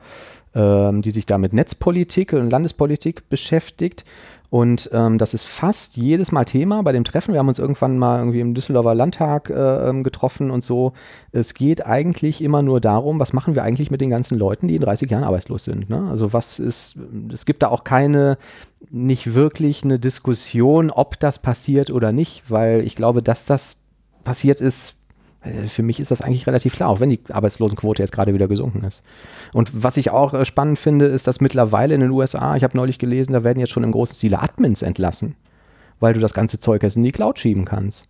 [0.54, 4.04] ähm, die sich da mit Netzpolitik und Landespolitik beschäftigt.
[4.56, 7.34] Und ähm, das ist fast jedes Mal Thema bei dem Treffen.
[7.34, 10.94] Wir haben uns irgendwann mal irgendwie im Düsseldorfer Landtag äh, ähm, getroffen und so.
[11.30, 14.76] Es geht eigentlich immer nur darum, was machen wir eigentlich mit den ganzen Leuten, die
[14.76, 15.90] in 30 Jahren arbeitslos sind.
[15.90, 16.08] Ne?
[16.08, 16.96] Also was ist,
[17.30, 18.38] es gibt da auch keine,
[18.88, 23.76] nicht wirklich eine Diskussion, ob das passiert oder nicht, weil ich glaube, dass das
[24.24, 24.94] passiert ist,
[25.66, 28.84] für mich ist das eigentlich relativ klar, auch wenn die Arbeitslosenquote jetzt gerade wieder gesunken
[28.84, 29.02] ist.
[29.52, 32.76] Und was ich auch äh, spannend finde, ist, dass mittlerweile in den USA, ich habe
[32.76, 35.36] neulich gelesen, da werden jetzt schon im großen Stile Admins entlassen,
[36.00, 38.08] weil du das ganze Zeug jetzt in die Cloud schieben kannst.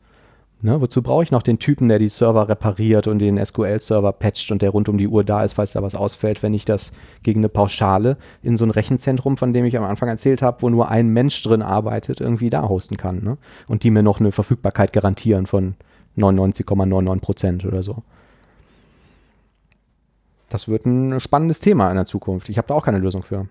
[0.62, 4.50] Ne, wozu brauche ich noch den Typen, der die Server repariert und den SQL-Server patcht
[4.50, 6.92] und der rund um die Uhr da ist, falls da was ausfällt, wenn ich das
[7.22, 10.70] gegen eine Pauschale in so ein Rechenzentrum, von dem ich am Anfang erzählt habe, wo
[10.70, 13.22] nur ein Mensch drin arbeitet, irgendwie da hosten kann.
[13.22, 13.36] Ne?
[13.68, 15.74] Und die mir noch eine Verfügbarkeit garantieren von
[16.16, 18.02] 99,99 Prozent oder so.
[20.48, 22.48] Das wird ein spannendes Thema in der Zukunft.
[22.48, 23.48] Ich habe da auch keine Lösung für.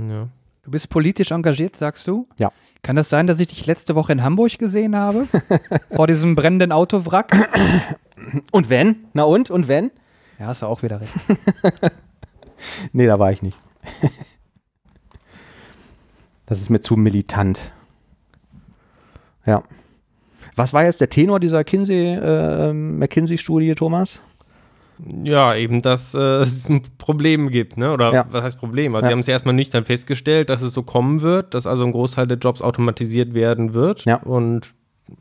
[0.00, 0.28] Ja.
[0.62, 2.26] Du bist politisch engagiert, sagst du?
[2.38, 2.52] Ja.
[2.82, 5.26] Kann das sein, dass ich dich letzte Woche in Hamburg gesehen habe?
[5.94, 7.48] Vor diesem brennenden Autowrack?
[8.52, 9.06] Und wenn?
[9.14, 9.50] Na und?
[9.50, 9.90] Und wenn?
[10.38, 11.12] Ja, hast du auch wieder recht.
[12.92, 13.56] nee, da war ich nicht.
[16.46, 17.72] das ist mir zu militant.
[19.46, 19.62] Ja.
[20.58, 24.20] Was war jetzt der Tenor dieser äh, McKinsey-Studie, Thomas?
[25.22, 27.92] Ja, eben, dass äh, es ein Problem gibt, ne?
[27.92, 28.26] Oder ja.
[28.30, 28.94] was heißt Problem?
[28.94, 29.08] Also, ja.
[29.08, 31.92] die haben es erstmal nicht dann festgestellt, dass es so kommen wird, dass also ein
[31.92, 34.04] Großteil der Jobs automatisiert werden wird.
[34.04, 34.16] Ja.
[34.16, 34.74] Und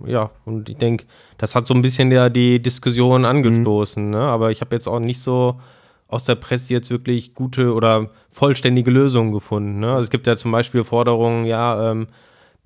[0.06, 1.06] ja, und ich denke,
[1.38, 4.10] das hat so ein bisschen ja die Diskussion angestoßen, mhm.
[4.10, 4.20] ne?
[4.20, 5.62] Aber ich habe jetzt auch nicht so
[6.10, 9.80] aus der Presse jetzt wirklich gute oder vollständige Lösungen gefunden.
[9.80, 9.92] Ne?
[9.92, 12.08] Also es gibt ja zum Beispiel Forderungen, ja, ähm,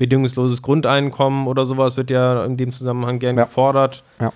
[0.01, 3.43] bedingungsloses Grundeinkommen oder sowas wird ja in dem Zusammenhang gern ja.
[3.43, 4.03] gefordert.
[4.19, 4.33] Ja.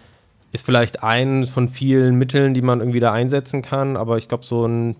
[0.51, 4.45] Ist vielleicht ein von vielen Mitteln, die man irgendwie da einsetzen kann, aber ich glaube,
[4.45, 4.95] so ein,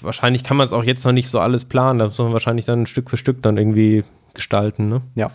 [0.00, 2.64] wahrscheinlich kann man es auch jetzt noch nicht so alles planen, da muss man wahrscheinlich
[2.64, 4.02] dann Stück für Stück dann irgendwie
[4.32, 5.02] gestalten, ne?
[5.14, 5.30] Ja.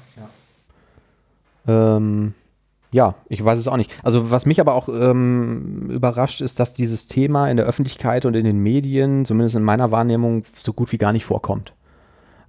[1.67, 2.33] Ja, ähm,
[2.91, 3.91] ja ich weiß es auch nicht.
[4.03, 8.33] Also, was mich aber auch ähm, überrascht, ist, dass dieses Thema in der Öffentlichkeit und
[8.33, 11.73] in den Medien, zumindest in meiner Wahrnehmung, so gut wie gar nicht vorkommt.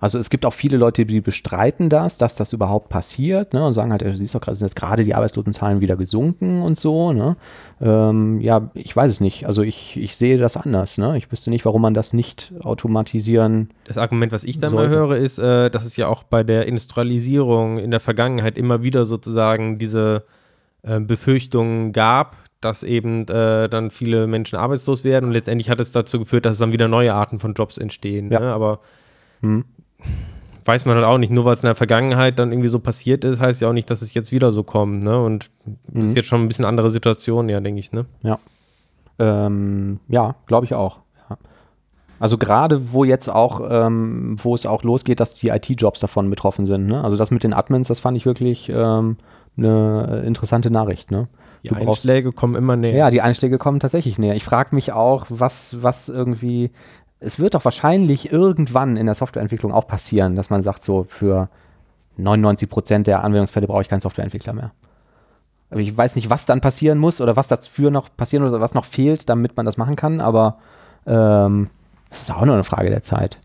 [0.01, 3.73] Also es gibt auch viele Leute, die bestreiten das, dass das überhaupt passiert ne, und
[3.73, 7.13] sagen halt, du siehst doch gerade, sind jetzt gerade die Arbeitslosenzahlen wieder gesunken und so.
[7.13, 7.37] Ne?
[7.81, 9.47] Ähm, ja, ich weiß es nicht.
[9.47, 10.99] Also ich, ich sehe das anders.
[10.99, 11.19] Ne?
[11.19, 13.71] Ich wüsste nicht, warum man das nicht automatisieren.
[13.85, 14.89] Das Argument, was ich dann sollte.
[14.89, 18.85] mal höre, ist, äh, dass es ja auch bei der Industrialisierung in der Vergangenheit immer
[18.85, 20.23] wieder sozusagen diese
[20.83, 25.91] äh, Befürchtungen gab, dass eben äh, dann viele Menschen arbeitslos werden und letztendlich hat es
[25.91, 28.31] dazu geführt, dass dann wieder neue Arten von Jobs entstehen.
[28.31, 28.39] Ja.
[28.39, 28.53] Ne?
[28.53, 28.79] Aber
[29.41, 29.65] hm
[30.69, 31.31] weiß man halt auch nicht.
[31.31, 33.91] Nur weil es in der Vergangenheit dann irgendwie so passiert ist, heißt ja auch nicht,
[33.91, 35.03] dass es jetzt wieder so kommt.
[35.03, 35.21] Ne?
[35.21, 35.51] Und
[35.91, 36.07] mhm.
[36.07, 37.91] ist jetzt schon ein bisschen andere Situation, ja, denke ich.
[37.93, 38.05] Ne?
[38.23, 38.39] Ja.
[39.19, 40.99] Ähm, ja, glaube ich auch.
[41.31, 41.39] Ja.
[42.21, 46.67] Also gerade wo jetzt auch, ähm, wo es auch losgeht, dass die IT-Jobs davon betroffen
[46.67, 46.87] sind.
[46.87, 47.03] Ne?
[47.03, 49.17] Also das mit den Admins, das fand ich wirklich ähm,
[49.57, 51.11] eine interessante Nachricht.
[51.11, 51.29] Ne?
[51.65, 52.97] Die du Einschläge brauchst, kommen immer näher.
[52.97, 54.37] Ja, die Einschläge kommen tatsächlich näher.
[54.37, 56.71] Ich frage mich auch, was, was irgendwie
[57.21, 61.49] es wird doch wahrscheinlich irgendwann in der Softwareentwicklung auch passieren, dass man sagt, so für
[62.17, 64.73] 99 Prozent der Anwendungsfälle brauche ich keinen Softwareentwickler mehr.
[65.71, 68.75] Aber ich weiß nicht, was dann passieren muss oder was dafür noch passieren oder was
[68.75, 70.59] noch fehlt, damit man das machen kann, aber
[71.07, 71.69] ähm,
[72.09, 73.39] das ist auch nur eine Frage der Zeit.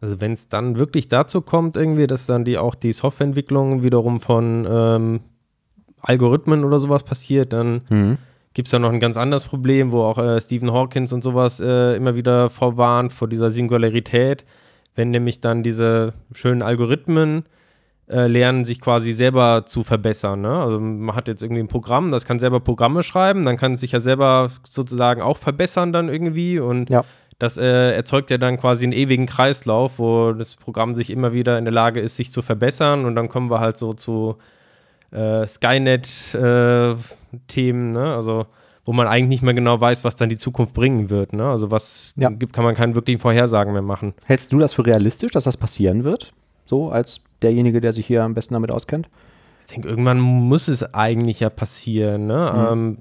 [0.00, 4.20] Also wenn es dann wirklich dazu kommt, irgendwie, dass dann die auch die Softwareentwicklung wiederum
[4.20, 5.20] von ähm,
[6.00, 8.18] Algorithmen oder sowas passiert, dann mhm
[8.56, 11.60] gibt es ja noch ein ganz anderes Problem, wo auch äh, Stephen Hawkins und sowas
[11.60, 14.46] äh, immer wieder vorwarnt, vor dieser Singularität,
[14.94, 17.44] wenn nämlich dann diese schönen Algorithmen
[18.08, 20.40] äh, lernen, sich quasi selber zu verbessern.
[20.40, 20.48] Ne?
[20.48, 23.80] Also man hat jetzt irgendwie ein Programm, das kann selber Programme schreiben, dann kann es
[23.80, 27.04] sich ja selber sozusagen auch verbessern dann irgendwie und ja.
[27.38, 31.58] das äh, erzeugt ja dann quasi einen ewigen Kreislauf, wo das Programm sich immer wieder
[31.58, 34.38] in der Lage ist, sich zu verbessern und dann kommen wir halt so zu
[35.12, 38.14] äh, Skynet-Themen, äh, ne?
[38.14, 38.46] Also
[38.86, 41.32] wo man eigentlich nicht mehr genau weiß, was dann die Zukunft bringen wird.
[41.32, 41.44] Ne?
[41.44, 42.30] Also was ja.
[42.30, 44.14] gibt, kann man keine wirklichen Vorhersagen mehr machen.
[44.24, 46.32] Hältst du das für realistisch, dass das passieren wird?
[46.64, 49.08] So als derjenige, der sich hier am besten damit auskennt?
[49.62, 52.26] Ich denke, irgendwann muss es eigentlich ja passieren.
[52.26, 52.52] Ne?
[52.54, 52.72] Mhm.
[52.72, 52.98] Ähm,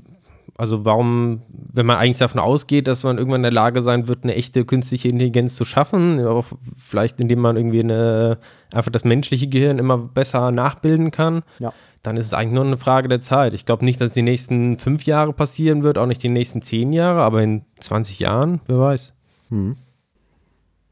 [0.57, 4.23] also warum, wenn man eigentlich davon ausgeht, dass man irgendwann in der Lage sein wird,
[4.23, 6.45] eine echte künstliche Intelligenz zu schaffen, auch
[6.77, 8.37] vielleicht indem man irgendwie eine,
[8.73, 11.73] einfach das menschliche Gehirn immer besser nachbilden kann, ja
[12.05, 13.53] dann ist es eigentlich nur eine Frage der Zeit.
[13.53, 16.61] Ich glaube nicht, dass es die nächsten fünf Jahre passieren wird, auch nicht die nächsten
[16.61, 19.13] zehn Jahre, aber in 20 Jahren, wer weiß.
[19.49, 19.77] Hm.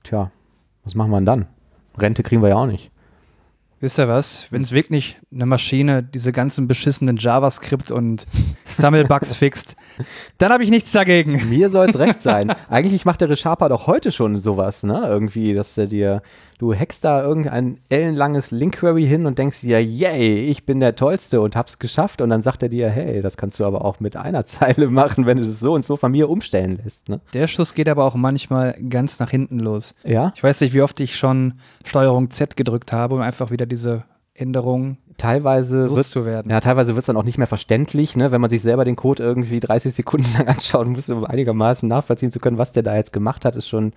[0.03, 0.31] Tja,
[0.83, 1.45] was machen wir denn dann?
[1.97, 2.91] Rente kriegen wir ja auch nicht.
[3.83, 4.47] Wisst ihr was?
[4.49, 8.25] Wenn es wirklich eine Maschine diese ganzen beschissenen JavaScript und
[8.63, 9.75] Sammelbugs fixt,
[10.37, 11.49] dann habe ich nichts dagegen.
[11.49, 12.55] Mir soll es recht sein.
[12.69, 15.03] Eigentlich macht der Resharper doch heute schon sowas, ne?
[15.05, 16.21] Irgendwie, dass er dir,
[16.63, 21.41] du hackst da irgendein ellenlanges Link-Query hin und denkst dir, yay, ich bin der Tollste
[21.41, 22.21] und hab's geschafft.
[22.21, 25.25] Und dann sagt er dir, hey, das kannst du aber auch mit einer Zeile machen,
[25.25, 27.19] wenn du das so und so von mir umstellen lässt, ne?
[27.33, 29.93] Der Schuss geht aber auch manchmal ganz nach hinten los.
[30.05, 30.31] Ja?
[30.35, 34.05] Ich weiß nicht, wie oft ich schon Steuerung Z gedrückt habe, um einfach wieder diese
[34.35, 36.49] Änderung teilweise wird loszuwerden.
[36.51, 38.31] Ja, teilweise wird es dann auch nicht mehr verständlich, ne?
[38.31, 42.31] wenn man sich selber den Code irgendwie 30 Sekunden lang anschaut, muss um einigermaßen nachvollziehen
[42.31, 43.93] zu können, was der da jetzt gemacht hat, ist schon,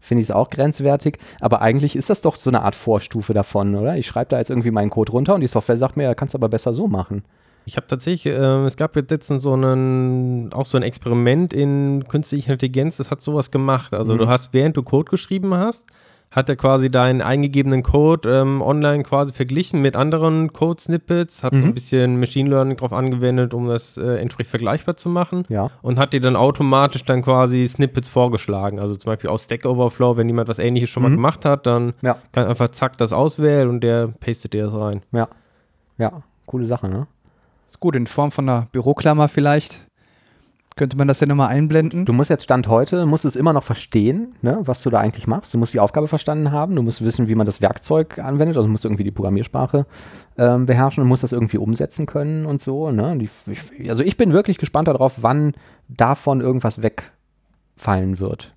[0.00, 1.18] finde ich es auch grenzwertig.
[1.40, 3.96] Aber eigentlich ist das doch so eine Art Vorstufe davon, oder?
[3.96, 6.36] Ich schreibe da jetzt irgendwie meinen Code runter und die Software sagt mir, ja, kannst
[6.36, 7.24] aber besser so machen.
[7.66, 12.04] Ich habe tatsächlich, äh, es gab jetzt letztens so einen, auch so ein Experiment in
[12.08, 13.92] künstlicher Intelligenz, das hat sowas gemacht.
[13.92, 14.18] Also Mhm.
[14.18, 15.86] du hast, während du Code geschrieben hast,
[16.32, 21.58] hat er quasi deinen eingegebenen Code ähm, online quasi verglichen mit anderen Code-Snippets, hat so
[21.58, 21.64] Mhm.
[21.66, 25.70] ein bisschen Machine Learning drauf angewendet, um das äh, entsprechend vergleichbar zu machen Ja.
[25.82, 28.78] und hat dir dann automatisch dann quasi Snippets vorgeschlagen.
[28.78, 31.16] Also zum Beispiel aus Stack Overflow, wenn jemand was ähnliches schon mal Mhm.
[31.16, 32.16] gemacht hat, dann Ja.
[32.30, 35.02] kann einfach zack das auswählen und der pastet dir das rein.
[35.10, 35.28] Ja.
[35.98, 37.06] Ja, coole Sache, ne?
[37.68, 39.84] Ist gut, in Form von einer Büroklammer vielleicht.
[40.80, 42.06] Könnte man das ja nochmal einblenden?
[42.06, 45.26] Du musst jetzt Stand heute, musst es immer noch verstehen, ne, was du da eigentlich
[45.26, 45.52] machst.
[45.52, 48.66] Du musst die Aufgabe verstanden haben, du musst wissen, wie man das Werkzeug anwendet, also
[48.66, 49.84] du musst irgendwie die Programmiersprache
[50.38, 52.92] ähm, beherrschen und musst das irgendwie umsetzen können und so.
[52.92, 53.18] Ne?
[53.18, 55.52] Die, ich, also ich bin wirklich gespannt darauf, wann
[55.88, 58.54] davon irgendwas wegfallen wird.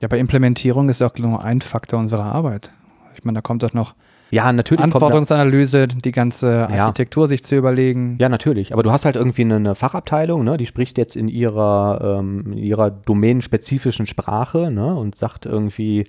[0.00, 2.72] Ja, bei Implementierung ist auch nur ein Faktor unserer Arbeit.
[3.14, 3.94] Ich meine, da kommt doch noch
[4.30, 4.82] Ja, natürlich.
[4.82, 6.86] Anforderungsanalyse, die ganze Ja.
[6.86, 8.16] Architektur sich zu überlegen.
[8.20, 8.72] Ja, natürlich.
[8.72, 10.56] Aber du hast halt irgendwie eine, eine Fachabteilung, ne?
[10.56, 14.94] die spricht jetzt in ihrer, ähm, in ihrer domänenspezifischen Sprache ne?
[14.94, 16.04] und sagt irgendwie,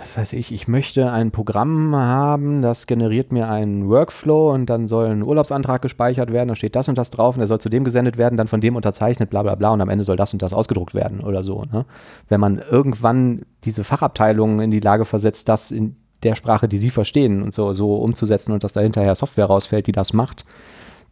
[0.00, 4.86] was weiß ich, ich möchte ein Programm haben, das generiert mir einen Workflow und dann
[4.86, 7.68] soll ein Urlaubsantrag gespeichert werden, da steht das und das drauf und der soll zu
[7.68, 10.32] dem gesendet werden, dann von dem unterzeichnet, bla bla bla und am Ende soll das
[10.32, 11.64] und das ausgedruckt werden oder so.
[11.70, 11.84] Ne?
[12.28, 16.90] Wenn man irgendwann diese Fachabteilung in die Lage versetzt, das in der Sprache, die sie
[16.90, 20.44] verstehen und so, so umzusetzen und dass da hinterher Software rausfällt, die das macht,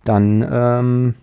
[0.05, 1.15] dann, ähm,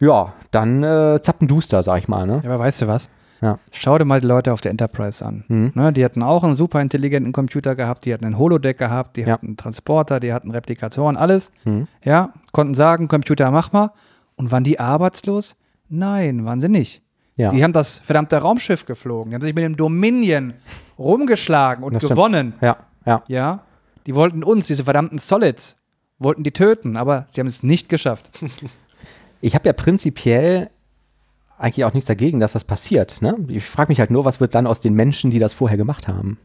[0.00, 2.26] ja, dann äh, zappenduster, sag ich mal.
[2.26, 2.40] Ne?
[2.44, 3.10] Ja, aber weißt du was?
[3.40, 3.58] Ja.
[3.70, 5.44] Schau dir mal die Leute auf der Enterprise an.
[5.46, 5.70] Mhm.
[5.74, 9.20] Ne, die hatten auch einen super intelligenten Computer gehabt, die hatten einen Holodeck gehabt, die
[9.22, 9.34] Ja.
[9.34, 11.52] hatten einen Transporter, die hatten Replikatoren, alles.
[11.64, 11.86] Mhm.
[12.04, 13.92] Ja, konnten sagen, Computer, mach mal.
[14.34, 15.54] Und waren die arbeitslos?
[15.88, 17.02] Nein, waren sie nicht.
[17.36, 17.50] Ja.
[17.52, 19.30] Die haben das verdammte Raumschiff geflogen.
[19.30, 20.54] Die haben sich mit dem Dominion
[20.98, 22.12] rumgeschlagen und Das stimmt.
[22.12, 22.54] gewonnen.
[22.60, 22.76] ja,
[23.06, 23.22] ja.
[23.28, 23.60] Ja,
[24.06, 25.76] die wollten uns, diese verdammten Solids,
[26.18, 28.30] wollten die töten, aber sie haben es nicht geschafft.
[29.40, 30.68] Ich habe ja prinzipiell
[31.58, 33.22] eigentlich auch nichts dagegen, dass das passiert.
[33.22, 33.36] Ne?
[33.46, 36.08] Ich frage mich halt nur, was wird dann aus den Menschen, die das vorher gemacht
[36.08, 36.38] haben?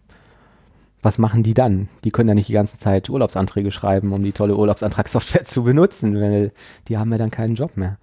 [1.01, 1.89] Was machen die dann?
[2.03, 6.21] Die können ja nicht die ganze Zeit Urlaubsanträge schreiben, um die tolle Urlaubsantragssoftware zu benutzen,
[6.21, 6.51] weil
[6.87, 7.97] die haben ja dann keinen Job mehr.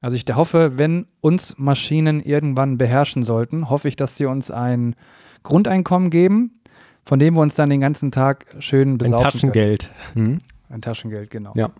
[0.00, 4.94] Also ich hoffe, wenn uns Maschinen irgendwann beherrschen sollten, hoffe ich, dass sie uns ein
[5.42, 6.60] Grundeinkommen geben,
[7.04, 9.90] von dem wir uns dann den ganzen Tag schön Ein besaufen Taschengeld.
[10.14, 10.14] Mhm.
[10.14, 10.38] Können.
[10.70, 11.52] Ein Taschengeld, genau.
[11.56, 11.70] Ja,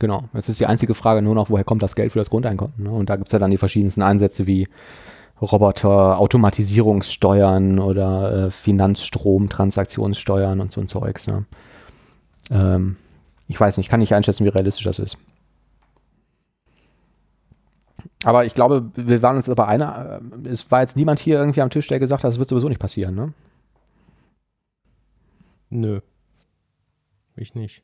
[0.00, 0.24] genau.
[0.32, 2.74] Es ist die einzige Frage nur noch, woher kommt das Geld für das Grundeinkommen?
[2.78, 2.90] Ne?
[2.90, 4.66] Und da gibt es ja dann die verschiedensten Ansätze wie
[5.40, 11.28] Roboter, Automatisierungssteuern oder äh, Finanzstrom, Transaktionssteuern und so ein Zeugs.
[11.28, 11.44] Ne?
[12.50, 12.96] Ähm,
[13.46, 15.18] ich weiß nicht, kann nicht einschätzen, wie realistisch das ist.
[18.24, 21.62] Aber ich glaube, wir waren uns aber einer, äh, es war jetzt niemand hier irgendwie
[21.62, 23.32] am Tisch, der gesagt hat, das wird sowieso nicht passieren, ne?
[25.70, 26.00] Nö.
[27.36, 27.82] Ich nicht.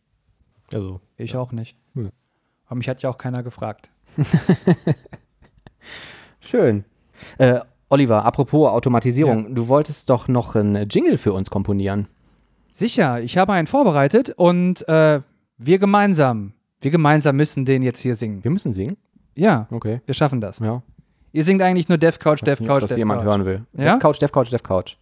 [0.72, 1.76] Also, Ich auch nicht.
[1.94, 2.10] Hm.
[2.66, 3.90] Aber mich hat ja auch keiner gefragt.
[6.40, 6.84] Schön.
[7.38, 12.08] Äh, Oliver, apropos Automatisierung, du wolltest doch noch einen Jingle für uns komponieren.
[12.72, 15.20] Sicher, ich habe einen vorbereitet und äh,
[15.58, 18.42] wir gemeinsam, wir gemeinsam müssen den jetzt hier singen.
[18.42, 18.96] Wir müssen singen.
[19.34, 20.00] Ja, Okay.
[20.06, 20.58] wir schaffen das.
[20.60, 20.82] Ja.
[21.32, 23.26] Ihr singt eigentlich nur Dev Couch, Dev Couch, dass Dev jemand Couch.
[23.28, 23.64] hören will.
[23.72, 23.94] Ja?
[23.94, 24.96] Dev Couch, Dev Couch, Dev Couch.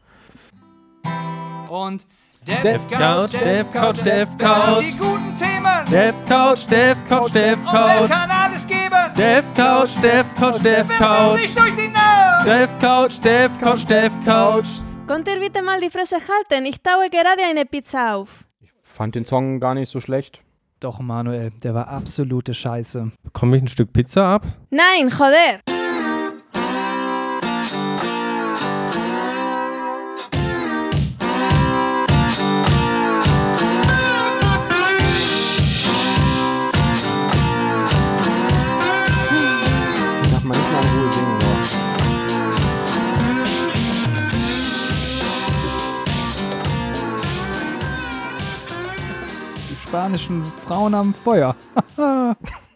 [1.68, 2.06] Und
[2.46, 4.80] Dev Couch, Dev Couch, Dev Couch.
[4.84, 5.84] Die guten Themen.
[5.90, 8.10] Dev Couch, Dev Couch, Dev Und Couch.
[8.10, 9.14] kann alles geben?
[9.16, 11.40] Dev Couch, Dev Couch, Dev Couch.
[11.40, 11.92] Nicht durch die.
[12.44, 14.68] Dev Couch, Dev Couch, Dev Couch.
[15.06, 16.66] Konnte ihr bitte mal die Fresse halten?
[16.66, 18.44] Ich taue gerade eine Pizza auf.
[18.82, 20.40] Fand den Song gar nicht so schlecht.
[20.82, 23.12] Doch, Manuel, der war absolute Scheiße.
[23.22, 24.46] Bekomme ich ein Stück Pizza ab?
[24.70, 25.81] Nein, joder.
[49.93, 51.55] Spanischen Frauen am Feuer.